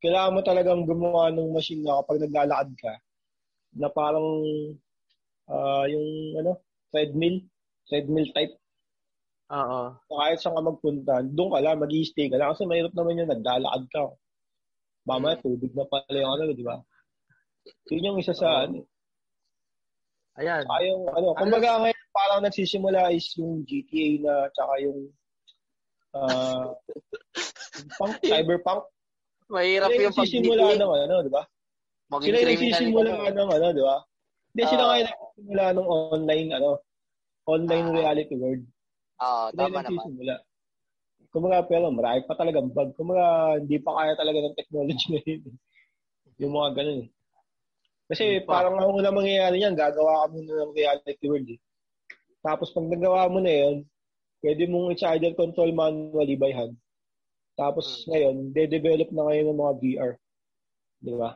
Kailangan 0.00 0.34
mo 0.36 0.40
talagang 0.44 0.82
gumawa 0.84 1.32
ng 1.32 1.52
machine 1.52 1.84
na 1.84 2.00
kapag 2.00 2.22
naglalakad 2.24 2.70
ka, 2.76 2.92
na 3.76 3.88
parang 3.92 4.28
ah, 5.48 5.84
yung 5.88 6.38
ano, 6.40 6.52
treadmill, 6.92 7.44
treadmill 7.88 8.28
type. 8.32 8.56
Oo. 9.48 9.80
So, 10.08 10.12
kahit 10.20 10.38
saan 10.44 10.56
ka 10.56 10.62
magpunta, 10.62 11.14
doon 11.24 11.50
ka 11.56 11.58
lang, 11.64 11.80
mag 11.80 11.92
stay 12.04 12.28
ka 12.28 12.36
lang. 12.36 12.52
Kasi 12.52 12.68
mahirap 12.68 12.92
naman 12.92 13.20
yung 13.20 13.32
naglalakad 13.32 13.84
ka. 13.88 14.02
Mamaya, 15.08 15.40
tubig 15.40 15.72
na 15.72 15.88
pala 15.88 16.12
yung 16.12 16.32
ano, 16.36 16.52
di 16.52 16.64
ba? 16.64 16.76
Yun 17.88 18.12
yung 18.12 18.18
isa 18.20 18.36
sa, 18.36 18.68
ano, 18.68 18.84
Ayan. 20.38 20.62
Saka 20.62 20.82
yung, 20.86 21.02
ano, 21.10 21.34
kumbaga 21.34 21.82
ngayon, 21.82 22.02
parang 22.14 22.40
nagsisimula 22.46 23.10
is 23.10 23.26
yung 23.34 23.66
GTA 23.66 24.22
na 24.22 24.34
tsaka 24.54 24.74
yung 24.86 24.98
uh, 26.14 26.70
punk, 27.98 28.14
cyberpunk. 28.30 28.86
Mahirap 29.50 29.90
Sila 29.90 29.98
yung 29.98 30.14
pag 30.14 30.22
nagsisimula 30.22 30.64
ng 30.78 30.92
ano, 30.94 31.14
di 31.26 31.32
ba? 31.32 31.42
Sila 32.22 32.36
yung 32.38 32.50
nagsisimula 32.54 33.10
ng 33.34 33.50
ano, 33.50 33.66
di 33.74 33.82
ba? 33.82 33.96
Hindi 34.54 34.62
sila 34.70 34.82
Ah. 34.82 34.88
ngayon 34.94 35.06
nagsisimula 35.10 35.64
ng 35.74 35.88
online, 35.90 36.48
ano, 36.54 36.70
online 37.50 37.86
Ah. 37.90 37.94
reality 37.98 38.36
world. 38.38 38.64
Oo, 39.18 39.42
yung 39.50 39.58
tama 39.58 39.78
naman. 39.82 39.84
nagsisimula. 39.84 40.34
Kumaga, 41.28 41.58
pero 41.68 41.92
marami 41.92 42.20
pa 42.24 42.34
talagang 42.38 42.72
bug. 42.72 42.96
Kumaga, 42.96 43.58
hindi 43.60 43.76
pa 43.82 43.92
kaya 44.00 44.12
talaga 44.16 44.38
ng 44.40 44.56
technology 44.56 45.06
ngayon. 45.12 45.42
yung 46.42 46.52
mga 46.54 46.68
ganun 46.78 47.00
eh. 47.04 47.08
Kasi 48.08 48.24
Hindi 48.24 48.46
pa. 48.48 48.64
parang 48.64 48.80
ang 48.80 48.94
una 48.96 49.12
mangyayari 49.12 49.60
yan, 49.60 49.76
gagawa 49.76 50.24
ka 50.24 50.32
muna 50.32 50.52
ng 50.64 50.72
reality 50.72 51.26
world 51.28 51.48
eh. 51.52 51.60
Tapos 52.40 52.72
pag 52.72 52.88
nagawa 52.88 53.28
mo 53.28 53.42
na 53.44 53.52
yun, 53.52 53.76
pwede 54.40 54.62
mong 54.70 54.96
i-either 54.96 55.34
control 55.36 55.70
manually 55.76 56.38
by 56.38 56.48
hand. 56.54 56.78
Tapos 57.58 58.06
Hmm. 58.06 58.14
ngayon, 58.14 58.36
de-develop 58.54 59.10
na 59.12 59.22
ngayon 59.28 59.46
ng 59.52 59.58
mga 59.60 59.74
VR. 59.82 60.12
Di 61.02 61.12
ba? 61.12 61.30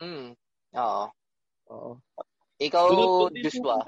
Mm. 0.00 0.32
Oo. 0.74 1.04
Oo. 1.70 1.92
Ikaw, 2.58 2.84
po, 2.90 3.30
Joshua, 3.38 3.78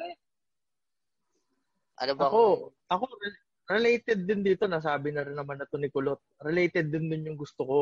ano 2.01 2.13
bang... 2.17 2.29
Ako, 2.33 2.41
ako 2.89 3.05
re- 3.21 3.45
related 3.71 4.25
din 4.25 4.43
dito, 4.43 4.65
nasabi 4.67 5.13
na 5.13 5.23
rin 5.23 5.37
naman 5.37 5.61
na 5.61 5.69
to 5.69 5.77
ni 5.77 5.93
Kulot. 5.93 6.19
Related 6.43 6.91
din 6.91 7.13
din 7.13 7.29
yung 7.29 7.39
gusto 7.39 7.63
ko. 7.63 7.81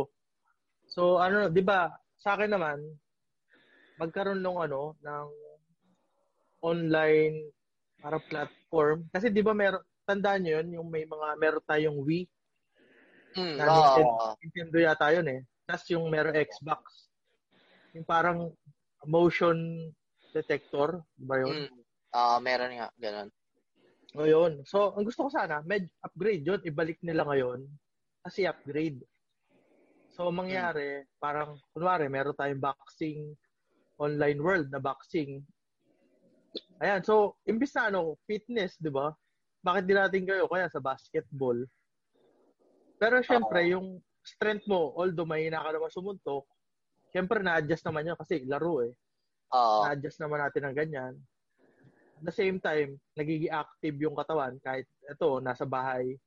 So, 0.91 1.23
ano, 1.23 1.49
di 1.49 1.63
ba, 1.63 1.89
sa 2.19 2.35
akin 2.35 2.51
naman, 2.51 2.83
magkaroon 3.97 4.43
ng 4.43 4.59
ano, 4.69 4.99
ng 5.01 5.29
online 6.67 7.49
para 8.03 8.19
platform. 8.19 9.07
Kasi 9.15 9.31
di 9.31 9.41
ba 9.41 9.55
meron, 9.55 9.83
tandaan 10.03 10.43
nyo 10.43 10.53
yun, 10.61 10.69
yung 10.83 10.89
may 10.91 11.07
mga, 11.07 11.27
meron 11.39 11.65
tayong 11.65 11.99
Wii, 12.03 12.27
Mm, 13.37 13.55
na 13.61 13.65
oo. 13.71 14.35
Nintendo, 14.41 14.77
yata 14.81 15.13
yun 15.13 15.29
eh. 15.29 15.41
Tapos 15.69 15.87
yung 15.93 16.09
meron 16.09 16.35
Xbox. 16.35 17.13
Yung 17.93 18.03
parang 18.03 18.51
motion 19.05 19.57
detector, 20.33 21.05
di 21.15 21.25
ba 21.29 21.37
yun? 21.39 21.69
Mm. 21.69 21.81
Ah, 22.11 22.41
meron 22.41 22.73
nga, 22.73 22.89
ganun. 22.97 23.29
Yun. 24.27 24.67
So, 24.67 24.97
ang 24.99 25.07
gusto 25.07 25.27
ko 25.27 25.31
sana, 25.31 25.63
med 25.63 25.87
upgrade 26.03 26.43
yun, 26.43 26.59
ibalik 26.67 26.99
nila 27.05 27.23
ngayon 27.23 27.69
kasi 28.25 28.49
upgrade. 28.49 28.99
So, 30.11 30.27
ang 30.27 30.43
mangyari, 30.43 31.07
parang, 31.23 31.61
kunwari, 31.71 32.11
meron 32.11 32.35
tayong 32.35 32.59
boxing, 32.59 33.39
online 33.99 34.41
world 34.43 34.67
na 34.73 34.83
boxing. 34.83 35.47
Ayan, 36.83 37.07
so, 37.07 37.39
imbis 37.47 37.71
na 37.79 37.95
ano, 37.95 38.19
fitness, 38.27 38.75
di 38.83 38.91
ba? 38.91 39.15
Bakit 39.63 39.85
di 39.87 39.95
natin 39.95 40.27
kayo 40.27 40.51
kaya 40.51 40.67
sa 40.67 40.83
basketball? 40.83 41.63
Pero 42.99 43.23
syempre, 43.23 43.71
yung 43.71 44.03
strength 44.27 44.67
mo, 44.67 44.91
although 44.99 45.27
mahina 45.27 45.63
ka 45.63 45.71
naman 45.71 45.91
sumuntok, 45.95 46.47
syempre 47.15 47.39
na-adjust 47.41 47.87
naman 47.87 48.11
yun 48.13 48.19
kasi 48.19 48.43
laro 48.45 48.85
eh 48.85 48.93
Oo. 49.55 49.87
na-adjust 49.87 50.19
naman 50.21 50.43
natin 50.45 50.63
ng 50.69 50.77
ganyan. 50.77 51.15
At 52.19 52.27
the 52.27 52.35
same 52.35 52.59
time, 52.59 52.99
nagiging 53.15 53.55
active 53.55 53.95
yung 54.03 54.19
katawan 54.19 54.59
kahit 54.59 54.91
ito, 55.07 55.39
nasa 55.39 55.63
bahay. 55.63 56.19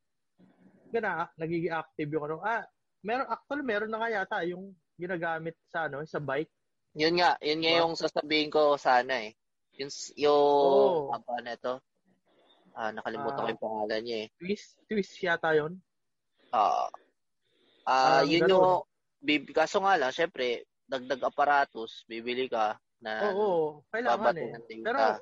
Gana, 0.88 1.28
nagiging 1.36 1.76
active 1.76 2.08
yung 2.16 2.24
ano. 2.32 2.40
Ah, 2.40 2.64
meron, 3.04 3.28
actually, 3.28 3.64
meron 3.68 3.92
na 3.92 4.00
nga 4.00 4.10
yata 4.24 4.38
yung 4.48 4.72
ginagamit 4.96 5.60
sa 5.68 5.92
ano, 5.92 6.00
sa 6.08 6.24
bike. 6.24 6.48
Yun 6.96 7.20
nga, 7.20 7.36
yun 7.44 7.60
nga 7.60 7.72
yung 7.84 7.94
sasabihin 8.00 8.48
ko 8.48 8.80
sana 8.80 9.28
eh. 9.28 9.36
Yung, 9.84 9.92
yung, 10.16 11.12
apa 11.12 11.44
na 11.44 11.60
ito? 11.60 11.76
Ah, 12.72 12.96
nakalimutan 12.96 13.36
ko 13.36 13.48
Ah. 13.48 13.52
yung 13.52 13.64
pangalan 13.68 14.02
niya 14.08 14.18
eh. 14.24 14.28
Twist, 14.40 14.80
twist 14.88 15.12
yata 15.20 15.52
yun. 15.52 15.76
Ah, 16.56 16.88
ah, 17.84 18.24
Parang 18.24 18.32
yun 18.32 18.48
ganun. 18.48 18.52
yung, 19.28 19.52
kaso 19.52 19.84
nga 19.84 20.00
lang, 20.00 20.16
syempre, 20.16 20.64
dagdag 20.88 21.20
aparatos, 21.20 22.08
bibili 22.08 22.48
ka 22.48 22.80
na 23.04 23.32
Oo, 23.36 23.84
kailangan 23.92 24.40
eh. 24.40 24.48
babatuhan 24.48 24.64
din 24.72 24.84
Pero, 24.88 25.00
ka. 25.00 25.20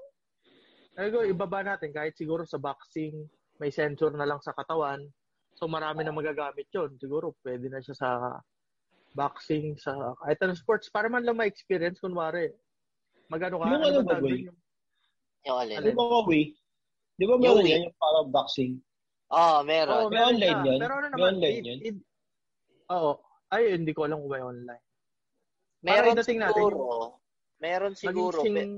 Ayun, 1.00 1.32
ibaba 1.32 1.64
natin 1.64 1.89
kahit 1.89 2.14
siguro 2.14 2.43
sa 2.43 2.60
boxing, 2.60 3.16
may 3.58 3.72
sensor 3.72 4.12
na 4.12 4.28
lang 4.28 4.39
sa 4.43 4.52
katawan. 4.52 5.00
So, 5.56 5.68
marami 5.68 6.04
na 6.04 6.12
magagamit 6.12 6.68
yun. 6.72 6.95
Siguro, 6.95 7.36
pwede 7.43 7.68
na 7.68 7.80
siya 7.80 7.95
sa 7.95 8.10
boxing, 9.12 9.76
sa 9.76 10.16
kahit 10.24 10.39
anong 10.39 10.60
sports. 10.60 10.88
Para 10.88 11.08
man 11.08 11.24
lang 11.24 11.36
ma-experience, 11.36 12.00
kunwari, 12.00 12.52
magano 13.28 13.60
ka, 13.60 13.68
Yung 13.68 13.84
ano 13.84 14.00
ba 14.04 14.16
ba, 14.16 14.22
boy? 14.22 14.47
Yung- 14.47 14.60
alin? 15.50 15.95
Mga 15.95 16.20
way, 16.28 16.43
di 17.16 17.26
ba 17.26 17.36
meron 17.36 17.66
yan 17.66 17.88
yung 17.89 17.97
parang 17.97 18.28
boxing? 18.30 18.74
Oo, 19.30 19.58
meron. 19.64 19.93
Oo, 19.93 20.10
May 20.10 20.16
meron 20.16 20.30
online 20.36 20.60
yan? 20.64 20.80
Pero 20.80 20.93
ano 20.95 21.08
May 21.08 21.14
naman, 21.16 21.32
online 21.36 21.56
it- 21.58 21.66
yan? 21.68 21.80
it- 21.84 22.06
Oo. 22.89 23.12
Ay, 23.50 23.64
hindi 23.74 23.91
ko 23.93 24.06
alam 24.06 24.22
kung 24.22 24.32
may 24.32 24.43
online. 24.45 24.84
meron 25.82 26.16
dating 26.22 26.39
natin 26.43 26.54
siguro. 26.60 26.78
Meron 27.60 27.93
siguro. 27.95 28.38
pe- 28.39 28.50
Maging 28.52 28.74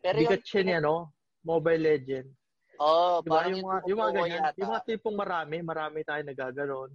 pero 0.00 0.16
yung, 0.16 0.32
bigat 0.32 0.42
siya 0.44 0.62
niya, 0.64 0.78
no? 0.80 1.12
Mobile 1.44 1.80
Legend. 1.80 2.28
oh, 2.80 3.20
Di 3.24 3.28
ba? 3.28 3.36
parang 3.36 3.52
Yung, 3.52 3.64
mga, 3.64 3.80
yung 3.88 3.98
mga 4.00 4.12
ganyan. 4.12 4.32
yata. 4.40 4.56
Yung 4.60 4.70
mga 4.72 4.84
tipong 4.88 5.16
marami, 5.16 5.56
marami 5.60 5.98
tayo 6.04 6.22
nagaganon. 6.24 6.90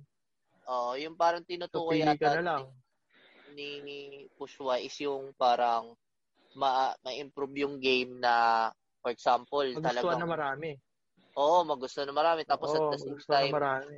Oo, 0.66 0.92
yung 0.98 1.14
parang 1.14 1.46
So, 1.46 1.50
tinutukoy 1.50 2.02
ka 2.02 2.14
yata 2.18 2.42
na 2.42 2.42
lang. 2.42 2.64
ni, 3.54 3.70
ni 3.86 3.98
Pushwa 4.34 4.82
is 4.82 4.98
yung 4.98 5.32
parang 5.38 5.94
ma, 6.58 6.92
ma-improve 7.06 7.56
yung 7.62 7.78
game 7.78 8.18
na 8.18 8.68
for 9.06 9.14
example, 9.14 9.62
Magustuhan 9.62 9.86
talagang 9.94 10.20
na 10.26 10.34
marami. 10.34 10.70
Oo, 11.38 11.62
magustuhan 11.68 12.10
na 12.10 12.16
marami 12.18 12.42
tapos 12.48 12.74
Oo, 12.74 12.90
at 12.90 12.98
the 12.98 13.00
same 13.06 13.22
time 13.30 13.54
marami. 13.54 13.98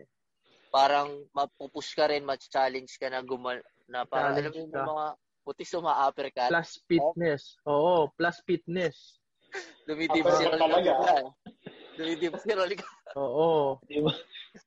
parang 0.67 1.23
mapupush 1.31 1.95
ka 1.95 2.11
rin, 2.11 2.27
match-challenge 2.27 2.99
ka 2.99 3.07
na 3.07 3.23
gumal 3.23 3.63
na 3.87 4.03
parang 4.03 4.35
alam 4.35 4.51
mo 4.51 4.59
yung 4.59 4.73
ka. 4.75 4.83
mga 4.83 5.05
putis 5.47 5.71
uma-uppercut, 5.79 6.51
Plus 6.51 6.83
fitness. 6.91 7.55
Oo, 7.63 8.11
plus 8.19 8.43
fitness. 8.43 9.23
dumidib 9.87 10.27
si 10.27 10.43
Rolly 10.43 10.59
talaga. 10.59 10.91
ka. 10.91 11.15
Dumidib 11.95 12.33
si 12.43 12.49
Rolly 12.51 12.75
ka. 12.75 12.87
Oo. 13.15 13.79
Di 13.87 14.03
mo, 14.03 14.11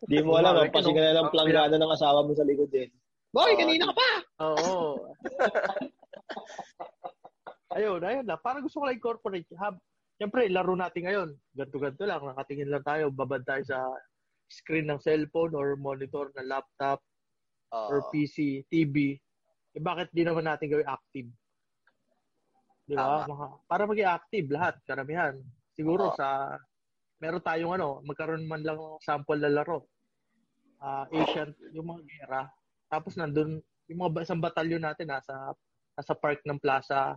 di 0.08 0.18
mo 0.24 0.40
alam, 0.40 0.56
Kumari 0.56 0.72
ka 0.72 0.80
kasi 0.80 0.90
ka 0.96 1.00
na 1.04 1.20
ng 1.20 1.28
planggana 1.28 1.76
ng 1.76 1.92
asawa 1.92 2.24
mo 2.24 2.32
sa 2.32 2.48
likod 2.48 2.72
din. 2.72 2.88
Boy, 3.28 3.52
Oo, 3.52 3.60
kanina 3.60 3.92
ka 3.92 3.94
pa! 3.94 4.10
Oo. 4.40 4.80
ayun, 7.76 8.00
ayun 8.00 8.24
na. 8.24 8.40
Parang 8.40 8.64
gusto 8.64 8.80
ko 8.80 8.88
lang 8.88 8.96
incorporate. 8.96 9.44
Ha, 9.60 9.76
Siyempre, 10.16 10.48
laro 10.52 10.76
natin 10.76 11.08
ngayon. 11.08 11.28
Ganto-ganto 11.56 12.04
lang. 12.04 12.20
Nakatingin 12.20 12.68
lang 12.68 12.84
tayo. 12.84 13.08
Babad 13.08 13.40
tayo 13.44 13.64
sa 13.64 13.88
screen 14.52 14.92
ng 14.92 15.00
cellphone 15.00 15.56
or 15.56 15.80
monitor 15.80 16.28
ng 16.36 16.44
laptop 16.44 17.00
or 17.72 18.04
Oo. 18.04 18.08
PC, 18.12 18.68
TV. 18.68 19.16
Eh, 19.70 19.82
bakit 19.82 20.10
di 20.10 20.26
naman 20.26 20.46
natin 20.46 20.66
gawin 20.66 20.88
active? 20.90 21.28
Di 22.86 22.94
ba? 22.98 23.22
Mga- 23.26 23.58
Para 23.70 23.82
maging 23.86 24.10
active 24.10 24.46
lahat, 24.50 24.74
karamihan. 24.82 25.34
Siguro 25.78 26.10
Oo. 26.10 26.16
sa 26.18 26.58
meron 27.20 27.44
tayong 27.44 27.76
ano, 27.76 28.00
magkaroon 28.02 28.48
man 28.48 28.64
lang 28.64 28.80
ng 28.80 28.98
sample 29.04 29.38
na 29.38 29.52
laro. 29.52 29.86
Ah, 30.80 31.04
Asian, 31.12 31.52
yung 31.76 31.86
mga 31.86 32.02
gera. 32.08 32.42
Tapos 32.88 33.14
nandun, 33.14 33.60
yung 33.86 34.00
mga 34.00 34.24
isang 34.24 34.40
batalyon 34.40 34.80
natin 34.80 35.12
nasa 35.12 35.52
nasa 35.94 36.14
park 36.16 36.40
ng 36.48 36.58
plaza. 36.58 37.14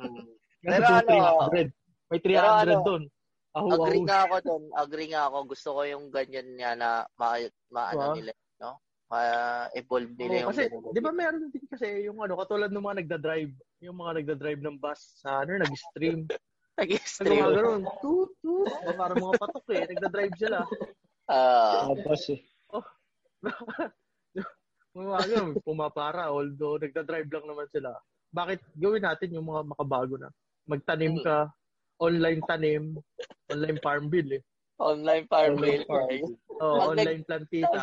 Hmm. 0.00 0.24
Pero 0.64 0.84
ano, 0.88 1.48
300. 1.52 1.72
May 2.10 2.20
pero 2.20 2.46
300 2.52 2.66
ano, 2.66 2.74
doon. 2.84 3.02
Ahu, 3.50 3.68
Agree 3.80 4.02
ahu. 4.02 4.06
nga 4.06 4.18
ako 4.28 4.36
doon. 4.44 4.64
Agree 4.76 5.08
nga 5.10 5.22
ako. 5.30 5.38
Gusto 5.48 5.68
ko 5.72 5.80
yung 5.88 6.04
ganyan 6.12 6.48
niya 6.54 6.72
na 6.76 6.88
ma, 7.16 7.38
ma 7.72 7.82
ano 7.90 8.12
Diba? 8.12 8.16
nila, 8.18 8.32
no? 8.60 8.76
Ma-evolve 9.10 10.12
nila 10.14 10.30
Oo, 10.30 10.40
yung 10.40 10.50
kasi, 10.54 10.62
di 10.70 11.00
ba 11.02 11.10
meron 11.10 11.50
din 11.50 11.66
kasi 11.66 11.86
yung 12.06 12.22
ano, 12.22 12.38
katulad 12.38 12.70
ng 12.70 12.78
mga 12.80 12.98
nagda-drive, 13.02 13.52
yung 13.82 13.98
mga 13.98 14.12
nagda-drive 14.22 14.62
ng 14.62 14.78
bus 14.78 15.18
sa 15.18 15.42
ano, 15.42 15.58
nag-stream. 15.58 16.30
Nag-stream. 16.80 17.42
Nagawa 17.44 17.52
ganun, 17.52 17.82
toot, 18.00 18.30
toot. 18.40 18.70
Parang 18.96 19.20
mga 19.20 19.36
patok 19.36 19.66
eh, 19.74 19.84
nagda-drive 19.84 20.34
sila. 20.38 20.64
Ah, 21.28 21.90
Tapos, 21.92 22.22
eh, 22.30 22.40
Mga 24.90 25.18
ganun, 25.28 25.54
pumapara, 25.60 26.30
although 26.30 26.78
nagda-drive 26.78 27.28
lang 27.28 27.46
naman 27.46 27.66
sila. 27.68 27.94
Bakit 28.30 28.62
gawin 28.74 29.02
natin 29.02 29.34
yung 29.34 29.46
mga 29.46 29.62
makabago 29.68 30.14
na? 30.16 30.30
Magtanim 30.64 31.18
Hmm. 31.18 31.24
ka, 31.26 31.36
online 31.98 32.40
tanim, 32.42 32.94
online 33.46 33.78
farm 33.78 34.06
bill 34.06 34.38
eh. 34.38 34.42
online 34.80 35.28
farm 35.28 35.60
Online 35.60 35.84
bill. 35.84 35.84
farm. 35.84 36.08
Oh, 36.56 36.74
nag- 36.80 36.88
online 36.88 37.22
plantita. 37.22 37.82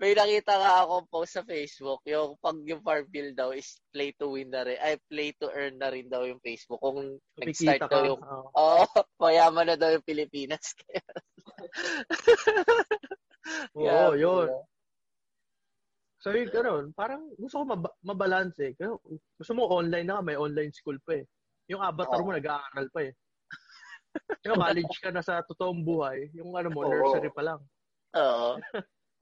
May 0.00 0.16
nakita 0.16 0.56
nga 0.56 0.82
akong 0.82 1.06
post 1.12 1.36
sa 1.36 1.44
Facebook, 1.44 2.00
yung 2.08 2.34
pag 2.40 2.56
yung 2.64 2.80
farm 2.80 3.04
bill 3.06 3.30
daw 3.32 3.52
is 3.52 3.78
play 3.92 4.16
to 4.16 4.32
win 4.32 4.48
na 4.48 4.64
rin, 4.64 4.80
ay 4.80 4.96
play 5.06 5.30
to 5.36 5.46
earn 5.52 5.76
na 5.76 5.92
rin 5.92 6.08
daw 6.08 6.24
yung 6.24 6.40
Facebook. 6.40 6.80
Kung 6.80 7.20
nag-start 7.36 7.84
Kumikita 7.84 7.92
daw 7.92 8.00
ka. 8.00 8.08
yung, 8.08 8.20
Oh. 8.24 8.48
oh, 8.54 8.84
mayaman 9.22 9.68
na 9.68 9.76
daw 9.76 9.92
yung 9.92 10.02
Pilipinas. 10.02 10.72
Oo, 13.76 13.84
Kaya, 13.84 14.16
yun. 14.16 14.48
So, 16.18 16.32
yun, 16.32 16.48
ganun. 16.48 16.84
Parang 16.96 17.28
gusto 17.36 17.60
ko 17.60 17.64
mab- 17.68 17.96
mabalance 18.00 18.56
eh. 18.64 18.72
Kaya, 18.72 18.96
gusto 19.36 19.52
mo 19.52 19.68
online 19.68 20.08
na 20.08 20.24
may 20.24 20.40
online 20.40 20.72
school 20.72 20.96
pa 21.04 21.20
eh. 21.20 21.24
Yung 21.68 21.84
avatar 21.84 22.18
Oo. 22.18 22.24
mo, 22.24 22.32
nag-aaral 22.32 22.88
pa 22.88 23.00
eh. 23.04 23.12
Yung 24.48 24.56
college 24.56 24.96
ka 25.02 25.10
na 25.12 25.20
sa 25.20 25.42
totoong 25.42 25.82
buhay, 25.82 26.30
yung 26.32 26.54
ano 26.54 26.70
mo, 26.70 26.86
Oo. 26.86 26.88
nursery 26.88 27.34
pa 27.34 27.42
lang. 27.42 27.60
Oo. 28.14 28.56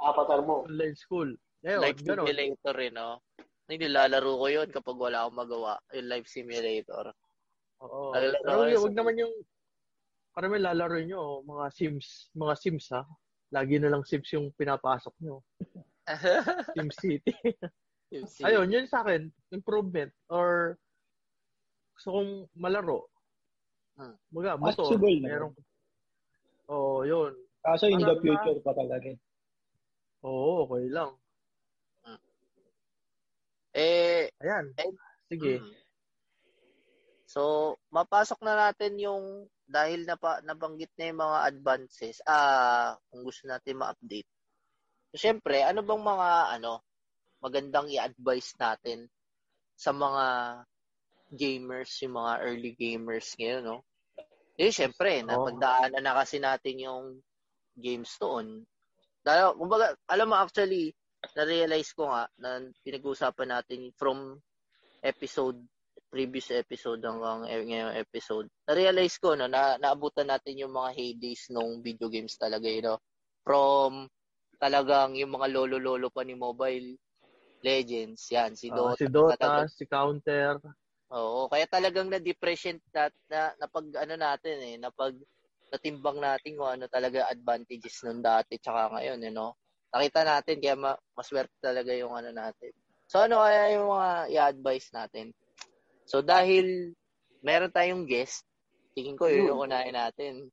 Avatar 0.03 0.41
mo. 0.43 0.67
Online 0.67 0.97
school. 0.99 1.31
Ngayon, 1.63 1.81
Life 1.81 2.01
ganun. 2.03 2.27
simulator 2.27 2.75
rin, 2.75 2.93
no? 2.99 3.23
Hindi, 3.67 3.87
nilalaro 3.87 4.33
ko 4.35 4.47
yun 4.51 4.69
kapag 4.69 4.97
wala 4.99 5.23
akong 5.23 5.39
magawa. 5.39 5.73
Yung 5.95 6.11
life 6.11 6.27
simulator. 6.27 7.15
Oo. 7.81 8.11
Lalaro 8.11 8.43
Pero 8.43 8.63
yun, 8.67 8.83
wag 8.83 8.97
naman 8.99 9.15
yung 9.23 9.35
karami 10.35 10.57
lalaro 10.59 10.99
nyo, 10.99 11.47
mga 11.47 11.67
Sims, 11.71 12.29
mga 12.35 12.55
Sims 12.59 12.87
ha. 12.91 13.07
Lagi 13.55 13.79
na 13.79 13.93
lang 13.95 14.03
Sims 14.03 14.29
yung 14.35 14.51
pinapasok 14.59 15.15
nyo. 15.23 15.47
Sim 16.75 16.91
City. 16.91 17.35
Si- 18.27 18.45
Ayun, 18.45 18.69
yun 18.69 18.85
sa 18.91 19.07
akin, 19.07 19.31
improvement 19.55 20.11
or 20.29 20.77
gusto 21.97 22.19
kong 22.19 22.33
malaro. 22.59 23.07
Hmm. 23.97 24.19
Mga 24.35 24.59
motor, 24.59 24.85
Possible 24.85 25.17
merong 25.23 25.55
Oo, 26.73 27.03
oh, 27.03 27.09
yun. 27.09 27.33
Kaso 27.63 27.87
in 27.87 28.01
the 28.01 28.17
Parang, 28.17 28.23
future 28.25 28.59
pa 28.65 28.73
talaga. 28.73 29.13
Oo, 30.23 30.67
okay 30.67 30.87
lang. 30.91 31.11
Eh, 33.73 34.29
Ayan. 34.45 34.67
Eh, 34.77 34.93
Sige. 35.33 35.65
Mm. 35.65 35.73
So, 37.25 37.75
mapasok 37.89 38.45
na 38.45 38.69
natin 38.69 39.01
yung 39.01 39.49
dahil 39.65 40.05
na 40.05 40.21
pa, 40.21 40.45
nabanggit 40.45 40.93
na 41.01 41.09
yung 41.09 41.21
mga 41.25 41.39
advances, 41.49 42.21
ah, 42.29 42.93
kung 43.09 43.25
gusto 43.25 43.49
natin 43.49 43.81
ma-update. 43.81 44.29
So, 45.09 45.17
syempre, 45.17 45.65
ano 45.65 45.81
bang 45.81 46.05
mga, 46.05 46.29
ano, 46.61 46.85
magandang 47.41 47.89
i-advise 47.89 48.53
natin 48.61 49.09
sa 49.73 49.97
mga 49.97 50.25
gamers, 51.33 51.89
yung 52.05 52.21
mga 52.21 52.33
early 52.45 52.73
gamers 52.77 53.33
ngayon, 53.41 53.65
no? 53.65 53.79
Eh, 54.61 54.69
syempre, 54.69 55.25
Oo. 55.25 55.27
napagdaanan 55.33 56.05
na 56.05 56.13
kasi 56.13 56.37
natin 56.37 56.77
yung 56.85 57.05
games 57.81 58.13
doon. 58.21 58.69
Dahil, 59.23 59.55
kumbaga, 59.55 59.95
alam 60.11 60.27
mo, 60.31 60.37
actually, 60.39 60.91
na-realize 61.39 61.95
ko 61.95 62.11
nga 62.11 62.27
na 62.39 62.59
pinag-uusapan 62.83 63.49
natin 63.55 63.95
from 63.95 64.43
episode 65.03 65.59
previous 66.13 66.53
episode 66.53 67.01
hanggang 67.01 67.49
ngayong 67.49 67.97
episode, 67.97 68.45
na-realize 68.69 69.17
ko 69.17 69.33
no, 69.33 69.49
na 69.49 69.81
naabutan 69.81 70.29
natin 70.29 70.61
yung 70.61 70.73
mga 70.77 70.93
heydays 70.93 71.49
nung 71.49 71.81
video 71.81 72.13
games 72.13 72.37
talaga, 72.37 72.69
you 72.69 72.85
know. 72.85 73.01
From 73.41 74.13
talagang 74.61 75.17
yung 75.17 75.33
mga 75.33 75.49
lolo-lolo 75.57 76.13
pa 76.13 76.21
ni 76.21 76.37
Mobile 76.37 77.01
Legends, 77.65 78.29
yan, 78.29 78.53
si 78.59 78.69
Ah, 78.69 78.77
Dota. 78.77 78.99
si 79.01 79.07
Dota, 79.09 79.33
talagang- 79.41 79.73
si 79.73 79.85
Counter. 79.89 80.61
Oo, 81.13 81.49
kaya 81.49 81.65
talagang 81.65 82.13
na-depression 82.13 82.77
na, 82.93 83.09
na, 83.33 83.41
na 83.57 83.67
pag 83.69 83.85
ano 84.05 84.15
natin 84.17 84.57
eh, 84.65 84.77
na 84.77 84.93
pag 84.93 85.17
natimbang 85.73 86.21
natin 86.21 86.61
kung 86.61 86.69
ano 86.69 86.85
talaga 86.93 87.33
advantages 87.33 88.05
nung 88.05 88.21
dati 88.21 88.61
tsaka 88.61 88.93
ngayon, 88.93 89.25
you 89.25 89.33
know. 89.33 89.57
Nakita 89.93 90.21
natin 90.25 90.57
kaya 90.61 90.77
ma, 90.77 90.93
maswerte 91.17 91.57
talaga 91.65 91.93
yung 91.97 92.13
ano 92.13 92.29
natin. 92.29 92.73
So 93.09 93.25
ano 93.25 93.41
kaya 93.41 93.77
yung 93.77 93.89
mga 93.89 94.11
i-advise 94.37 94.89
natin? 94.93 95.33
So 96.05 96.21
dahil 96.21 96.93
meron 97.41 97.73
tayong 97.73 98.05
guest, 98.05 98.45
tingin 98.93 99.17
ko 99.17 99.33
yun 99.33 99.53
yung 99.53 99.65
unahin 99.69 99.97
natin. 99.97 100.53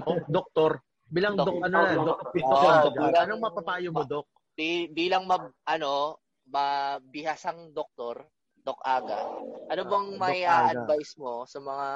No, 0.00 0.16
doktor. 0.40 0.80
Bilang 1.12 1.36
Dok- 1.36 1.52
dok, 1.52 1.60
ano 1.68 1.76
na, 1.76 1.92
Dok- 1.92 2.04
dok, 2.08 2.20
Dok- 2.24 2.32
dok, 2.32 2.44
Dok- 2.48 2.80
dok, 2.96 3.12
Dok- 3.12 3.20
anong 3.20 3.42
mapapayo 3.44 3.88
mo, 3.92 4.02
dok? 4.08 4.26
Bi- 4.56 4.88
bilang 4.88 5.28
mab, 5.28 5.52
ano, 5.68 6.16
mabihasang 6.48 7.76
doktor, 7.76 8.24
Doc 8.62 8.78
Aga, 8.84 9.26
ano 9.68 9.82
bang 9.88 10.06
Doc 10.14 10.20
may 10.22 10.40
advice 10.46 11.18
mo 11.18 11.42
sa 11.48 11.58
mga 11.58 11.88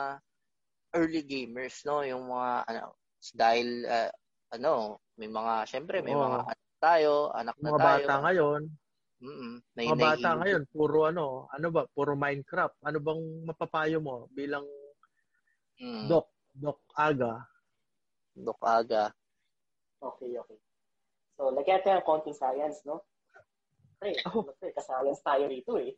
early 0.95 1.22
gamers, 1.26 1.82
no? 1.82 2.05
Yung 2.07 2.30
mga, 2.30 2.51
ano, 2.68 2.82
dahil, 3.34 3.68
ah, 3.89 4.11
ano, 4.55 5.03
may 5.18 5.26
mga, 5.26 5.55
syempre, 5.66 6.05
may 6.05 6.14
Oo. 6.14 6.22
mga 6.22 6.39
anak 6.47 6.61
tayo, 6.78 7.12
anak 7.34 7.57
na 7.59 7.70
Mga 7.72 7.78
tayo. 7.80 8.07
bata 8.07 8.14
ngayon, 8.22 8.62
Mm-mm, 9.16 9.55
may, 9.72 9.87
mga 9.89 9.97
bata 9.97 10.28
ngayon, 10.45 10.62
puro 10.68 11.09
ano, 11.09 11.49
ano 11.49 11.66
ba, 11.72 11.89
puro 11.89 12.12
Minecraft. 12.12 12.76
Ano 12.84 13.01
bang 13.01 13.22
mapapayo 13.49 13.99
mo 13.99 14.28
bilang 14.28 14.68
Mm, 15.76 16.09
dok, 16.09 16.28
dok 16.57 16.80
aga? 16.97 17.45
Doc 18.37 18.61
Aga. 18.61 19.16
Okay, 19.97 20.37
okay. 20.37 20.61
So, 21.41 21.49
lagyan 21.49 21.80
natin 21.80 22.01
ang 22.01 22.05
konting 22.05 22.37
science, 22.37 22.84
no? 22.84 23.01
Pre, 23.97 24.12
Oh. 24.28 24.45
pre, 24.61 24.76
ka-science 24.76 25.24
tayo 25.24 25.49
rito 25.49 25.80
eh. 25.80 25.97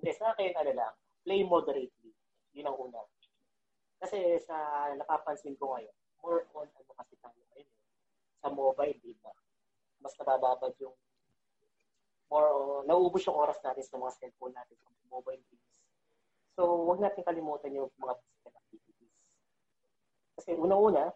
Hindi, 0.00 0.10
sa 0.16 0.32
akin, 0.32 0.56
ano 0.56 0.72
lang, 0.72 0.92
play 1.24 1.44
moderately. 1.44 2.12
Yun 2.56 2.68
ang 2.72 2.76
una. 2.80 3.00
Kasi 4.02 4.38
sa 4.42 4.56
napapansin 4.98 5.56
ko 5.58 5.74
ngayon, 5.74 5.96
more 6.22 6.46
on 6.56 6.68
ano 6.68 6.92
kasi 6.96 7.14
tayo 7.20 7.38
ngayon 7.52 7.68
eh. 7.68 7.82
Sa 8.40 8.48
mobile, 8.52 8.98
di 9.00 9.14
ba? 9.20 9.32
Mas 10.00 10.14
nabababad 10.20 10.72
yung 10.80 10.96
more 12.28 12.48
on, 12.50 12.84
nauubos 12.88 13.24
yung 13.24 13.36
oras 13.38 13.60
natin 13.62 13.84
sa 13.84 14.00
mga 14.00 14.12
cellphone 14.18 14.54
natin 14.56 14.76
sa 14.80 14.88
mobile 15.08 15.42
games. 15.48 15.76
So, 16.54 16.86
wag 16.86 17.02
natin 17.02 17.26
kalimutan 17.26 17.74
yung 17.74 17.90
mga 17.98 18.14
physical 18.18 18.52
activities. 18.54 19.14
Kasi 20.38 20.50
unang-una, 20.54 21.10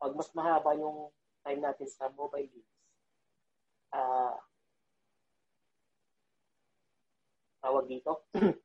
pag 0.00 0.12
mas 0.16 0.28
mahaba 0.36 0.76
yung 0.76 1.08
time 1.44 1.60
natin 1.60 1.88
sa 1.88 2.08
mobile 2.12 2.48
games, 2.48 2.72
ah 3.94 4.36
tawag 7.64 7.88
dito, 7.88 8.28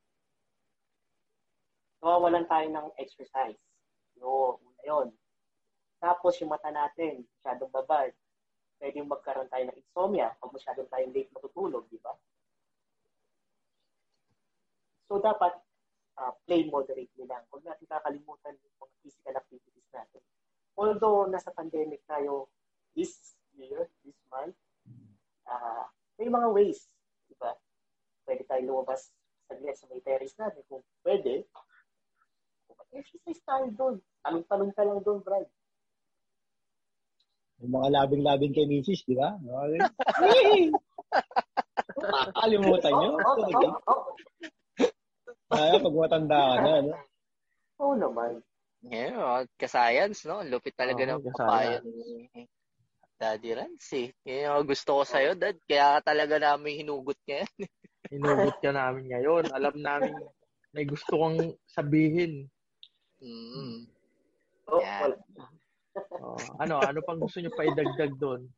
nawawalan 2.00 2.48
tayo 2.48 2.66
ng 2.68 2.88
exercise. 2.96 3.60
No, 4.16 4.60
una 4.60 4.82
yun. 4.84 5.08
Tapos 6.00 6.36
yung 6.40 6.52
mata 6.52 6.72
natin, 6.72 7.24
masyadong 7.40 7.72
babad. 7.72 8.12
Pwede 8.80 9.04
magkaroon 9.04 9.52
tayo 9.52 9.68
ng 9.68 9.76
insomnia 9.76 10.32
pag 10.40 10.52
masyadong 10.52 10.88
tayong 10.88 11.12
late 11.12 11.32
matutulog, 11.36 11.84
di 11.92 12.00
ba? 12.00 12.16
So, 15.08 15.20
dapat 15.20 15.52
ah, 16.16 16.32
play 16.48 16.64
moderately 16.72 17.28
lang. 17.28 17.44
Huwag 17.52 17.68
natin 17.68 17.84
kakalimutan 17.84 18.56
yung 18.56 18.74
mga 18.80 18.94
physical 19.04 19.34
activities 19.36 19.88
natin. 19.92 20.22
Although, 20.80 21.28
nasa 21.28 21.52
pandemic 21.52 22.00
tayo 22.08 22.48
this 22.96 23.36
year, 23.52 23.92
this 24.00 24.16
month, 24.32 24.56
ah 25.44 25.84
may 26.20 26.28
mga 26.28 26.48
ways, 26.52 26.84
di 27.28 27.36
ba? 27.40 27.56
Pwede 28.28 28.44
tayo 28.44 28.60
lumabas 28.68 29.08
sa 29.48 29.86
may 29.88 30.04
terrace 30.04 30.36
natin 30.36 30.60
kung 30.68 30.84
pwede. 31.00 31.48
Exercise 32.90 33.40
tayo 33.46 33.66
doon. 33.78 33.94
Talong-talong 34.20 34.72
ka 34.74 34.82
lang 34.82 35.00
doon, 35.06 35.18
Brad. 35.22 35.46
Yung 37.60 37.72
mga 37.76 37.88
labing-labing 37.92 38.52
kay 38.56 38.66
Mrs., 38.66 39.04
di 39.04 39.14
ba? 39.14 39.36
Makakalimutan 42.00 42.92
nyo. 43.00 43.10
Oo, 43.20 43.32
oo, 43.36 43.52
oo, 43.52 43.78
oo. 43.84 44.12
Kaya 45.50 45.82
pag 45.82 45.94
matanda 45.98 46.38
ka 46.38 46.56
na, 46.62 46.72
no? 46.82 46.94
Oo 47.80 47.94
naman. 47.98 48.40
Yeah, 48.80 49.44
ka-science, 49.60 50.24
no? 50.24 50.40
Ang 50.40 50.48
Lupit 50.48 50.72
talaga 50.72 51.04
Oo, 51.04 51.20
ng 51.20 51.24
papayo 51.36 51.84
ni 51.84 52.48
Daddy 53.20 53.52
Ramsey. 53.52 54.08
Yan 54.24 54.64
yung 54.64 54.64
gusto 54.72 54.96
ko 54.96 55.02
sa'yo, 55.04 55.36
Dad. 55.36 55.60
Kaya 55.68 56.00
ka 56.00 56.16
talaga 56.16 56.40
namin 56.40 56.80
hinugot 56.80 57.20
ngayon. 57.28 57.52
Inugot 58.08 58.56
ka 58.64 58.72
namin 58.72 59.12
ngayon. 59.12 59.52
Alam 59.52 59.76
namin 59.84 60.16
may 60.72 60.88
gusto 60.88 61.20
kong 61.20 61.60
sabihin. 61.68 62.48
Mm. 63.20 63.84
Oo, 64.70 64.80
Yan. 64.80 65.00
wala. 65.04 65.16
Oh, 66.20 66.38
ano, 66.62 66.80
ano 66.80 67.00
pang 67.02 67.18
gusto 67.20 67.40
nyo 67.40 67.52
pa 67.52 67.66
idagdag 67.68 68.14
doon? 68.16 68.48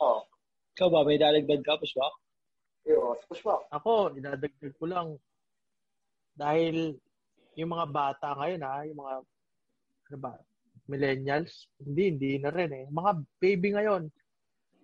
Oo. 0.00 0.20
Ikaw 0.76 0.88
ba, 0.88 1.00
may 1.04 1.20
dalagdag 1.20 1.60
ka, 1.64 1.76
Pushwak? 1.76 2.14
Oo, 2.88 3.12
push 3.28 3.44
mo. 3.44 3.60
Ako, 3.68 4.16
idadagdag 4.16 4.74
ko 4.80 4.84
lang. 4.88 5.08
Dahil 6.32 6.96
yung 7.58 7.70
mga 7.76 7.86
bata 7.92 8.32
ngayon 8.38 8.62
ha, 8.64 8.88
yung 8.88 8.98
mga 9.04 9.14
ano 10.10 10.16
ba, 10.18 10.32
millennials, 10.88 11.68
hindi, 11.78 12.10
hindi 12.10 12.32
na 12.40 12.50
rin 12.50 12.72
eh. 12.72 12.86
Mga 12.88 13.10
baby 13.38 13.68
ngayon, 13.76 14.02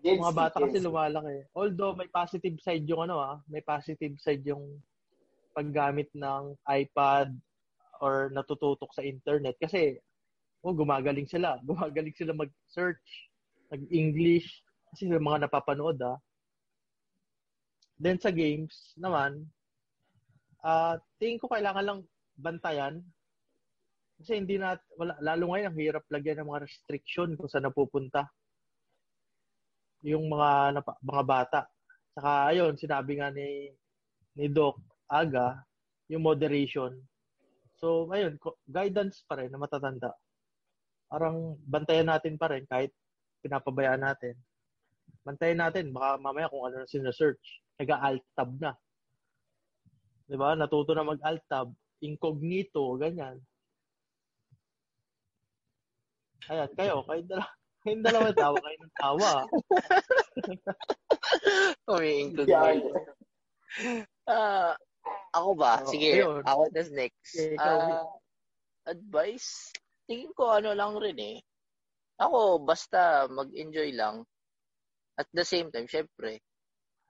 Gen 0.04 0.22
mga 0.22 0.36
bata 0.36 0.56
kasi 0.62 0.78
lumalaki. 0.78 1.48
Although 1.56 1.96
may 1.96 2.06
positive 2.06 2.60
side 2.62 2.86
yung 2.86 3.08
ano 3.08 3.16
ah, 3.18 3.36
may 3.50 3.64
positive 3.64 4.14
side 4.20 4.44
yung 4.46 4.78
paggamit 5.56 6.12
ng 6.12 6.54
iPad 6.62 7.32
or 8.00 8.32
natututok 8.32 8.90
sa 8.92 9.04
internet 9.04 9.56
kasi 9.60 9.98
oh, 10.66 10.74
gumagaling 10.74 11.28
sila. 11.30 11.60
Gumagaling 11.68 12.14
sila 12.16 12.34
mag-search, 12.34 13.30
mag-English 13.70 14.48
kasi 14.90 15.06
yung 15.06 15.26
mga 15.26 15.46
napapanood 15.46 15.98
ah. 16.02 16.18
Then 17.96 18.20
sa 18.20 18.34
games 18.34 18.92
naman, 19.00 19.46
ah 20.66 20.98
tingin 21.22 21.38
ko 21.40 21.46
kailangan 21.46 21.84
lang 21.86 22.00
bantayan 22.36 23.00
kasi 24.16 24.40
hindi 24.40 24.56
na 24.56 24.76
wala 24.96 25.16
lalo 25.20 25.52
ngayon 25.52 25.68
ang 25.70 25.78
hirap 25.78 26.04
lagyan 26.08 26.42
ng 26.42 26.48
mga 26.48 26.64
restriction 26.64 27.36
kung 27.36 27.48
saan 27.48 27.68
napupunta 27.68 28.26
yung 30.06 30.30
mga 30.30 30.80
napa, 30.80 30.92
mga 31.02 31.24
bata. 31.26 31.60
Saka 32.14 32.54
ayun, 32.54 32.78
sinabi 32.78 33.18
nga 33.18 33.28
ni 33.34 33.74
ni 34.36 34.46
Doc 34.46 34.78
Aga, 35.10 35.64
yung 36.06 36.22
moderation. 36.22 36.94
So, 37.76 38.08
ayun, 38.08 38.40
ko- 38.40 38.56
guidance 38.64 39.24
pa 39.28 39.36
rin 39.36 39.52
na 39.52 39.60
matatanda. 39.60 40.16
Parang 41.06 41.60
bantayan 41.62 42.08
natin 42.08 42.40
pa 42.40 42.48
rin 42.50 42.64
kahit 42.64 42.90
pinapabayaan 43.44 44.00
natin. 44.02 44.34
Bantayan 45.22 45.60
natin, 45.60 45.92
baka 45.92 46.16
mamaya 46.18 46.50
kung 46.50 46.64
ano 46.66 46.82
na 46.82 46.88
sinesearch, 46.88 47.62
nag-alt 47.76 48.24
tab 48.32 48.50
na. 48.58 48.72
Di 50.26 50.34
ba? 50.34 50.56
Natuto 50.58 50.96
na 50.96 51.06
mag-alt 51.06 51.44
tab, 51.46 51.70
incognito, 52.02 52.96
ganyan. 52.98 53.38
Ayan, 56.46 56.70
kayo, 56.78 57.02
kayo 57.04 57.22
dalawa, 57.26 57.50
kayong 57.82 58.04
dalawa 58.06 58.28
tawa, 58.34 58.56
kayo 58.62 58.76
ng 58.78 58.94
tawa. 58.96 59.32
Umiingkog 61.90 62.48
Yan. 62.48 62.78
Ah, 64.26 64.74
ako 65.36 65.50
ba? 65.54 65.72
Oo, 65.84 65.92
Sige, 65.92 66.10
ayun. 66.16 66.42
ako 66.42 66.62
tas 66.72 66.90
next. 66.90 67.32
Okay, 67.36 67.54
ikaw, 67.60 67.76
Ah, 67.76 68.08
advice? 68.88 69.70
Tingin 70.06 70.32
ko 70.32 70.48
ano 70.56 70.72
lang 70.72 70.96
rin 70.96 71.18
eh. 71.18 71.38
Ako, 72.16 72.62
basta 72.64 73.28
mag-enjoy 73.28 73.92
lang. 73.92 74.24
At 75.20 75.28
the 75.32 75.44
same 75.44 75.68
time, 75.68 75.84
syempre, 75.88 76.40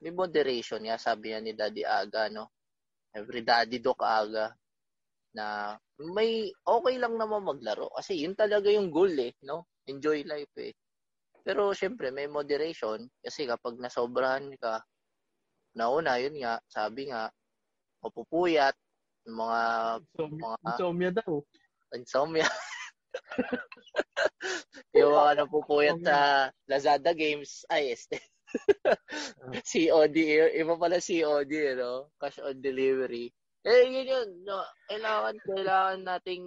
may 0.03 0.11
moderation 0.11 0.83
nga, 0.83 0.99
sabi 0.99 1.31
nga 1.31 1.39
ni 1.39 1.55
Daddy 1.55 1.83
Aga, 1.87 2.27
no? 2.33 2.51
Every 3.15 3.41
Daddy 3.41 3.79
Doc 3.79 4.03
Aga, 4.03 4.51
na 5.35 5.77
may 6.01 6.49
okay 6.65 6.95
lang 6.99 7.15
naman 7.15 7.45
maglaro. 7.45 7.89
Kasi 7.95 8.21
yun 8.25 8.35
talaga 8.35 8.67
yung 8.69 8.89
goal 8.91 9.13
eh, 9.17 9.33
no? 9.45 9.65
Enjoy 9.87 10.21
life 10.27 10.53
eh. 10.59 10.73
Pero 11.45 11.71
syempre, 11.71 12.11
may 12.11 12.27
moderation. 12.27 13.07
Kasi 13.23 13.47
kapag 13.47 13.79
nasobrahan 13.79 14.51
ka, 14.59 14.83
nauna, 15.77 16.19
yun 16.19 16.35
nga, 16.41 16.59
sabi 16.67 17.07
nga, 17.13 17.31
mapupuyat, 18.03 18.75
mga 19.27 19.61
Insomnia, 19.99 20.47
Mga- 20.47 20.67
insomnia 20.67 21.11
daw. 21.11 21.33
insomnia. 21.95 22.47
yung 24.97 25.13
mga 25.13 25.33
napupuyat 25.43 25.99
sa 26.03 26.17
Lazada 26.67 27.11
Games, 27.15 27.63
ay, 27.71 27.93
este. 27.95 28.19
COD, 29.67 30.17
iba 30.55 30.73
pala 30.79 31.03
COD, 31.03 31.51
eh, 31.51 31.75
no? 31.75 32.11
Cash 32.15 32.39
on 32.39 32.59
delivery. 32.63 33.27
Eh, 33.67 33.83
yun 33.91 34.07
yun. 34.07 34.29
No? 34.47 34.63
Kailangan, 34.87 35.35
kailangan 35.43 35.99
nating 36.07 36.43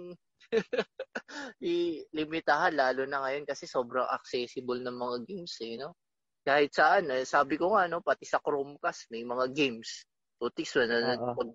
ilimitahan, 1.61 2.73
lalo 2.73 3.05
na 3.05 3.21
ngayon 3.23 3.45
kasi 3.45 3.69
sobrang 3.69 4.09
accessible 4.09 4.81
ng 4.81 4.97
mga 4.97 5.17
games, 5.29 5.53
eh, 5.61 5.77
no? 5.77 5.93
Kahit 6.41 6.73
saan, 6.73 7.13
eh, 7.13 7.21
sabi 7.21 7.55
ko 7.61 7.77
nga, 7.77 7.85
no, 7.85 8.01
pati 8.01 8.25
sa 8.25 8.41
Chromecast, 8.41 9.13
may 9.13 9.21
mga 9.21 9.53
games. 9.53 10.09
Tutis 10.41 10.73
mo 10.73 10.83
na, 10.89 10.97
Oo. 11.21 11.37
pag, 11.37 11.49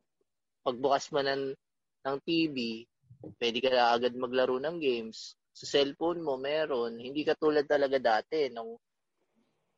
pagbukas 0.62 1.10
mo 1.10 1.18
ng, 1.26 1.50
ng 2.06 2.16
TV, 2.22 2.86
pwede 3.42 3.58
ka 3.58 3.90
agad 3.90 4.14
maglaro 4.14 4.62
ng 4.62 4.78
games. 4.78 5.34
Sa 5.50 5.66
cellphone 5.66 6.22
mo, 6.22 6.38
meron. 6.38 6.94
Hindi 6.94 7.26
katulad 7.26 7.66
talaga 7.66 7.98
dati, 7.98 8.46
nung 8.54 8.78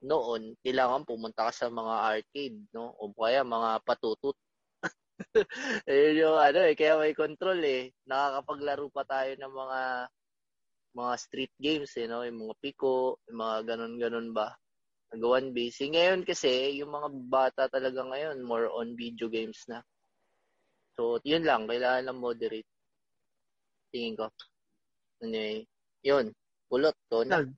noon, 0.04 0.54
kailangan 0.61 1.09
pumunta 1.09 1.48
ka 1.48 1.52
sa 1.54 1.66
mga 1.72 1.94
arcade, 2.12 2.59
no? 2.76 2.92
O 3.00 3.11
kaya 3.16 3.42
mga 3.42 3.82
patutut. 3.82 4.36
Ayun 5.90 6.22
yung 6.22 6.36
ano 6.38 6.61
eh, 6.62 6.76
kaya 6.78 7.00
may 7.00 7.16
control 7.16 7.59
eh. 7.64 7.90
Nakakapaglaro 8.06 8.86
pa 8.92 9.02
tayo 9.09 9.32
ng 9.34 9.54
mga 9.54 9.80
mga 10.94 11.14
street 11.18 11.54
games 11.59 11.92
eh, 11.98 12.06
no? 12.06 12.22
Yung 12.22 12.46
mga 12.46 12.54
piko, 12.62 13.18
yung 13.26 13.38
mga 13.40 13.56
ganun-ganun 13.74 14.30
ba. 14.30 14.54
Nagawan 15.09 15.56
base. 15.56 15.88
Ngayon 15.88 16.20
kasi, 16.28 16.76
yung 16.76 16.92
mga 16.92 17.09
bata 17.32 17.62
talaga 17.72 18.04
ngayon, 18.04 18.44
more 18.44 18.68
on 18.68 18.92
video 18.92 19.32
games 19.32 19.64
na. 19.64 19.80
So, 20.98 21.16
yun 21.24 21.48
lang. 21.48 21.64
Kailangan 21.64 22.12
lang 22.12 22.18
moderate. 22.20 22.68
Tingin 23.88 24.20
ko. 24.20 24.28
Anyway, 25.24 25.64
yun. 26.04 26.34
Pulot. 26.68 26.92
To 27.09 27.24
na. 27.24 27.40
Nag- 27.40 27.56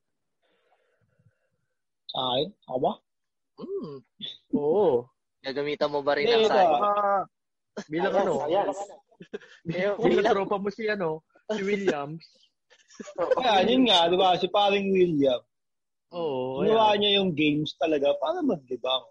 Sa 2.10 2.18
akin? 2.22 2.48
Ako 2.70 2.78
ba? 2.78 2.92
Hmm. 3.58 3.96
Oo. 4.54 5.10
Gagamitan 5.40 5.90
mo 5.90 6.04
ba 6.04 6.14
rin 6.14 6.28
Hindi, 6.28 6.36
ng 6.36 6.44
ito, 6.46 6.52
side? 6.52 6.70
Baka, 6.70 6.92
bilang 7.88 8.14
ano, 8.14 8.32
bilang 10.04 10.32
tropa 10.36 10.56
mo 10.60 10.68
si 10.68 10.84
ano, 10.88 11.24
si 11.48 11.62
Williams. 11.64 12.24
Kaya, 13.40 13.64
yun 13.64 13.88
nga, 13.88 14.08
di 14.12 14.16
ba? 14.20 14.36
Si 14.36 14.46
paring 14.52 14.92
William, 14.92 15.40
Oo. 16.10 16.66
ginawa 16.66 16.94
ayan. 16.94 16.98
niya 16.98 17.10
yung 17.22 17.30
games 17.38 17.74
talaga 17.78 18.10
para 18.18 18.42
maglibang. 18.42 19.06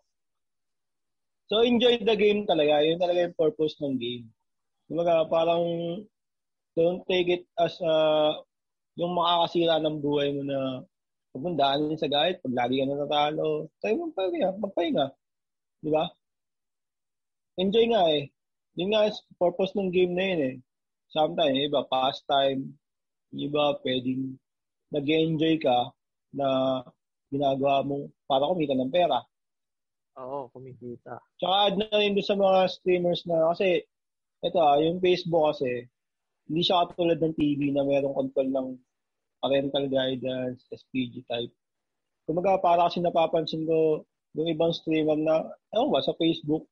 So, 1.49 1.65
enjoy 1.65 2.03
the 2.05 2.13
game 2.13 2.45
talaga. 2.45 2.85
Yun 2.85 3.01
talaga 3.01 3.25
yung 3.25 3.39
purpose 3.39 3.79
ng 3.81 3.97
game. 3.97 4.29
Kumbaga, 4.85 5.25
parang 5.25 5.65
don't 6.77 7.01
take 7.09 7.41
it 7.41 7.43
as 7.57 7.73
uh, 7.81 8.37
yung 8.93 9.17
makakasira 9.17 9.81
ng 9.81 9.97
buhay 9.97 10.29
mo 10.35 10.45
na 10.45 10.85
pagmundaan 11.33 11.97
sa 11.97 12.05
gayet, 12.05 12.41
pag 12.41 12.53
lagi 12.53 12.81
ka 12.81 12.85
natatalo, 12.85 13.69
tayo 13.81 13.93
mo 13.97 14.03
magpahinga, 14.11 14.49
magpahinga. 14.61 15.05
Di 15.81 15.89
ba? 15.89 16.05
Enjoy 17.57 17.85
nga 17.89 18.03
eh. 18.13 18.29
Yun 18.77 18.89
nga 18.93 19.09
purpose 19.41 19.73
ng 19.73 19.89
game 19.89 20.13
na 20.13 20.25
yun 20.25 20.41
eh. 20.53 20.55
Sometimes, 21.09 21.57
iba, 21.57 21.81
pastime. 21.89 22.77
Iba, 23.33 23.77
pwedeng 23.81 24.37
nag-enjoy 24.93 25.57
ka 25.61 25.93
na 26.33 26.81
ginagawa 27.29 27.85
mo 27.85 28.09
para 28.25 28.49
kumita 28.49 28.73
ng 28.73 28.91
pera. 28.93 29.21
Oo, 30.19 30.49
kumikita. 30.51 31.21
Tsaka 31.39 31.55
add 31.69 31.75
na 31.79 31.95
rin 31.95 32.17
doon 32.17 32.25
sa 32.27 32.35
mga 32.35 32.59
streamers 32.73 33.21
na 33.29 33.53
kasi 33.53 33.85
ito 34.43 34.57
ah, 34.59 34.77
yung 34.81 34.99
Facebook 34.99 35.55
kasi 35.55 35.87
hindi 36.49 36.61
siya 36.65 36.89
katulad 36.89 37.21
ng 37.21 37.35
TV 37.37 37.69
na 37.71 37.85
merong 37.85 38.17
control 38.17 38.49
ng 38.49 38.67
parental 39.39 39.85
guidance, 39.87 40.65
SPG 40.73 41.23
type. 41.29 41.53
Kumaga 42.25 42.59
para 42.59 42.89
kasi 42.89 42.99
napapansin 42.99 43.63
ko 43.69 44.03
yung 44.37 44.49
ibang 44.49 44.73
streamer 44.73 45.17
na, 45.17 45.45
ewan 45.73 45.89
ba, 45.89 46.01
sa 46.03 46.13
Facebook 46.17 46.67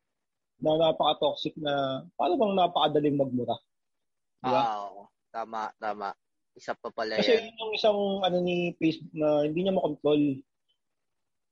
na 0.61 0.77
napaka-toxic 0.77 1.53
na 1.57 2.05
paano 2.17 2.33
bang 2.37 2.53
napakadaling 2.57 3.17
magmura. 3.17 3.57
Diba? 4.41 4.61
Oo. 4.61 5.09
Tama, 5.29 5.69
tama. 5.77 6.09
Isa 6.57 6.73
pa 6.73 6.89
pala 6.89 7.21
Kasi 7.21 7.37
yan. 7.37 7.53
yun 7.53 7.61
yung 7.61 7.73
isang 7.77 7.99
ano 8.25 8.37
ni 8.41 8.73
Facebook 8.81 9.13
na 9.13 9.45
hindi 9.45 9.59
niya 9.61 9.77
makontrol. 9.77 10.41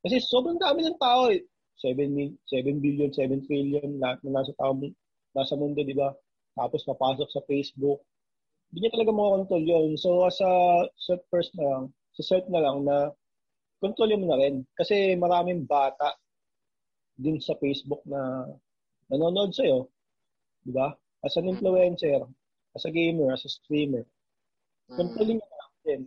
Kasi 0.02 0.16
sobrang 0.18 0.58
dami 0.58 0.82
ng 0.82 0.98
tao 0.98 1.30
eh. 1.30 1.46
7, 1.78 1.94
mil, 2.10 2.34
7 2.50 2.82
billion, 2.82 3.14
7 3.14 3.46
trillion 3.46 4.02
lahat 4.02 4.18
na 4.26 4.42
nasa 4.42 4.52
tao 4.58 4.74
nasa 5.36 5.54
mundo, 5.54 5.86
di 5.86 5.94
ba? 5.94 6.10
Tapos 6.58 6.82
papasok 6.88 7.30
sa 7.30 7.46
Facebook. 7.46 8.02
Hindi 8.74 8.88
niya 8.88 8.96
talaga 8.98 9.12
makakontrol 9.14 9.64
yun. 9.64 9.90
So, 10.00 10.26
sa 10.34 10.48
set 10.98 11.22
first 11.30 11.54
na 11.54 11.66
lang, 11.70 11.84
sa 12.18 12.24
set 12.26 12.46
na 12.50 12.64
lang 12.64 12.88
na 12.88 13.14
kontrolin 13.84 14.26
mo 14.26 14.34
na 14.34 14.40
rin. 14.42 14.66
Kasi 14.74 15.14
maraming 15.20 15.68
bata 15.68 16.18
din 17.20 17.38
sa 17.38 17.54
Facebook 17.62 18.02
na 18.10 18.48
nanonood 19.12 19.54
sa'yo. 19.54 19.86
Di 20.66 20.72
ba? 20.74 20.96
As 21.22 21.36
an 21.38 21.52
influencer, 21.52 22.26
as 22.74 22.88
a 22.88 22.92
gamer, 22.92 23.36
as 23.36 23.46
a 23.46 23.52
streamer 23.52 24.08
Mm. 24.90 25.42
niya 25.42 25.50
lang 25.58 25.74
din. 25.86 26.02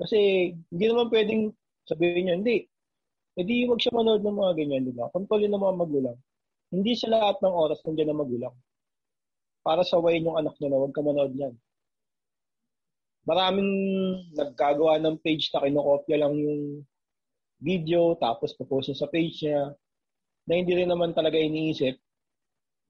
Kasi 0.00 0.18
hindi 0.72 0.84
naman 0.88 1.12
pwedeng 1.12 1.42
sabihin 1.84 2.22
niya, 2.28 2.34
hindi. 2.40 2.58
Hindi 3.36 3.54
wag 3.68 3.80
siya 3.80 3.96
manood 3.96 4.22
ng 4.24 4.38
mga 4.38 4.52
ganyan, 4.60 4.82
di 4.88 4.94
ba? 4.94 5.08
Kontrolin 5.12 5.52
ng 5.52 5.62
mga 5.62 5.76
magulang. 5.78 6.18
Hindi 6.72 6.92
sa 6.96 7.08
lahat 7.12 7.40
ng 7.40 7.54
oras 7.54 7.80
nandiyan 7.84 8.12
ang 8.12 8.20
magulang. 8.20 8.54
Para 9.62 9.84
sawayin 9.84 10.26
yung 10.26 10.40
anak 10.40 10.56
niya 10.58 10.72
na 10.72 10.80
wag 10.80 10.92
ka 10.92 11.00
manood 11.04 11.32
niyan. 11.36 11.54
Maraming 13.22 13.72
naggagawa 14.34 14.98
ng 14.98 15.16
page 15.22 15.52
na 15.54 15.62
kinokopya 15.62 16.16
lang 16.18 16.34
yung 16.34 16.82
video 17.62 18.18
tapos 18.18 18.50
popost 18.58 18.90
niya 18.90 18.98
sa 18.98 19.10
page 19.12 19.36
niya 19.46 19.70
na 20.50 20.52
hindi 20.58 20.74
rin 20.74 20.90
naman 20.90 21.14
talaga 21.14 21.38
iniisip 21.38 21.94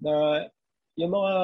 na 0.01 0.47
yung 0.97 1.13
mga 1.13 1.35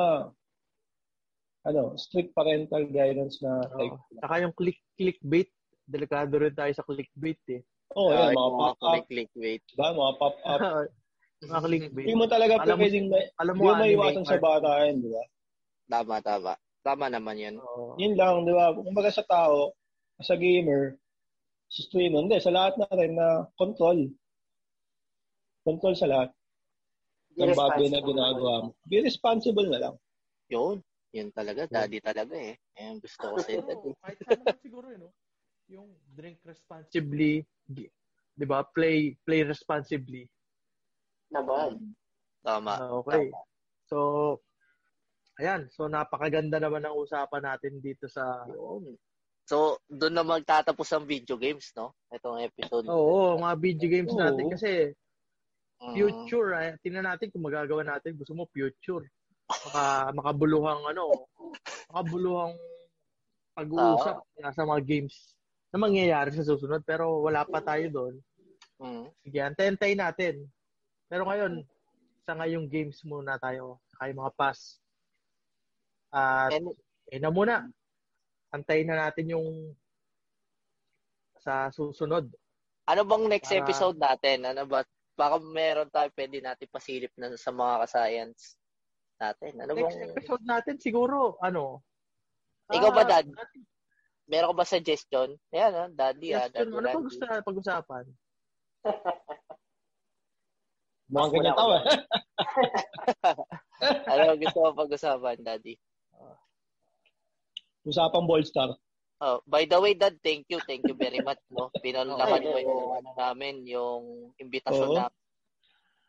ano, 1.65 1.97
strict 1.97 2.31
parental 2.33 2.87
guidance 2.87 3.43
na 3.43 3.65
type. 3.73 3.93
Oo. 3.93 4.21
Saka 4.21 4.35
yung 4.41 4.55
click 4.55 4.79
clickbait, 4.95 5.51
delikado 5.85 6.39
rin 6.39 6.55
tayo 6.55 6.71
sa 6.71 6.85
clickbait 6.85 7.41
eh. 7.51 7.63
Oh, 7.97 8.13
Ah, 8.13 8.29
yan, 8.29 8.37
mga 8.37 8.51
pop-up, 8.53 8.93
click-clickbait. 9.09 9.63
ba? 9.75 9.87
Mga 9.91 10.13
pop-up. 10.21 10.61
mga 11.43 11.63
clickbait. 11.65 12.05
Hindi 12.05 12.15
mo 12.15 12.27
talaga 12.29 12.53
Alam 12.61 12.77
mo- 12.77 12.83
pwedeng, 12.85 13.07
ma- 13.09 13.31
Alam 13.41 13.55
mo, 13.57 13.63
anime 13.65 13.81
maiwasan 13.81 14.25
sa 14.29 14.37
bata 14.37 14.69
yan, 14.85 14.97
di 15.01 15.09
ba? 15.09 15.25
Tama, 15.89 16.17
tama. 16.21 16.53
Tama 16.85 17.07
naman 17.09 17.37
yan. 17.41 17.55
Oo. 17.57 17.97
Yun 17.97 18.15
lang, 18.15 18.45
di 18.45 18.53
ba? 18.53 18.77
Kumbaga 18.77 19.09
sa 19.09 19.25
tao, 19.25 19.73
sa 20.21 20.37
gamer, 20.37 21.01
sa 21.69 21.81
streamer, 21.83 22.29
hindi, 22.29 22.37
sa 22.39 22.53
lahat 22.53 22.77
na 22.77 22.87
rin 22.93 23.17
na 23.17 23.49
control. 23.57 24.13
Control 25.65 25.95
sa 25.97 26.09
lahat 26.09 26.31
ng 27.35 27.55
bagay 27.55 27.89
na 27.89 28.01
ginagawa 28.01 28.53
mo. 28.65 28.71
Be 28.85 29.01
responsible 29.01 29.69
na 29.69 29.81
lang. 29.81 29.95
Yun. 30.49 30.81
Yun 31.17 31.29
talaga. 31.33 31.65
Daddy 31.69 32.01
talaga 32.05 32.35
eh. 32.37 32.61
Ayan, 32.77 33.01
gusto 33.01 33.25
ko 33.33 33.37
sa'yo, 33.41 33.61
daddy. 33.65 33.91
Kahit 34.05 34.19
saan 34.25 34.39
naman 34.45 34.59
siguro 34.61 34.87
yun, 34.93 35.01
no? 35.09 35.13
Yung 35.69 35.89
drink 36.17 36.41
responsibly, 36.49 37.45
'di 37.69 38.45
ba? 38.49 38.65
Play 38.65 39.17
play 39.25 39.45
responsibly. 39.45 40.25
Naman. 41.29 41.93
Tama. 42.41 42.73
Ah, 42.81 42.93
okay. 43.05 43.29
So 43.85 44.41
Ayan, 45.39 45.71
so 45.71 45.87
napakaganda 45.87 46.59
naman 46.59 46.83
ang 46.83 46.99
usapan 46.99 47.47
natin 47.47 47.79
dito 47.79 48.11
sa... 48.11 48.43
Yun. 48.51 48.99
So, 49.47 49.79
doon 49.87 50.19
na 50.19 50.27
magtatapos 50.27 50.91
ang 50.91 51.07
video 51.07 51.39
games, 51.39 51.71
no? 51.79 51.95
Itong 52.11 52.43
episode. 52.43 52.91
Oo, 52.91 53.39
mga 53.39 53.55
video 53.63 53.89
games 53.89 54.13
Oo. 54.13 54.19
natin 54.19 54.45
kasi 54.51 54.71
Mm. 55.79 55.95
future, 55.95 56.51
eh, 56.59 56.75
tingnan 56.83 57.07
natin 57.07 57.31
kung 57.31 57.47
magagawa 57.47 57.87
natin. 57.87 58.19
Gusto 58.19 58.35
mo 58.35 58.51
future. 58.51 59.07
Maka, 59.49 60.13
makabuluhang 60.13 60.83
ano, 60.85 61.25
makabuluhang 61.89 62.55
pag-uusap 63.57 64.17
sa 64.53 64.63
mga 64.69 64.81
games 64.85 65.33
na 65.73 65.81
mangyayari 65.81 66.31
sa 66.37 66.45
susunod. 66.45 66.85
Pero 66.85 67.25
wala 67.25 67.49
pa 67.49 67.65
tayo 67.65 67.89
doon. 67.89 68.15
Mm. 68.79 69.05
Sige, 69.25 69.39
antayin 69.43 69.99
natin. 69.99 70.35
Pero 71.09 71.25
ngayon, 71.25 71.65
sa 72.29 72.37
ngayong 72.37 72.69
games 72.69 73.01
muna 73.09 73.41
tayo. 73.41 73.81
Yung 74.05 74.21
mga 74.21 74.35
pass. 74.37 74.79
At, 76.13 76.53
And, 76.53 76.77
eh 77.09 77.19
na 77.19 77.33
muna. 77.33 77.65
Antayin 78.53 78.89
na 78.89 79.09
natin 79.09 79.33
yung 79.33 79.49
sa 81.39 81.73
susunod. 81.73 82.29
ano 82.89 83.03
bang 83.05 83.25
next 83.29 83.49
Para- 83.53 83.61
episode 83.65 83.97
natin? 83.97 84.45
Ano 84.45 84.65
ba? 84.69 84.85
Baka 85.19 85.41
meron 85.43 85.91
tayo 85.91 86.09
pwede 86.15 86.39
natin 86.41 86.69
pasilip 86.71 87.11
na 87.17 87.33
sa 87.35 87.51
mga 87.51 87.85
ka-science 87.85 88.58
natin. 89.19 89.53
Ano 89.61 89.73
Next 89.75 89.99
bang... 89.99 90.11
episode 90.15 90.45
natin 90.47 90.77
siguro, 90.79 91.37
ano? 91.43 91.83
Ikaw 92.71 92.91
ba, 92.95 93.03
ah, 93.05 93.09
Dad? 93.09 93.27
Meron 94.29 94.51
ka 94.53 94.57
ba 94.61 94.67
suggestion? 94.67 95.29
Ayan, 95.53 95.75
ah, 95.75 95.89
Daddy, 95.91 96.33
ah, 96.33 96.49
Question 96.49 96.71
Daddy. 96.71 96.79
Ano 96.79 96.95
pa 96.95 97.01
gusto 97.03 97.23
na 97.27 97.45
pag-usapan? 97.45 98.05
Mga 101.09 101.29
ganyan 101.33 101.57
tao 101.57 101.73
eh. 101.73 101.85
Ano 104.11 104.37
gusto 104.37 104.59
mo 104.61 104.77
pag-usapan, 104.77 105.37
Daddy? 105.41 105.75
Usapang 107.89 108.29
Ballstar. 108.29 108.77
Oh, 109.19 109.43
by 109.49 109.67
the 109.67 109.81
way, 109.81 109.99
Dad, 109.99 110.15
thank 110.23 110.47
you. 110.47 110.63
Thank 110.63 110.87
you 110.87 110.95
very 110.95 111.19
much, 111.25 111.43
no? 111.51 111.75
Pinunlakan 111.83 112.39
Okay. 112.39 112.55
mo 112.55 112.59
yung 112.63 112.91
ano 113.03 113.11
namin, 113.19 113.67
yung 113.67 114.31
imbitasyon 114.39 114.95
Oo. 114.95 114.95
na. 114.95 115.11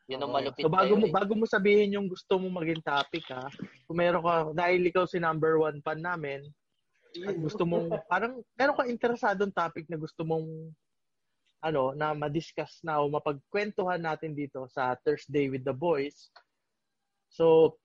Yun 0.09 0.25
ang 0.25 0.33
malupit 0.33 0.65
So 0.65 0.73
bago 0.73 0.97
mo 0.97 1.05
eh. 1.05 1.13
bago 1.13 1.33
mo 1.37 1.45
sabihin 1.45 1.93
yung 1.93 2.09
gusto 2.09 2.41
mo 2.41 2.49
maging 2.49 2.81
topic 2.81 3.29
ha. 3.29 3.45
Kung 3.85 3.97
meron 4.01 4.25
ka 4.25 4.35
dahil 4.57 4.81
ikaw 4.89 5.05
si 5.05 5.21
number 5.21 5.61
one 5.61 5.77
fan 5.85 6.01
namin, 6.01 6.41
at 7.25 7.37
gusto 7.37 7.61
mong 7.65 7.93
parang 8.09 8.41
meron 8.57 8.77
ka 8.77 8.89
interesadong 8.89 9.53
topic 9.53 9.85
na 9.85 10.01
gusto 10.01 10.25
mong 10.25 10.73
ano 11.61 11.93
na 11.93 12.15
ma-discuss 12.17 12.81
na 12.81 13.03
o 13.03 13.11
mapagkwentuhan 13.11 14.01
natin 14.01 14.33
dito 14.33 14.65
sa 14.71 14.97
Thursday 15.05 15.45
with 15.51 15.61
the 15.61 15.75
Boys. 15.75 16.33
So 17.29 17.77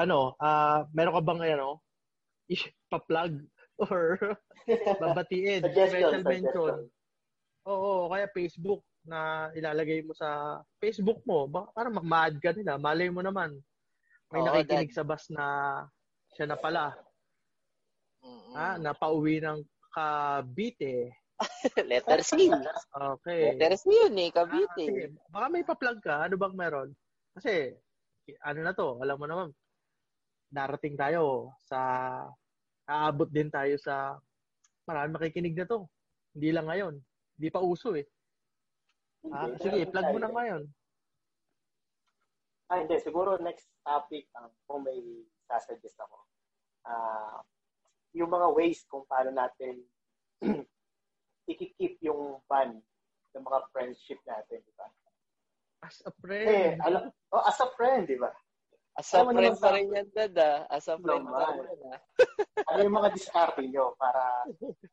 ano, 0.00 0.32
ah 0.40 0.88
meron 0.96 1.20
ka 1.20 1.22
bang 1.28 1.40
ano 1.60 1.84
pa-plug 2.92 3.36
or 3.76 4.16
babatiin, 5.02 5.60
Suggestion, 5.60 5.92
special 5.92 6.12
mention? 6.24 6.48
suggestion. 6.48 6.80
Oo, 7.68 8.08
kaya 8.08 8.26
Facebook 8.32 8.80
na 9.02 9.50
ilalagay 9.58 10.02
mo 10.06 10.14
sa 10.14 10.60
Facebook 10.78 11.22
mo. 11.26 11.50
Baka 11.50 11.74
para 11.74 11.88
ma-add 11.90 12.38
ka 12.38 12.54
nila. 12.54 12.78
Malay 12.78 13.10
mo 13.10 13.20
naman. 13.22 13.58
May 14.30 14.40
Oo, 14.40 14.46
nakikinig 14.48 14.94
sa 14.94 15.04
bus 15.04 15.26
na 15.28 15.44
siya 16.38 16.46
na 16.48 16.56
pala. 16.56 16.94
Mm-mm. 18.22 18.54
Ha? 18.54 18.78
Na 18.78 18.94
pauwi 18.94 19.42
ng 19.42 19.60
Cavite. 19.92 21.12
Letter 21.90 22.22
C. 22.22 22.48
Okay. 22.94 23.58
Letter 23.58 23.74
C 23.74 23.90
yun 23.90 24.14
eh, 24.16 24.30
Ah, 24.30 24.34
Cavite. 24.46 24.78
sige. 24.78 25.04
Baka 25.28 25.46
may 25.50 25.64
pa-plug 25.66 25.98
ka. 26.00 26.24
Ano 26.24 26.38
bang 26.38 26.54
meron? 26.54 26.88
Kasi, 27.34 27.74
ano 28.46 28.60
na 28.62 28.72
to, 28.72 29.02
alam 29.02 29.18
mo 29.18 29.26
naman, 29.26 29.48
darating 30.48 30.94
tayo 30.94 31.50
sa, 31.66 31.78
aabot 32.86 33.26
din 33.26 33.50
tayo 33.50 33.74
sa, 33.82 34.16
marami 34.86 35.18
makikinig 35.18 35.58
na 35.58 35.66
to. 35.66 35.84
Hindi 36.32 36.48
lang 36.54 36.70
ngayon. 36.70 36.94
Hindi 37.36 37.48
pa 37.50 37.60
uso 37.60 37.92
eh. 37.98 38.06
Ah, 39.30 39.46
sige, 39.54 39.86
plug 39.86 40.06
mo 40.10 40.18
na 40.18 40.30
ngayon. 40.30 40.62
Ah, 42.66 42.82
hindi. 42.82 42.96
Siguro 42.98 43.38
next 43.38 43.68
topic, 43.84 44.26
um, 44.34 44.50
kung 44.66 44.82
may 44.82 44.98
sasuggest 45.46 45.94
ako. 46.00 46.16
Ah, 46.82 47.38
yung 48.12 48.28
mga 48.28 48.48
ways 48.50 48.82
kung 48.90 49.06
paano 49.06 49.30
natin 49.30 49.78
ikikip 51.50 52.02
yung 52.02 52.42
bond 52.44 52.82
ng 53.32 53.44
mga 53.44 53.60
friendship 53.70 54.18
natin, 54.26 54.58
di 54.58 54.72
ba? 54.74 54.88
As 55.82 56.02
a 56.02 56.10
Eh, 56.10 56.14
friend. 56.18 56.76
alam, 56.82 57.02
oh, 57.30 57.44
as 57.44 57.58
a 57.58 57.68
friend, 57.74 58.06
di 58.06 58.18
ba? 58.18 58.30
As 58.92 59.08
a 59.14 59.22
Alam 59.22 59.32
friend 59.32 59.38
naman 59.38 59.56
pa 59.58 59.70
rin 59.72 59.86
yan, 59.88 60.06
Dad, 60.10 60.34
ah. 60.36 60.58
As 60.68 60.86
a 60.86 60.98
friend 60.98 61.24
pa 61.24 61.38
Naman. 61.46 61.62
rin 61.62 61.78
yan, 61.78 61.92
ah. 61.94 62.00
Ano 62.72 62.80
yung 62.82 62.96
mga 62.98 63.10
diskarte 63.12 63.62
nyo 63.64 63.94
para 63.96 64.22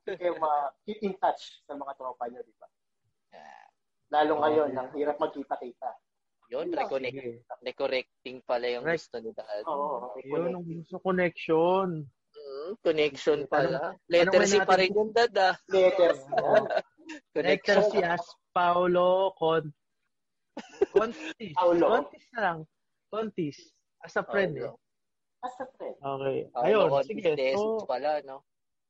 kayo 0.05 0.33
ma- 0.37 0.71
keep 0.85 0.99
in 1.01 1.13
touch 1.17 1.63
sa 1.65 1.73
mga 1.73 1.93
tropa 1.95 2.25
nyo, 2.27 2.39
di 2.39 2.53
ba? 2.55 2.67
Lalo 4.09 4.41
ngayon, 4.41 4.73
ang 4.73 4.89
hirap 4.97 5.21
magkita-kita. 5.21 5.89
Yun, 6.49 6.73
reconnect, 6.73 7.13
Sige. 7.13 7.45
reconnecting 7.61 8.37
pala 8.41 8.65
yung 8.65 8.81
Correct. 8.81 9.05
gusto 9.05 9.17
ni 9.21 9.31
Dad. 9.37 9.63
Oo. 9.69 10.17
Yun 10.25 10.49
ang 10.57 10.65
gusto 10.65 10.97
connection. 10.97 12.09
Mm, 12.33 12.71
connection 12.81 13.39
pala. 13.45 13.93
Letter 14.09 14.41
C 14.49 14.57
pa 14.65 14.73
rin 14.81 14.89
yun, 14.89 15.13
Dad, 15.13 15.29
ah. 15.37 15.53
Letters. 15.69 16.17
Yan. 16.25 16.65
Letter 16.65 16.81
Connection. 17.37 17.81
si 17.93 17.99
As 18.01 18.25
Paulo 18.49 19.33
Con 19.37 19.69
Contis. 20.89 21.53
Paulo. 21.53 21.85
Contis 22.01 22.25
na 22.33 22.39
lang. 22.41 22.57
Contis. 23.13 23.57
As 24.01 24.17
a 24.17 24.25
friend 24.25 24.57
eh. 24.57 24.73
As 25.45 25.55
a 25.61 25.65
friend. 25.77 25.95
Okay. 26.01 26.37
Ayun, 26.65 26.89
Contis 26.89 27.13
sige. 27.13 27.53
So, 27.53 27.85
pala, 27.85 28.25
no? 28.25 28.41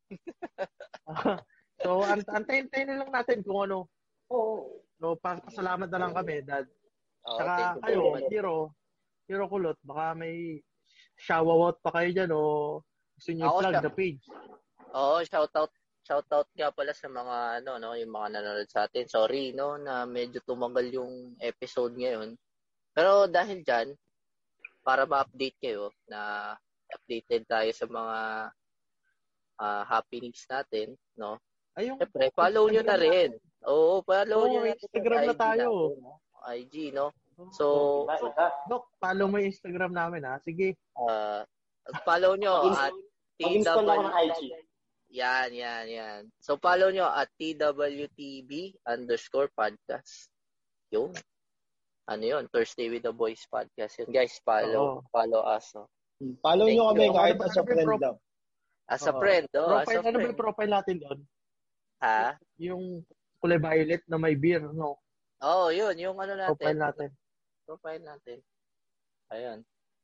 so 1.84 2.02
ant 2.08 2.26
antayin-tayin 2.26 2.88
na 2.90 3.04
lang 3.04 3.12
natin 3.12 3.44
kung 3.44 3.68
ano. 3.68 3.92
Oo. 4.32 4.80
So, 5.00 5.16
pa- 5.16 5.40
pasalamat 5.40 5.88
na 5.88 6.00
lang 6.00 6.14
kami, 6.14 6.44
Dad. 6.44 6.68
Oh, 7.24 7.40
Saka 7.40 7.80
kayo. 7.88 8.20
Hero, 8.28 8.56
Hero 9.32 9.46
Kulot, 9.48 9.80
baka 9.84 10.12
may 10.16 10.60
shout-out 11.16 11.80
pa 11.80 11.92
kayo 11.96 12.10
dyan 12.12 12.32
o 12.36 12.42
gusto 13.16 13.32
nyo 13.36 13.60
siya. 13.60 13.84
the 13.84 13.92
page. 13.92 14.24
Oo, 14.96 15.20
shout 15.28 15.52
out 15.56 15.72
shout 16.08 16.26
out 16.34 16.48
nga 16.56 16.74
pala 16.74 16.96
sa 16.96 17.12
mga 17.12 17.62
ano 17.62 17.78
no, 17.78 17.94
yung 17.94 18.10
mga 18.10 18.40
nanonood 18.40 18.70
sa 18.72 18.88
atin. 18.88 19.06
Sorry 19.06 19.52
no 19.52 19.76
na 19.76 20.08
medyo 20.08 20.40
tumagal 20.48 20.88
yung 20.90 21.36
episode 21.44 21.94
ngayon. 22.00 22.40
Pero 22.96 23.28
dahil 23.28 23.62
diyan 23.62 23.94
para 24.82 25.04
ma-update 25.04 25.60
kayo 25.60 25.92
na 26.08 26.56
updated 26.90 27.46
tayo 27.46 27.70
sa 27.76 27.86
mga 27.86 28.18
ah, 29.60 29.84
happenings 29.86 30.42
natin, 30.50 30.98
no? 31.20 31.38
Ay, 31.78 31.92
yung 31.94 32.00
Siyempre, 32.02 32.34
follow 32.34 32.66
nyo 32.72 32.82
na 32.82 32.98
rin. 32.98 33.36
Oo, 33.68 34.00
follow 34.08 34.40
Oo, 34.46 34.50
nyo 34.50 34.62
Instagram 34.72 35.22
na 35.26 35.36
IG 35.36 35.40
tayo. 35.40 35.68
natin, 35.68 36.00
no? 36.00 36.14
IG, 36.48 36.76
no? 36.96 37.08
So, 37.56 37.66
iba. 38.08 38.48
Doc, 38.68 38.84
follow 39.00 39.28
mo 39.28 39.40
yung 39.40 39.52
Instagram 39.52 39.92
namin 39.96 40.28
ha. 40.28 40.40
Sige. 40.44 40.76
ah, 40.96 41.44
follow 42.04 42.36
nyo 42.36 42.72
at 42.72 42.92
ng 43.40 44.16
IG. 44.28 44.42
Yan, 45.10 45.50
yan, 45.56 45.86
yan. 45.90 46.22
So, 46.38 46.60
follow 46.60 46.92
nyo 46.92 47.08
at 47.10 47.32
TWTB 47.40 48.78
underscore 48.86 49.50
podcast. 49.56 50.30
Yun. 50.94 51.16
Ano 52.06 52.24
yun? 52.26 52.44
Thursday 52.52 52.90
with 52.94 53.06
the 53.08 53.14
Boys 53.14 53.42
podcast. 53.50 53.98
Yun, 54.04 54.12
guys, 54.14 54.38
follow. 54.44 55.02
Oo. 55.02 55.06
Follow 55.10 55.42
us. 55.48 55.66
No? 55.74 55.88
Follow 56.44 56.68
Thank 56.68 56.76
nyo 56.78 56.84
kami 56.94 57.06
you. 57.08 57.16
kahit 57.16 57.36
Ano 57.40 57.46
as 57.48 57.56
a 57.56 57.62
ano 57.62 57.68
friend 57.68 57.88
pro- 57.88 58.02
lang. 58.04 58.16
As 58.90 59.04
a 59.06 59.14
friend, 59.14 59.46
oh. 59.54 59.70
As 59.70 59.86
Profile, 59.86 59.96
a 59.96 60.02
ano 60.02 60.10
ba 60.10 60.18
friend. 60.18 60.28
yung 60.28 60.40
profile 60.42 60.72
natin 60.74 60.96
doon? 61.00 61.20
Ha? 62.02 62.22
Yung 62.60 62.84
kulay 63.40 63.60
violet 63.60 64.04
na 64.06 64.20
may 64.20 64.36
beer, 64.36 64.62
no? 64.62 65.00
Oo, 65.40 65.68
oh, 65.68 65.68
yun. 65.72 65.96
Yung 65.96 66.20
ano 66.20 66.36
natin. 66.36 66.52
Profile 66.56 66.80
natin. 66.80 67.10
Profile 67.64 68.04
natin. 68.04 68.38
Ayun. 69.32 69.60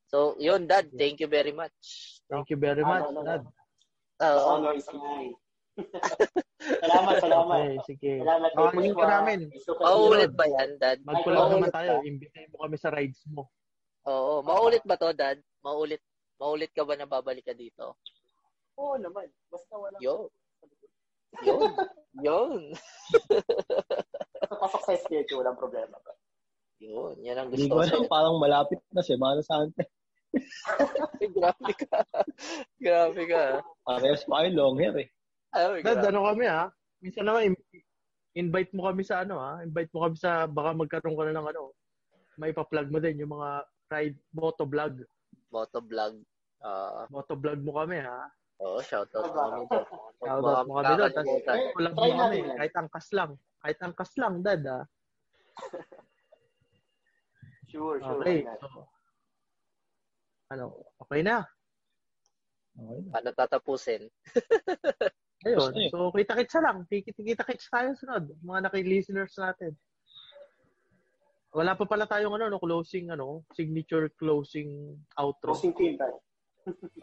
So, 0.07 0.39
yun, 0.39 0.63
Dad. 0.63 0.87
Thank 0.95 1.19
you 1.19 1.27
very 1.27 1.51
much. 1.51 1.75
Thank 2.31 2.47
you 2.49 2.59
very 2.59 2.81
much, 2.81 3.03
Ano, 3.03 3.19
ano, 3.19 3.27
Dad. 3.27 3.43
Oo. 4.23 4.71
is 4.71 4.87
mine. 4.95 5.35
salamat, 6.55 7.15
salamat. 7.19 7.57
Okay, 7.59 7.75
sige. 7.83 8.11
Salamat. 8.23 8.49
Paulit 8.55 8.95
ka 8.95 9.07
namin. 9.11 9.39
Mauulit 9.83 10.31
ba 10.31 10.45
yan, 10.47 10.69
Dad? 10.79 10.97
Mauulit 11.03 11.45
naman 11.51 11.71
tayo. 11.75 11.99
Imbitahin 12.07 12.47
mo 12.55 12.57
kami 12.63 12.77
sa 12.79 12.89
rides 12.95 13.19
mo. 13.27 13.51
Oo. 14.07 14.39
Mauulit 14.39 14.83
ba 14.87 14.95
to, 14.95 15.11
Dad? 15.11 15.43
Mauulit. 15.59 15.99
Mauulit 16.39 16.71
ka 16.71 16.87
ba 16.87 16.95
na 16.95 17.03
babalik 17.07 17.43
ka 17.43 17.51
dito? 17.51 17.99
Oo 18.79 18.95
naman. 18.95 19.27
Basta 19.51 19.75
wala. 19.75 19.99
Yun. 19.99 20.31
Yun. 21.43 21.71
Yun. 22.23 22.61
Pasok 24.61 24.81
sa 24.87 24.95
schedule, 24.95 25.43
walang 25.43 25.59
problema. 25.59 25.97
Yun. 26.79 27.19
Yan 27.25 27.37
ang 27.41 27.49
Hindi 27.51 27.67
gusto 27.67 27.75
ko 27.75 27.75
ko 27.75 27.83
alam, 27.83 28.01
sa'yo. 28.05 28.11
parang 28.11 28.35
malapit 28.39 28.79
na 28.95 29.01
Semana 29.03 29.41
Santa. 29.43 29.83
Grabe 31.35 31.71
ka. 31.75 31.99
Grabe 32.79 33.23
ka. 33.27 33.43
Parehas 33.83 34.23
pa 34.27 34.43
kayo 34.43 34.49
long 34.55 34.77
hair 34.79 34.95
eh. 34.99 35.07
Ay, 35.55 35.79
Dad, 35.83 36.03
ano 36.11 36.27
kami 36.27 36.45
ha? 36.47 36.67
Minsan 36.99 37.27
naman, 37.27 37.55
invite 38.35 38.71
mo 38.75 38.91
kami 38.91 39.03
sa 39.07 39.23
ano 39.23 39.39
ha? 39.39 39.63
Invite 39.63 39.91
mo 39.95 40.03
kami 40.03 40.15
sa, 40.19 40.43
baka 40.47 40.75
magkaroon 40.75 41.15
ka 41.15 41.23
na 41.31 41.39
ng 41.39 41.47
ano, 41.55 41.71
may 42.35 42.51
pa-plug 42.51 42.91
mo 42.91 42.99
din 42.99 43.23
yung 43.23 43.31
mga 43.31 43.63
ride 43.87 44.17
moto 44.35 44.67
vlog. 44.67 44.99
Motovlog. 45.55 46.19
Ah, 46.59 47.07
Motovlog 47.07 47.63
mo 47.63 47.79
kami, 47.79 48.03
ha? 48.03 48.27
Oo, 48.63 48.79
shoutout 48.83 49.27
mo 49.31 49.41
kami 49.41 49.61
doon. 49.67 49.85
Shoutout 50.23 50.65
mo 50.67 50.73
kami 50.79 50.93
doon. 50.95 51.11
Tapos. 51.11 51.39
Eh, 51.49 51.71
Kulang 51.75 51.93
mo 51.95 52.03
kami. 52.03 52.39
Kahit 52.55 52.73
angkas 52.75 53.07
lang. 53.11 53.31
Kahit 53.59 53.77
angkas 53.81 54.11
lang, 54.19 54.33
dad, 54.45 54.63
ha? 54.67 54.81
Sure, 57.75 57.99
sure. 57.99 58.23
Okay. 58.23 58.47
So, 58.61 58.87
ano, 60.53 60.79
okay 61.01 61.19
na. 61.25 61.43
Okay. 62.71 62.99
Paano 63.11 63.29
tatapusin? 63.35 64.07
Ayun. 65.45 65.71
So, 65.91 66.07
kita-kitsa 66.15 66.63
lang. 66.63 66.87
Kita-kitsa 66.87 67.67
tayo 67.67 67.91
sunod. 67.99 68.23
Mga 68.39 68.59
naki-listeners 68.69 69.35
natin. 69.35 69.75
Wala 71.55 71.75
pa 71.75 71.83
pala 71.87 72.07
tayong 72.07 72.35
ano, 72.35 72.51
no, 72.51 72.59
closing, 72.59 73.11
ano, 73.11 73.43
signature 73.55 74.11
closing 74.15 74.95
outro. 75.15 75.55
Closing 75.55 75.75
team 75.75 75.95
tayo. 75.99 76.15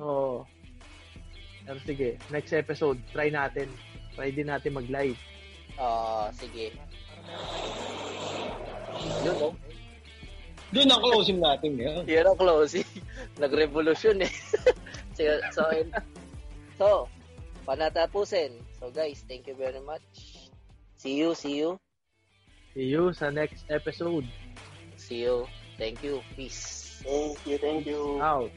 Oo. 0.00 0.36
Pero 1.62 1.78
sige, 1.86 2.08
next 2.30 2.52
episode, 2.52 2.98
try 3.14 3.30
natin. 3.30 3.70
Try 4.14 4.34
din 4.34 4.50
natin 4.50 4.76
mag-live. 4.76 5.18
Ah, 5.78 6.28
sige. 6.34 6.74
Yun, 9.24 9.36
oh. 9.40 9.54
Doon 10.72 10.88
ang 10.88 11.02
closing 11.04 11.38
natin 11.40 11.76
ngayon. 11.76 12.04
Yun 12.08 12.26
ang 12.26 12.38
closing. 12.38 12.88
Nag-revolution 13.42 14.24
eh. 14.24 14.32
so, 15.16 15.22
so, 15.52 15.62
so, 16.80 16.88
panatapusin. 17.68 18.56
So 18.80 18.90
guys, 18.90 19.22
thank 19.28 19.46
you 19.46 19.54
very 19.54 19.78
much. 19.84 20.02
See 20.98 21.18
you, 21.18 21.34
see 21.34 21.58
you, 21.58 21.78
See 22.72 22.88
you 22.88 23.12
sa 23.12 23.28
next 23.28 23.68
episode. 23.68 24.24
see 24.96 25.28
you. 25.28 25.44
Thank 25.76 26.00
you. 26.00 26.24
Peace. 26.34 27.02
Thank 27.04 27.36
you, 27.44 27.56
thank 27.58 27.84
you. 27.84 28.22
Out. 28.22 28.50